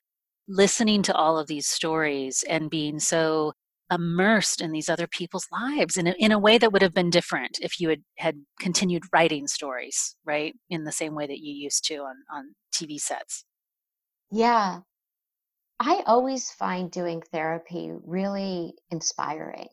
listening 0.50 1.04
to 1.04 1.16
all 1.16 1.38
of 1.38 1.48
these 1.48 1.68
stories 1.68 2.44
and 2.50 2.72
being 2.72 3.00
so 3.00 3.54
immersed 3.92 4.62
in 4.62 4.72
these 4.72 4.90
other 4.90 5.08
people's 5.08 5.48
lives 5.52 5.98
in 5.98 6.08
a, 6.08 6.16
in 6.20 6.32
a 6.32 6.40
way 6.40 6.58
that 6.58 6.72
would 6.72 6.82
have 6.82 6.94
been 6.94 7.10
different 7.10 7.60
if 7.62 7.80
you 7.80 7.90
had, 7.90 8.04
had 8.18 8.36
continued 8.60 9.04
writing 9.14 9.48
stories, 9.48 10.16
right? 10.26 10.56
In 10.70 10.84
the 10.84 10.92
same 10.92 11.16
way 11.16 11.28
that 11.28 11.40
you 11.40 11.54
used 11.54 11.86
to 11.86 11.98
on, 11.98 12.16
on 12.32 12.56
TV 12.74 13.00
sets. 13.00 13.46
Yeah. 14.32 14.80
I 15.80 16.04
always 16.06 16.52
find 16.52 16.92
doing 16.92 17.22
therapy 17.32 17.92
really 18.04 18.74
inspiring. 18.92 19.70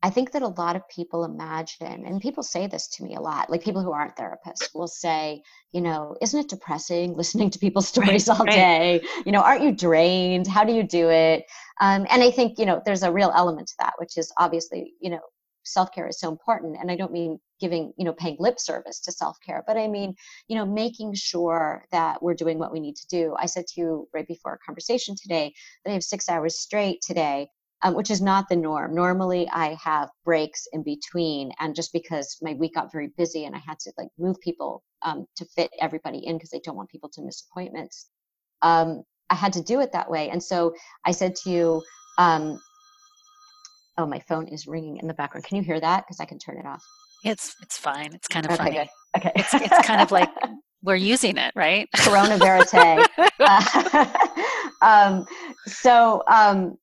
I 0.00 0.10
think 0.10 0.30
that 0.32 0.42
a 0.42 0.48
lot 0.48 0.76
of 0.76 0.88
people 0.88 1.24
imagine, 1.24 2.06
and 2.06 2.20
people 2.20 2.44
say 2.44 2.68
this 2.68 2.86
to 2.88 3.02
me 3.02 3.16
a 3.16 3.20
lot, 3.20 3.50
like 3.50 3.64
people 3.64 3.82
who 3.82 3.90
aren't 3.90 4.14
therapists 4.16 4.72
will 4.72 4.86
say, 4.86 5.42
you 5.72 5.80
know, 5.80 6.16
isn't 6.22 6.38
it 6.38 6.48
depressing 6.48 7.14
listening 7.16 7.50
to 7.50 7.58
people's 7.58 7.88
stories 7.88 8.28
right, 8.28 8.38
all 8.38 8.46
right. 8.46 8.54
day? 8.54 9.00
You 9.26 9.32
know, 9.32 9.40
aren't 9.40 9.64
you 9.64 9.72
drained? 9.72 10.46
How 10.46 10.62
do 10.62 10.72
you 10.72 10.84
do 10.84 11.10
it? 11.10 11.44
Um, 11.80 12.06
and 12.10 12.22
I 12.22 12.30
think, 12.30 12.58
you 12.58 12.66
know, 12.66 12.82
there's 12.84 13.02
a 13.02 13.12
real 13.12 13.32
element 13.34 13.68
to 13.68 13.74
that, 13.80 13.94
which 13.98 14.16
is 14.18 14.32
obviously, 14.38 14.94
you 15.00 15.10
know, 15.10 15.20
self 15.64 15.92
care 15.92 16.08
is 16.08 16.18
so 16.20 16.30
important. 16.30 16.76
And 16.80 16.90
I 16.90 16.96
don't 16.96 17.12
mean 17.12 17.38
giving, 17.60 17.92
you 17.98 18.04
know, 18.04 18.12
paying 18.12 18.36
lip 18.38 18.58
service 18.60 19.00
to 19.00 19.12
self 19.12 19.36
care, 19.44 19.64
but 19.66 19.76
I 19.76 19.88
mean, 19.88 20.14
you 20.48 20.56
know, 20.56 20.66
making 20.66 21.14
sure 21.14 21.84
that 21.92 22.22
we're 22.22 22.34
doing 22.34 22.58
what 22.58 22.72
we 22.72 22.80
need 22.80 22.96
to 22.96 23.06
do. 23.08 23.34
I 23.38 23.46
said 23.46 23.66
to 23.68 23.80
you 23.80 24.08
right 24.14 24.26
before 24.26 24.52
our 24.52 24.60
conversation 24.64 25.14
today 25.20 25.52
that 25.84 25.90
I 25.90 25.94
have 25.94 26.04
six 26.04 26.28
hours 26.28 26.58
straight 26.58 27.00
today 27.06 27.48
um, 27.82 27.94
which 27.94 28.10
is 28.10 28.20
not 28.20 28.48
the 28.48 28.56
norm. 28.56 28.94
Normally, 28.94 29.48
I 29.50 29.76
have 29.82 30.10
breaks 30.24 30.66
in 30.72 30.82
between, 30.82 31.52
and 31.60 31.74
just 31.74 31.92
because 31.92 32.36
my 32.42 32.54
week 32.54 32.74
got 32.74 32.92
very 32.92 33.08
busy 33.16 33.44
and 33.44 33.54
I 33.54 33.60
had 33.60 33.78
to 33.80 33.92
like 33.96 34.08
move 34.18 34.40
people 34.40 34.82
um, 35.02 35.26
to 35.36 35.44
fit 35.44 35.70
everybody 35.80 36.26
in 36.26 36.36
because 36.36 36.52
I 36.54 36.60
don't 36.64 36.76
want 36.76 36.90
people 36.90 37.10
to 37.10 37.22
miss 37.22 37.44
appointments, 37.50 38.08
um, 38.62 39.04
I 39.30 39.34
had 39.34 39.52
to 39.54 39.62
do 39.62 39.80
it 39.80 39.92
that 39.92 40.10
way. 40.10 40.30
And 40.30 40.42
so 40.42 40.74
I 41.04 41.12
said 41.12 41.34
to 41.36 41.50
you, 41.50 41.82
um, 42.18 42.60
"Oh, 43.96 44.06
my 44.06 44.20
phone 44.20 44.48
is 44.48 44.66
ringing 44.66 44.98
in 44.98 45.06
the 45.06 45.14
background. 45.14 45.44
Can 45.44 45.56
you 45.56 45.62
hear 45.62 45.80
that? 45.80 46.04
Because 46.06 46.20
I 46.20 46.24
can 46.24 46.38
turn 46.38 46.58
it 46.58 46.66
off." 46.66 46.82
It's 47.24 47.54
it's 47.62 47.78
fine. 47.78 48.14
It's 48.14 48.28
kind 48.28 48.46
of 48.46 48.52
okay, 48.52 48.58
funny. 48.58 48.76
Good. 48.76 48.88
Okay, 49.16 49.32
it's 49.36 49.54
it's 49.54 49.86
kind 49.86 50.00
of 50.00 50.10
like 50.10 50.30
we're 50.82 50.96
using 50.96 51.36
it, 51.36 51.52
right? 51.56 51.88
Corona 51.96 52.38
verite. 52.38 53.06
uh, 53.40 54.04
um, 54.82 55.26
so 55.66 56.22
um, 56.28 56.78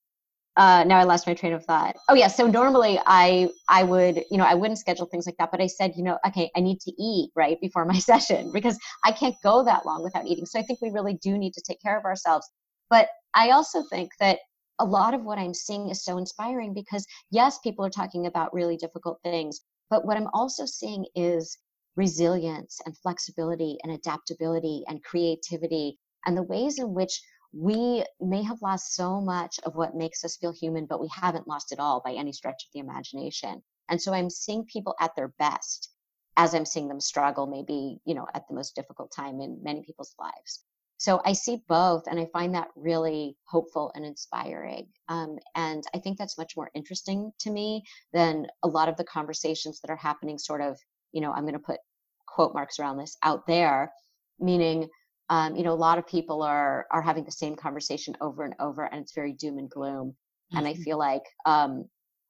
uh, 0.57 0.83
now 0.85 0.97
I 0.97 1.03
lost 1.03 1.27
my 1.27 1.33
train 1.33 1.53
of 1.53 1.65
thought. 1.65 1.95
Oh 2.09 2.13
yeah, 2.13 2.27
so 2.27 2.47
normally 2.47 2.99
I 3.05 3.49
I 3.67 3.83
would 3.83 4.23
you 4.31 4.37
know 4.37 4.45
I 4.45 4.53
wouldn't 4.53 4.79
schedule 4.79 5.05
things 5.05 5.25
like 5.25 5.35
that, 5.37 5.51
but 5.51 5.61
I 5.61 5.67
said 5.67 5.93
you 5.95 6.03
know 6.03 6.17
okay 6.27 6.49
I 6.55 6.61
need 6.61 6.79
to 6.81 6.91
eat 7.01 7.31
right 7.35 7.59
before 7.59 7.85
my 7.85 7.99
session 8.11 8.51
because 8.53 8.77
I 9.03 9.11
can't 9.11 9.35
go 9.43 9.63
that 9.63 9.85
long 9.85 10.03
without 10.03 10.25
eating. 10.25 10.45
So 10.45 10.59
I 10.59 10.63
think 10.63 10.79
we 10.81 10.89
really 10.89 11.15
do 11.15 11.37
need 11.37 11.53
to 11.53 11.61
take 11.61 11.81
care 11.81 11.97
of 11.97 12.05
ourselves. 12.05 12.49
But 12.89 13.09
I 13.33 13.49
also 13.49 13.83
think 13.89 14.11
that 14.19 14.39
a 14.79 14.85
lot 14.85 15.13
of 15.13 15.23
what 15.23 15.37
I'm 15.37 15.53
seeing 15.53 15.89
is 15.89 16.03
so 16.03 16.17
inspiring 16.17 16.73
because 16.73 17.05
yes, 17.31 17.59
people 17.59 17.85
are 17.85 17.89
talking 17.89 18.25
about 18.25 18.53
really 18.53 18.77
difficult 18.77 19.19
things, 19.23 19.61
but 19.89 20.05
what 20.05 20.17
I'm 20.17 20.29
also 20.33 20.65
seeing 20.65 21.05
is 21.15 21.57
resilience 21.95 22.79
and 22.85 22.97
flexibility 22.97 23.77
and 23.83 23.93
adaptability 23.93 24.83
and 24.87 25.03
creativity 25.03 25.97
and 26.25 26.35
the 26.35 26.43
ways 26.43 26.79
in 26.79 26.93
which 26.93 27.21
we 27.57 28.03
may 28.19 28.43
have 28.43 28.61
lost 28.61 28.95
so 28.95 29.21
much 29.21 29.59
of 29.63 29.75
what 29.75 29.95
makes 29.95 30.25
us 30.25 30.35
feel 30.35 30.51
human, 30.51 30.85
but 30.85 30.99
we 30.99 31.09
haven't 31.13 31.47
lost 31.47 31.71
it 31.71 31.79
all 31.79 32.01
by 32.03 32.11
any 32.11 32.33
stretch 32.33 32.65
of 32.65 32.69
the 32.73 32.79
imagination. 32.79 33.63
And 33.87 34.01
so 34.01 34.13
I'm 34.13 34.29
seeing 34.29 34.65
people 34.65 34.93
at 34.99 35.15
their 35.15 35.29
best 35.39 35.89
as 36.35 36.53
I'm 36.53 36.65
seeing 36.65 36.89
them 36.89 36.99
struggle, 36.99 37.47
maybe, 37.47 37.99
you 38.05 38.13
know, 38.13 38.27
at 38.33 38.45
the 38.49 38.55
most 38.55 38.75
difficult 38.75 39.09
time 39.15 39.39
in 39.39 39.63
many 39.63 39.83
people's 39.83 40.13
lives. 40.19 40.65
So 40.97 41.21
I 41.23 41.31
see 41.31 41.61
both, 41.69 42.03
and 42.07 42.19
I 42.19 42.25
find 42.33 42.55
that 42.55 42.69
really 42.75 43.37
hopeful 43.45 43.91
and 43.95 44.05
inspiring. 44.05 44.87
Um, 45.07 45.37
and 45.55 45.83
I 45.93 45.99
think 45.99 46.17
that's 46.17 46.37
much 46.37 46.57
more 46.57 46.71
interesting 46.75 47.31
to 47.39 47.51
me 47.51 47.83
than 48.11 48.47
a 48.63 48.67
lot 48.67 48.89
of 48.89 48.97
the 48.97 49.03
conversations 49.05 49.79
that 49.79 49.91
are 49.91 49.97
happening, 49.97 50.37
sort 50.37 50.61
of, 50.61 50.77
you 51.13 51.21
know, 51.21 51.31
I'm 51.31 51.43
going 51.43 51.53
to 51.53 51.59
put 51.59 51.79
quote 52.27 52.53
marks 52.53 52.79
around 52.79 52.97
this 52.97 53.15
out 53.23 53.47
there, 53.47 53.93
meaning 54.39 54.89
um, 55.29 55.55
you 55.55 55.63
know, 55.63 55.73
a 55.73 55.75
lot 55.75 55.97
of 55.97 56.07
people 56.07 56.41
are 56.43 56.85
are 56.91 57.01
having 57.01 57.23
the 57.23 57.31
same 57.31 57.55
conversation 57.55 58.15
over 58.21 58.43
and 58.43 58.55
over, 58.59 58.83
and 58.83 59.01
it's 59.01 59.13
very 59.13 59.33
doom 59.33 59.57
and 59.57 59.69
gloom. 59.69 60.09
Mm-hmm. 60.09 60.57
And 60.57 60.67
I 60.67 60.73
mm-hmm. 60.73 60.83
feel 60.83 60.97
like 60.97 61.23
um, 61.45 61.85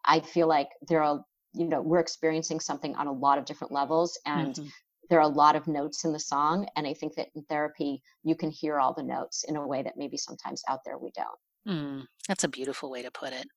I 0.05 0.21
feel 0.21 0.47
like 0.47 0.69
there 0.87 1.03
are, 1.03 1.21
you 1.53 1.65
know, 1.65 1.81
we're 1.81 1.99
experiencing 1.99 2.59
something 2.59 2.95
on 2.95 3.07
a 3.07 3.11
lot 3.11 3.37
of 3.37 3.45
different 3.45 3.73
levels, 3.73 4.17
and 4.25 4.55
mm-hmm. 4.55 4.67
there 5.09 5.19
are 5.19 5.29
a 5.29 5.33
lot 5.33 5.55
of 5.55 5.67
notes 5.67 6.05
in 6.05 6.13
the 6.13 6.19
song. 6.19 6.67
And 6.75 6.87
I 6.87 6.93
think 6.93 7.15
that 7.15 7.27
in 7.35 7.43
therapy, 7.43 8.01
you 8.23 8.35
can 8.35 8.49
hear 8.49 8.79
all 8.79 8.93
the 8.93 9.03
notes 9.03 9.43
in 9.43 9.57
a 9.57 9.67
way 9.67 9.83
that 9.83 9.97
maybe 9.97 10.17
sometimes 10.17 10.63
out 10.69 10.79
there 10.85 10.97
we 10.97 11.11
don't. 11.15 11.39
Mm, 11.67 12.05
that's 12.27 12.43
a 12.43 12.49
beautiful 12.49 12.89
way 12.89 13.01
to 13.01 13.11
put 13.11 13.33
it. 13.33 13.47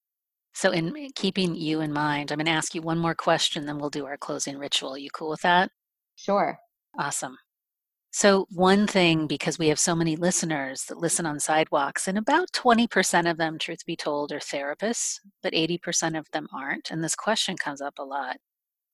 So, 0.54 0.72
in 0.72 0.92
keeping 1.14 1.54
you 1.54 1.80
in 1.80 1.92
mind, 1.92 2.32
I'm 2.32 2.38
going 2.38 2.46
to 2.46 2.52
ask 2.52 2.74
you 2.74 2.82
one 2.82 2.98
more 2.98 3.14
question, 3.14 3.66
then 3.66 3.78
we'll 3.78 3.90
do 3.90 4.06
our 4.06 4.16
closing 4.16 4.58
ritual. 4.58 4.94
Are 4.94 4.98
you 4.98 5.10
cool 5.10 5.30
with 5.30 5.42
that? 5.42 5.70
Sure. 6.16 6.58
Awesome. 6.98 7.36
So, 8.10 8.46
one 8.50 8.86
thing, 8.86 9.26
because 9.26 9.58
we 9.58 9.68
have 9.68 9.78
so 9.78 9.94
many 9.94 10.16
listeners 10.16 10.84
that 10.84 10.98
listen 10.98 11.26
on 11.26 11.40
sidewalks, 11.40 12.08
and 12.08 12.16
about 12.16 12.52
20% 12.52 13.30
of 13.30 13.36
them, 13.36 13.58
truth 13.58 13.84
be 13.86 13.96
told, 13.96 14.32
are 14.32 14.38
therapists, 14.38 15.20
but 15.42 15.52
80% 15.52 16.18
of 16.18 16.26
them 16.32 16.48
aren't. 16.52 16.90
And 16.90 17.04
this 17.04 17.14
question 17.14 17.56
comes 17.56 17.82
up 17.82 17.98
a 17.98 18.04
lot. 18.04 18.38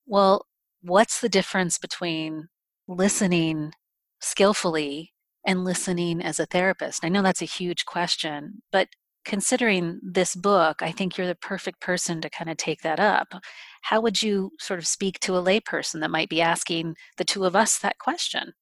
Well, 0.06 0.46
what's 0.82 1.20
the 1.20 1.28
difference 1.28 1.78
between 1.78 2.48
listening 2.88 3.72
skillfully 4.20 5.12
and 5.46 5.64
listening 5.64 6.20
as 6.20 6.40
a 6.40 6.46
therapist? 6.46 7.04
I 7.04 7.08
know 7.08 7.22
that's 7.22 7.42
a 7.42 7.46
huge 7.46 7.84
question, 7.86 8.62
but 8.72 8.88
considering 9.24 10.00
this 10.02 10.34
book, 10.34 10.82
I 10.82 10.92
think 10.92 11.16
you're 11.16 11.26
the 11.26 11.34
perfect 11.36 11.80
person 11.80 12.20
to 12.20 12.30
kind 12.30 12.50
of 12.50 12.56
take 12.56 12.82
that 12.82 13.00
up. 13.00 13.34
How 13.82 14.00
would 14.00 14.22
you 14.22 14.50
sort 14.58 14.78
of 14.80 14.86
speak 14.86 15.20
to 15.20 15.36
a 15.36 15.42
layperson 15.42 16.00
that 16.00 16.10
might 16.10 16.28
be 16.28 16.40
asking 16.40 16.96
the 17.16 17.24
two 17.24 17.44
of 17.44 17.56
us 17.56 17.78
that 17.78 17.98
question? 17.98 18.52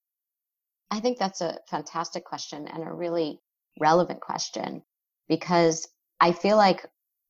I 0.93 1.01
think 1.01 1.19
that's 1.19 1.41
a 1.41 1.59
fantastic 1.71 2.27
question 2.27 2.69
and 2.69 2.87
a 2.87 2.93
really 2.93 3.41
relevant 3.81 4.21
question 4.21 4.83
because 5.27 5.89
I 6.21 6.33
feel 6.33 6.59
like 6.59 6.85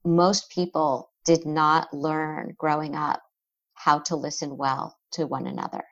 most 0.05 0.51
people 0.51 1.13
did 1.25 1.47
not 1.47 1.95
learn 1.95 2.57
growing 2.59 2.97
up 2.97 3.23
how 3.75 4.01
to 4.01 4.17
listen 4.17 4.57
well 4.57 4.99
to 5.13 5.29
one 5.29 5.47
another. 5.47 5.85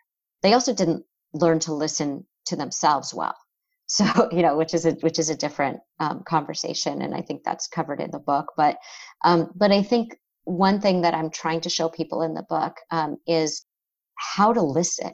They 0.42 0.52
also 0.52 0.74
didn't 0.74 1.04
learn 1.32 1.60
to 1.60 1.72
listen 1.72 2.26
to 2.46 2.56
themselves 2.56 3.14
well. 3.14 3.36
So, 3.92 4.28
you 4.30 4.42
know, 4.42 4.56
which 4.56 4.72
is 4.72 4.86
a 4.86 4.92
which 5.00 5.18
is 5.18 5.30
a 5.30 5.36
different 5.36 5.80
um, 5.98 6.22
conversation, 6.22 7.02
and 7.02 7.12
I 7.12 7.22
think 7.22 7.42
that's 7.42 7.66
covered 7.66 8.00
in 8.00 8.12
the 8.12 8.20
book. 8.20 8.52
But, 8.56 8.76
um, 9.24 9.50
but 9.56 9.72
I 9.72 9.82
think 9.82 10.16
one 10.44 10.80
thing 10.80 11.00
that 11.00 11.12
I'm 11.12 11.28
trying 11.28 11.62
to 11.62 11.70
show 11.70 11.88
people 11.88 12.22
in 12.22 12.34
the 12.34 12.46
book 12.48 12.76
um, 12.92 13.16
is 13.26 13.66
how 14.14 14.52
to 14.52 14.62
listen 14.62 15.10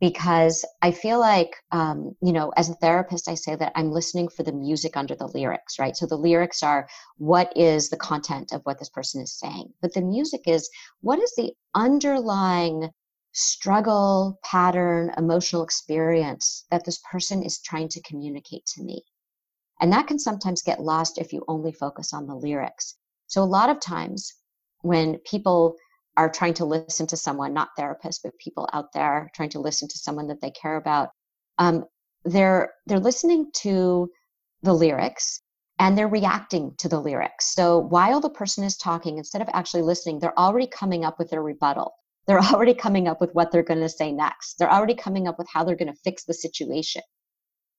because 0.00 0.64
I 0.80 0.92
feel 0.92 1.18
like, 1.18 1.56
um, 1.72 2.14
you 2.22 2.32
know, 2.32 2.52
as 2.56 2.68
a 2.68 2.74
therapist, 2.74 3.28
I 3.28 3.34
say 3.34 3.56
that 3.56 3.72
I'm 3.74 3.90
listening 3.90 4.28
for 4.28 4.44
the 4.44 4.52
music 4.52 4.96
under 4.96 5.16
the 5.16 5.26
lyrics, 5.26 5.78
right? 5.78 5.96
So 5.96 6.06
the 6.06 6.16
lyrics 6.16 6.62
are 6.62 6.88
what 7.16 7.52
is 7.56 7.90
the 7.90 7.96
content 7.96 8.52
of 8.52 8.62
what 8.62 8.78
this 8.78 8.90
person 8.90 9.20
is 9.22 9.38
saying, 9.38 9.72
but 9.82 9.94
the 9.94 10.00
music 10.00 10.42
is 10.46 10.70
what 11.00 11.18
is 11.18 11.34
the 11.36 11.52
underlying 11.74 12.90
struggle, 13.32 14.38
pattern, 14.44 15.12
emotional 15.16 15.62
experience 15.62 16.64
that 16.70 16.84
this 16.84 17.00
person 17.10 17.42
is 17.42 17.60
trying 17.60 17.88
to 17.88 18.02
communicate 18.02 18.66
to 18.66 18.82
me. 18.82 19.02
And 19.80 19.92
that 19.92 20.06
can 20.06 20.18
sometimes 20.18 20.62
get 20.62 20.80
lost 20.80 21.18
if 21.18 21.32
you 21.32 21.44
only 21.48 21.72
focus 21.72 22.12
on 22.12 22.26
the 22.26 22.34
lyrics. 22.34 22.96
So 23.26 23.42
a 23.42 23.44
lot 23.44 23.70
of 23.70 23.80
times 23.80 24.32
when 24.82 25.18
people 25.18 25.76
are 26.18 26.28
trying 26.28 26.54
to 26.54 26.64
listen 26.64 27.06
to 27.06 27.16
someone, 27.16 27.54
not 27.54 27.70
therapists, 27.78 28.18
but 28.22 28.36
people 28.38 28.68
out 28.72 28.92
there 28.92 29.30
trying 29.34 29.50
to 29.50 29.60
listen 29.60 29.86
to 29.88 29.98
someone 29.98 30.26
that 30.26 30.40
they 30.40 30.50
care 30.50 30.76
about, 30.76 31.10
um, 31.58 31.84
they're 32.24 32.72
they're 32.86 32.98
listening 32.98 33.50
to 33.62 34.10
the 34.62 34.74
lyrics 34.74 35.40
and 35.78 35.96
they're 35.96 36.08
reacting 36.08 36.74
to 36.78 36.88
the 36.88 37.00
lyrics. 37.00 37.54
So 37.54 37.78
while 37.78 38.20
the 38.20 38.30
person 38.30 38.64
is 38.64 38.76
talking, 38.76 39.16
instead 39.16 39.40
of 39.40 39.48
actually 39.52 39.82
listening, 39.82 40.18
they're 40.18 40.38
already 40.38 40.66
coming 40.66 41.04
up 41.04 41.20
with 41.20 41.30
their 41.30 41.42
rebuttal. 41.42 41.92
They're 42.26 42.40
already 42.52 42.74
coming 42.74 43.06
up 43.06 43.20
with 43.20 43.32
what 43.32 43.52
they're 43.52 43.62
going 43.62 43.80
to 43.80 43.88
say 43.88 44.10
next. 44.10 44.58
They're 44.58 44.72
already 44.72 44.96
coming 44.96 45.28
up 45.28 45.38
with 45.38 45.46
how 45.52 45.62
they're 45.62 45.76
going 45.76 45.94
to 45.94 46.00
fix 46.02 46.24
the 46.24 46.34
situation. 46.34 47.02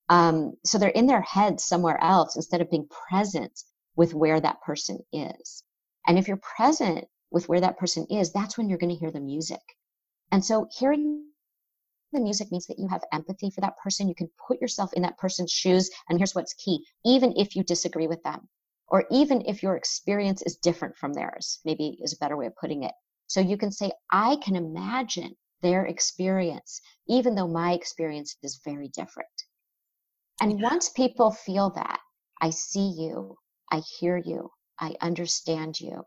Um, 0.07 0.53
so 0.63 0.77
they're 0.77 0.89
in 0.89 1.07
their 1.07 1.21
head 1.21 1.59
somewhere 1.59 2.01
else 2.01 2.37
instead 2.37 2.61
of 2.61 2.71
being 2.71 2.87
present 3.09 3.51
with 3.97 4.13
where 4.13 4.39
that 4.39 4.61
person 4.61 4.99
is. 5.11 5.63
And 6.07 6.17
if 6.17 6.29
you're 6.29 6.41
present 6.57 7.05
with 7.31 7.47
where 7.47 7.61
that 7.61 7.77
person 7.77 8.05
is, 8.09 8.31
that's 8.31 8.57
when 8.57 8.69
you're 8.69 8.77
going 8.77 8.93
to 8.93 8.99
hear 8.99 9.11
the 9.11 9.19
music. 9.19 9.61
And 10.31 10.43
so 10.43 10.67
hearing 10.71 11.25
the 12.11 12.19
music 12.19 12.51
means 12.51 12.65
that 12.67 12.79
you 12.79 12.87
have 12.87 13.03
empathy 13.11 13.51
for 13.51 13.61
that 13.61 13.77
person. 13.77 14.07
You 14.07 14.15
can 14.15 14.29
put 14.47 14.61
yourself 14.61 14.93
in 14.93 15.03
that 15.03 15.17
person's 15.17 15.51
shoes. 15.51 15.89
And 16.07 16.17
here's 16.17 16.33
what's 16.33 16.53
key 16.53 16.85
even 17.05 17.33
if 17.37 17.55
you 17.55 17.63
disagree 17.63 18.07
with 18.07 18.23
them, 18.23 18.49
or 18.87 19.05
even 19.11 19.43
if 19.45 19.61
your 19.61 19.75
experience 19.75 20.41
is 20.41 20.57
different 20.57 20.95
from 20.97 21.13
theirs, 21.13 21.59
maybe 21.65 21.99
is 22.01 22.13
a 22.13 22.17
better 22.17 22.35
way 22.35 22.47
of 22.47 22.55
putting 22.55 22.83
it. 22.83 22.93
So 23.27 23.39
you 23.39 23.57
can 23.57 23.71
say, 23.71 23.91
I 24.11 24.37
can 24.37 24.55
imagine 24.55 25.35
their 25.61 25.85
experience, 25.85 26.81
even 27.07 27.35
though 27.35 27.47
my 27.47 27.73
experience 27.73 28.35
is 28.41 28.59
very 28.65 28.87
different. 28.87 29.29
And 30.41 30.59
yeah. 30.59 30.69
once 30.69 30.89
people 30.89 31.31
feel 31.31 31.69
that, 31.71 31.99
I 32.41 32.49
see 32.49 32.89
you, 32.97 33.37
I 33.71 33.81
hear 33.99 34.17
you, 34.17 34.49
I 34.79 34.95
understand 35.01 35.79
you, 35.79 36.05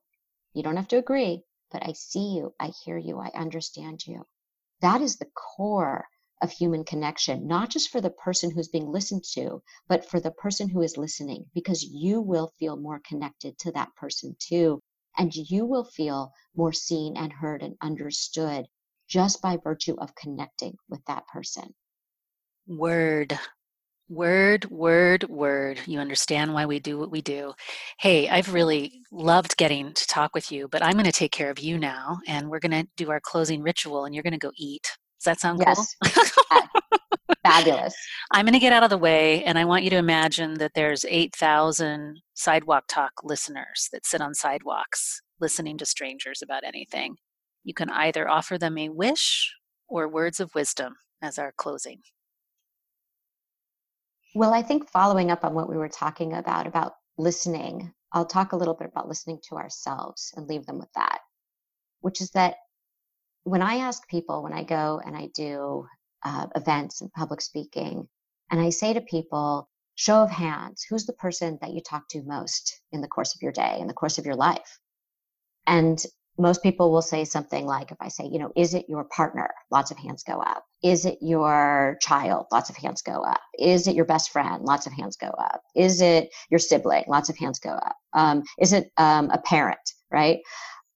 you 0.55 0.63
don't 0.63 0.77
have 0.77 0.89
to 0.89 0.99
agree, 0.99 1.43
but 1.71 1.87
I 1.87 1.93
see 1.93 2.35
you, 2.35 2.55
I 2.61 2.73
hear 2.85 2.99
you, 2.99 3.19
I 3.19 3.31
understand 3.35 4.07
you. 4.07 4.27
That 4.81 5.01
is 5.01 5.17
the 5.17 5.31
core 5.35 6.07
of 6.43 6.51
human 6.51 6.85
connection, 6.85 7.47
not 7.47 7.71
just 7.71 7.91
for 7.91 8.01
the 8.01 8.11
person 8.11 8.51
who's 8.51 8.69
being 8.69 8.91
listened 8.91 9.25
to, 9.33 9.63
but 9.89 10.05
for 10.05 10.19
the 10.21 10.33
person 10.33 10.69
who 10.69 10.83
is 10.83 10.97
listening, 10.97 11.47
because 11.55 11.85
you 11.85 12.21
will 12.21 12.53
feel 12.59 12.77
more 12.77 13.01
connected 13.07 13.57
to 13.59 13.73
that 13.73 13.95
person 13.95 14.37
too. 14.39 14.81
And 15.17 15.35
you 15.35 15.65
will 15.67 15.85
feel 15.85 16.33
more 16.57 16.73
seen 16.73 17.17
and 17.17 17.33
heard 17.33 17.63
and 17.63 17.77
understood 17.81 18.67
just 19.09 19.41
by 19.43 19.59
virtue 19.59 19.95
of 19.99 20.15
connecting 20.15 20.77
with 20.89 21.05
that 21.07 21.27
person. 21.29 21.75
Word. 22.67 23.39
Word, 24.09 24.71
word, 24.71 25.25
word. 25.29 25.81
You 25.87 25.99
understand 25.99 26.53
why 26.53 26.67
we 26.67 26.81
do 26.81 26.99
what 26.99 27.11
we 27.11 27.23
do. 27.23 27.55
Hey, 27.99 28.29
I've 28.29 28.53
really 28.53 29.01
loved 29.11 29.57
getting 29.57 29.95
to 29.95 30.07
talk 30.07 30.35
with 30.35 30.53
you, 30.53 30.69
but 30.69 30.83
I'm 30.83 30.95
going 30.95 31.05
to 31.05 31.13
take 31.13 31.33
care 31.33 31.51
of 31.51 31.59
you 31.59 31.79
now, 31.79 32.19
and 32.27 32.51
we're 32.51 32.59
going 32.59 32.73
to 32.73 32.89
do 32.97 33.11
our 33.11 33.21
closing 33.21 33.63
ritual, 33.63 34.05
and 34.05 34.15
you're 34.15 34.23
going 34.23 34.33
to 34.33 34.39
go 34.39 34.53
eat. 34.57 34.83
Does 35.19 35.25
that 35.25 35.41
sound 35.41 35.61
yes. 35.65 35.97
cool? 36.05 36.63
Fabulous. 37.45 37.95
I'm 38.33 38.45
going 38.45 38.53
to 38.53 38.59
get 38.59 38.73
out 38.73 38.83
of 38.83 38.91
the 38.91 38.99
way, 38.99 39.43
and 39.45 39.59
I 39.59 39.65
want 39.65 39.85
you 39.85 39.91
to 39.91 39.97
imagine 39.97 40.55
that 40.55 40.73
there's 40.75 41.05
8,000 41.05 42.21
Sidewalk 42.35 42.85
Talk 42.89 43.13
listeners 43.25 43.89
that 43.93 44.05
sit 44.05 44.21
on 44.21 44.35
sidewalks 44.35 45.21
listening 45.41 45.79
to 45.79 45.87
strangers 45.87 46.43
about 46.43 46.65
anything. 46.65 47.17
You 47.65 47.73
can 47.73 47.89
either 47.91 48.29
offer 48.29 48.59
them 48.59 48.77
a 48.77 48.91
wish 48.91 49.55
or 49.89 50.09
words 50.09 50.39
of 50.41 50.55
wisdom 50.55 50.95
as 51.23 51.39
our 51.39 51.53
closing. 51.57 52.01
Well, 54.35 54.55
I 54.55 54.63
think 54.63 54.89
following 54.89 55.31
up 55.31 55.45
on 55.45 55.55
what 55.55 55.69
we 55.69 55.77
were 55.77 55.91
talking 55.91 56.33
about, 56.33 56.67
about 56.67 56.95
listening, 57.19 57.93
I'll 58.13 58.25
talk 58.25 58.53
a 58.53 58.57
little 58.57 58.75
bit 58.75 58.89
about 58.89 59.09
listening 59.09 59.41
to 59.49 59.57
ourselves 59.57 60.33
and 60.37 60.49
leave 60.49 60.65
them 60.65 60.79
with 60.79 60.93
that, 60.95 61.21
which 62.01 62.21
is 62.23 62.31
that 62.31 62.57
when 63.45 63.61
I 63.61 63.77
ask 63.77 64.09
people, 64.09 64.43
when 64.43 64.55
I 64.55 64.65
go 64.65 65.01
and 65.05 65.17
I 65.17 65.29
do 65.35 65.87
uh, 66.23 66.47
events 66.57 67.03
and 67.03 67.13
public 67.13 67.43
speaking, 67.43 68.09
and 68.51 68.61
I 68.61 68.71
say 68.71 68.95
to 68.95 69.03
people, 69.03 69.69
show 69.97 70.23
of 70.23 70.31
hands, 70.31 70.83
who's 70.89 71.05
the 71.05 71.13
person 71.13 71.59
that 71.61 71.73
you 71.73 71.83
talk 71.83 72.09
to 72.09 72.23
most 72.23 72.81
in 72.91 73.03
the 73.03 73.09
course 73.09 73.35
of 73.35 73.43
your 73.43 73.53
day, 73.53 73.79
in 73.81 73.87
the 73.87 73.95
course 73.95 74.17
of 74.17 74.25
your 74.25 74.37
life? 74.37 74.79
And 75.67 76.03
most 76.39 76.63
people 76.63 76.91
will 76.91 77.03
say 77.03 77.25
something 77.25 77.67
like, 77.67 77.91
if 77.91 77.99
I 78.01 78.09
say, 78.09 78.25
you 78.25 78.39
know, 78.39 78.53
is 78.57 78.75
it 78.75 78.87
your 78.89 79.05
partner? 79.05 79.51
Lots 79.71 79.91
of 79.91 79.99
hands 79.99 80.23
go 80.23 80.41
up. 80.41 80.65
Is 80.83 81.05
it 81.05 81.19
your 81.21 81.99
child? 82.01 82.47
Lots 82.51 82.71
of 82.71 82.77
hands 82.77 83.03
go 83.03 83.23
up. 83.23 83.41
Is 83.59 83.87
it 83.87 83.95
your 83.95 84.07
best 84.07 84.31
friend? 84.31 84.65
Lots 84.65 84.87
of 84.87 84.93
hands 84.93 85.17
go 85.17 85.29
up. 85.29 85.63
Is 85.77 86.01
it 86.01 86.31
your 86.51 86.59
sibling? 86.59 87.05
Lots 87.07 87.29
of 87.29 87.37
hands 87.37 87.59
go 87.59 87.71
up. 87.71 87.97
Um, 88.15 88.43
is 88.59 88.73
it 88.73 88.91
um, 88.97 89.31
a 89.31 89.39
parent? 89.39 89.93
Right? 90.11 90.39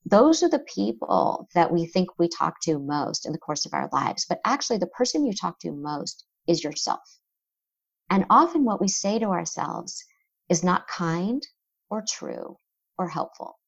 Those 0.07 0.43
are 0.43 0.49
the 0.49 0.65
people 0.75 1.49
that 1.55 1.73
we 1.73 1.87
think 1.87 2.11
we 2.19 2.29
talk 2.29 2.61
to 2.63 2.79
most 2.79 3.27
in 3.27 3.33
the 3.33 3.39
course 3.39 3.67
of 3.67 3.75
our 3.75 3.89
lives. 3.93 4.25
But 4.29 4.41
actually, 4.45 4.79
the 4.79 4.87
person 4.87 5.27
you 5.27 5.35
talk 5.35 5.59
to 5.61 5.73
most 5.73 6.25
is 6.47 6.65
yourself. 6.65 7.01
And 8.09 8.25
often 8.31 8.65
what 8.65 8.81
we 8.81 8.89
say 8.89 9.19
to 9.19 9.27
ourselves 9.27 10.05
is 10.49 10.63
not 10.63 10.87
kind 10.87 11.43
or 11.91 12.05
true 12.09 12.57
or 12.99 13.09
helpful. 13.09 13.59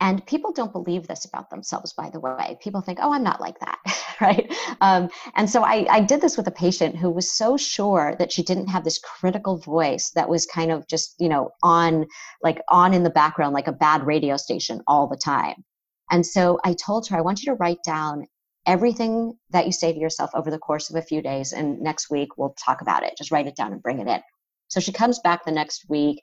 And 0.00 0.24
people 0.26 0.52
don't 0.52 0.72
believe 0.72 1.06
this 1.06 1.26
about 1.26 1.50
themselves, 1.50 1.92
by 1.92 2.08
the 2.08 2.20
way. 2.20 2.56
People 2.62 2.80
think, 2.80 2.98
oh, 3.02 3.12
I'm 3.12 3.22
not 3.22 3.40
like 3.40 3.60
that, 3.60 3.78
right? 4.20 4.52
Um, 4.80 5.10
and 5.34 5.48
so 5.48 5.62
I, 5.62 5.86
I 5.90 6.00
did 6.00 6.22
this 6.22 6.38
with 6.38 6.46
a 6.46 6.52
patient 6.52 6.96
who 6.96 7.10
was 7.10 7.30
so 7.30 7.58
sure 7.58 8.16
that 8.18 8.32
she 8.32 8.42
didn't 8.42 8.68
have 8.68 8.82
this 8.82 8.98
critical 8.98 9.58
voice 9.58 10.10
that 10.14 10.28
was 10.28 10.46
kind 10.46 10.72
of 10.72 10.86
just, 10.88 11.16
you 11.20 11.28
know, 11.28 11.50
on, 11.62 12.06
like 12.42 12.62
on 12.68 12.94
in 12.94 13.02
the 13.02 13.10
background, 13.10 13.52
like 13.52 13.68
a 13.68 13.72
bad 13.72 14.06
radio 14.06 14.38
station 14.38 14.80
all 14.86 15.06
the 15.06 15.18
time. 15.18 15.64
And 16.10 16.24
so 16.24 16.58
I 16.64 16.74
told 16.74 17.06
her, 17.08 17.18
I 17.18 17.20
want 17.20 17.42
you 17.42 17.52
to 17.52 17.56
write 17.56 17.82
down 17.84 18.26
everything 18.66 19.34
that 19.50 19.66
you 19.66 19.72
say 19.72 19.92
to 19.92 19.98
yourself 19.98 20.30
over 20.34 20.50
the 20.50 20.58
course 20.58 20.90
of 20.90 20.96
a 20.96 21.02
few 21.02 21.20
days. 21.20 21.52
And 21.52 21.80
next 21.80 22.10
week 22.10 22.38
we'll 22.38 22.54
talk 22.64 22.80
about 22.80 23.02
it. 23.02 23.16
Just 23.18 23.30
write 23.30 23.46
it 23.46 23.56
down 23.56 23.72
and 23.72 23.82
bring 23.82 24.00
it 24.00 24.08
in. 24.08 24.20
So 24.68 24.80
she 24.80 24.92
comes 24.92 25.18
back 25.18 25.44
the 25.44 25.52
next 25.52 25.88
week 25.88 26.22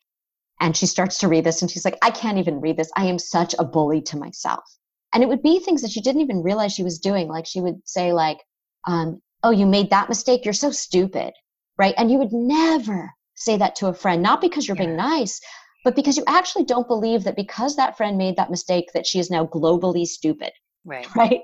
and 0.60 0.76
she 0.76 0.86
starts 0.86 1.20
to 1.20 1.28
read 1.28 1.44
this 1.44 1.62
and 1.62 1.70
she's 1.70 1.86
like, 1.86 1.98
I 2.02 2.10
can't 2.10 2.38
even 2.38 2.62
read 2.62 2.78
this. 2.78 2.92
I 2.96 3.06
am 3.06 3.20
such 3.20 3.54
a 3.60 3.66
bully 3.66 4.02
to 4.04 4.18
myself. 4.18 4.64
And 5.14 5.24
it 5.24 5.30
would 5.30 5.44
be 5.44 5.60
things 5.60 5.82
that 5.82 5.92
she 5.92 6.02
didn't 6.02 6.22
even 6.22 6.44
realize 6.44 6.74
she 6.74 6.84
was 6.84 7.00
doing. 7.00 7.28
Like 7.28 7.46
she 7.46 7.62
would 7.62 7.80
say, 7.86 8.14
like, 8.14 8.40
um, 8.86 9.22
oh, 9.44 9.52
you 9.52 9.66
made 9.66 9.90
that 9.92 10.10
mistake. 10.10 10.44
You're 10.44 10.54
so 10.54 10.72
stupid. 10.72 11.34
Right. 11.78 11.94
And 11.98 12.12
you 12.12 12.18
would 12.18 12.34
never 12.34 13.12
say 13.36 13.58
that 13.58 13.76
to 13.78 13.88
a 13.88 13.94
friend, 13.94 14.22
not 14.22 14.42
because 14.42 14.68
you're 14.68 14.78
yeah. 14.78 14.86
being 14.86 14.98
nice, 14.98 15.40
but 15.84 15.96
because 15.96 16.18
you 16.18 16.24
actually 16.28 16.66
don't 16.66 16.88
believe 16.88 17.24
that 17.24 17.36
because 17.36 17.76
that 17.76 17.96
friend 17.96 18.18
made 18.18 18.36
that 18.36 18.50
mistake, 18.50 18.92
that 18.94 19.06
she 19.06 19.20
is 19.20 19.30
now 19.30 19.46
globally 19.46 20.06
stupid. 20.06 20.52
Right. 20.86 21.08
Right. 21.16 21.42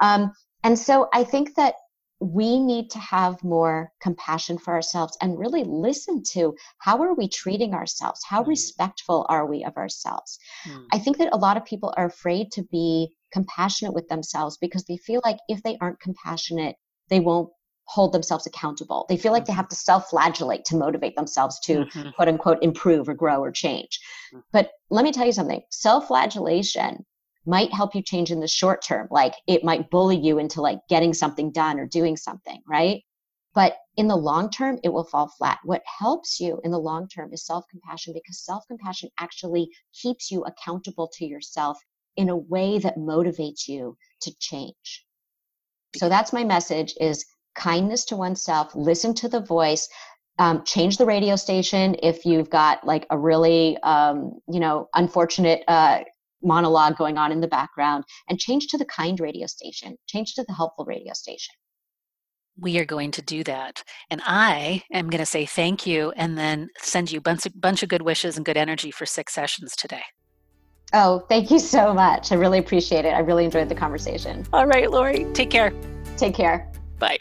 Um, 0.00 0.32
and 0.64 0.78
so 0.78 1.08
I 1.12 1.24
think 1.24 1.54
that 1.56 1.74
we 2.22 2.60
need 2.60 2.88
to 2.88 3.00
have 3.00 3.42
more 3.42 3.92
compassion 4.00 4.56
for 4.56 4.72
ourselves 4.72 5.16
and 5.20 5.38
really 5.38 5.64
listen 5.64 6.22
to 6.22 6.54
how 6.78 7.02
are 7.02 7.14
we 7.14 7.28
treating 7.28 7.74
ourselves 7.74 8.20
how 8.24 8.42
mm. 8.42 8.48
respectful 8.48 9.26
are 9.28 9.46
we 9.46 9.64
of 9.64 9.76
ourselves 9.76 10.38
mm. 10.68 10.84
i 10.92 10.98
think 10.98 11.18
that 11.18 11.32
a 11.32 11.36
lot 11.36 11.56
of 11.56 11.64
people 11.64 11.92
are 11.96 12.06
afraid 12.06 12.52
to 12.52 12.62
be 12.70 13.08
compassionate 13.32 13.92
with 13.92 14.08
themselves 14.08 14.56
because 14.58 14.84
they 14.84 14.96
feel 14.96 15.20
like 15.24 15.38
if 15.48 15.62
they 15.62 15.76
aren't 15.80 16.00
compassionate 16.00 16.76
they 17.08 17.18
won't 17.18 17.50
hold 17.86 18.12
themselves 18.12 18.46
accountable 18.46 19.04
they 19.08 19.16
feel 19.16 19.32
like 19.32 19.44
they 19.44 19.50
mm-hmm. 19.50 19.56
have 19.56 19.68
to 19.68 19.74
self-flagellate 19.74 20.64
to 20.64 20.76
motivate 20.76 21.16
themselves 21.16 21.58
to 21.58 21.84
mm-hmm. 21.84 22.10
quote 22.10 22.28
unquote 22.28 22.58
improve 22.62 23.08
or 23.08 23.14
grow 23.14 23.40
or 23.40 23.50
change 23.50 23.98
mm. 24.32 24.40
but 24.52 24.70
let 24.90 25.04
me 25.04 25.10
tell 25.10 25.26
you 25.26 25.32
something 25.32 25.60
self-flagellation 25.70 27.04
might 27.44 27.72
help 27.72 27.94
you 27.94 28.02
change 28.02 28.30
in 28.30 28.40
the 28.40 28.48
short 28.48 28.82
term. 28.84 29.08
Like 29.10 29.34
it 29.46 29.64
might 29.64 29.90
bully 29.90 30.16
you 30.16 30.38
into 30.38 30.60
like 30.60 30.78
getting 30.88 31.12
something 31.12 31.50
done 31.50 31.78
or 31.78 31.86
doing 31.86 32.16
something, 32.16 32.62
right? 32.66 33.02
But 33.54 33.76
in 33.96 34.08
the 34.08 34.16
long 34.16 34.48
term, 34.50 34.78
it 34.82 34.88
will 34.90 35.04
fall 35.04 35.28
flat. 35.28 35.58
What 35.64 35.82
helps 35.98 36.40
you 36.40 36.60
in 36.64 36.70
the 36.70 36.78
long 36.78 37.08
term 37.08 37.32
is 37.32 37.44
self 37.44 37.64
compassion 37.70 38.14
because 38.14 38.44
self 38.44 38.64
compassion 38.66 39.10
actually 39.18 39.68
keeps 40.00 40.30
you 40.30 40.44
accountable 40.44 41.10
to 41.14 41.26
yourself 41.26 41.78
in 42.16 42.28
a 42.28 42.36
way 42.36 42.78
that 42.78 42.96
motivates 42.96 43.68
you 43.68 43.96
to 44.20 44.32
change. 44.38 45.04
So 45.96 46.08
that's 46.08 46.32
my 46.32 46.44
message 46.44 46.94
is 47.00 47.24
kindness 47.54 48.06
to 48.06 48.16
oneself, 48.16 48.74
listen 48.74 49.12
to 49.14 49.28
the 49.28 49.40
voice, 49.40 49.88
um, 50.38 50.64
change 50.64 50.96
the 50.96 51.04
radio 51.04 51.36
station 51.36 51.96
if 52.02 52.24
you've 52.24 52.48
got 52.48 52.86
like 52.86 53.06
a 53.10 53.18
really 53.18 53.76
um, 53.82 54.40
you 54.48 54.60
know 54.60 54.88
unfortunate 54.94 55.62
uh, 55.68 56.00
monologue 56.42 56.96
going 56.96 57.18
on 57.18 57.32
in 57.32 57.40
the 57.40 57.48
background 57.48 58.04
and 58.28 58.38
change 58.38 58.66
to 58.68 58.78
the 58.78 58.84
kind 58.84 59.20
radio 59.20 59.46
station, 59.46 59.96
change 60.06 60.34
to 60.34 60.44
the 60.46 60.54
helpful 60.54 60.84
radio 60.84 61.12
station. 61.12 61.54
we 62.58 62.78
are 62.78 62.84
going 62.84 63.10
to 63.12 63.22
do 63.22 63.42
that. 63.44 63.82
And 64.10 64.20
I 64.24 64.82
am 64.92 65.08
going 65.08 65.20
to 65.20 65.26
say 65.26 65.46
thank 65.46 65.86
you 65.86 66.12
and 66.16 66.36
then 66.36 66.68
send 66.78 67.10
you 67.10 67.18
a 67.18 67.22
bunch 67.22 67.46
of, 67.46 67.58
bunch 67.60 67.82
of 67.82 67.88
good 67.88 68.02
wishes 68.02 68.36
and 68.36 68.44
good 68.44 68.56
energy 68.58 68.90
for 68.90 69.06
six 69.06 69.32
sessions 69.32 69.74
today. 69.74 70.02
Oh, 70.92 71.20
thank 71.28 71.50
you 71.50 71.58
so 71.58 71.94
much. 71.94 72.32
I 72.32 72.34
really 72.34 72.58
appreciate 72.58 73.06
it. 73.06 73.14
I 73.14 73.20
really 73.20 73.46
enjoyed 73.46 73.70
the 73.70 73.74
conversation. 73.74 74.46
All 74.52 74.66
right, 74.66 74.90
Lori. 74.90 75.24
Take 75.32 75.50
care. 75.50 75.72
Take 76.18 76.34
care. 76.34 76.70
Bye. 76.98 77.18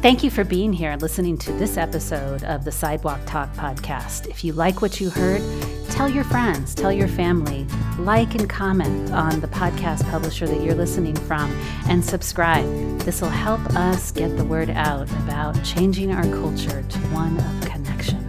Thank 0.00 0.22
you 0.22 0.30
for 0.30 0.44
being 0.44 0.72
here 0.72 0.92
and 0.92 1.02
listening 1.02 1.36
to 1.38 1.52
this 1.54 1.76
episode 1.76 2.44
of 2.44 2.64
the 2.64 2.70
Sidewalk 2.70 3.20
Talk 3.26 3.52
podcast. 3.54 4.28
If 4.28 4.44
you 4.44 4.52
like 4.52 4.80
what 4.80 5.00
you 5.00 5.10
heard, 5.10 5.42
tell 5.90 6.08
your 6.08 6.22
friends, 6.22 6.72
tell 6.72 6.92
your 6.92 7.08
family, 7.08 7.66
like 7.98 8.36
and 8.36 8.48
comment 8.48 9.10
on 9.10 9.40
the 9.40 9.48
podcast 9.48 10.08
publisher 10.08 10.46
that 10.46 10.62
you're 10.62 10.76
listening 10.76 11.16
from, 11.16 11.50
and 11.88 12.04
subscribe. 12.04 12.64
This 13.00 13.20
will 13.20 13.28
help 13.28 13.60
us 13.74 14.12
get 14.12 14.36
the 14.36 14.44
word 14.44 14.70
out 14.70 15.10
about 15.24 15.64
changing 15.64 16.12
our 16.12 16.22
culture 16.22 16.80
to 16.80 16.98
one 17.08 17.36
of 17.36 17.68
connection 17.68 18.27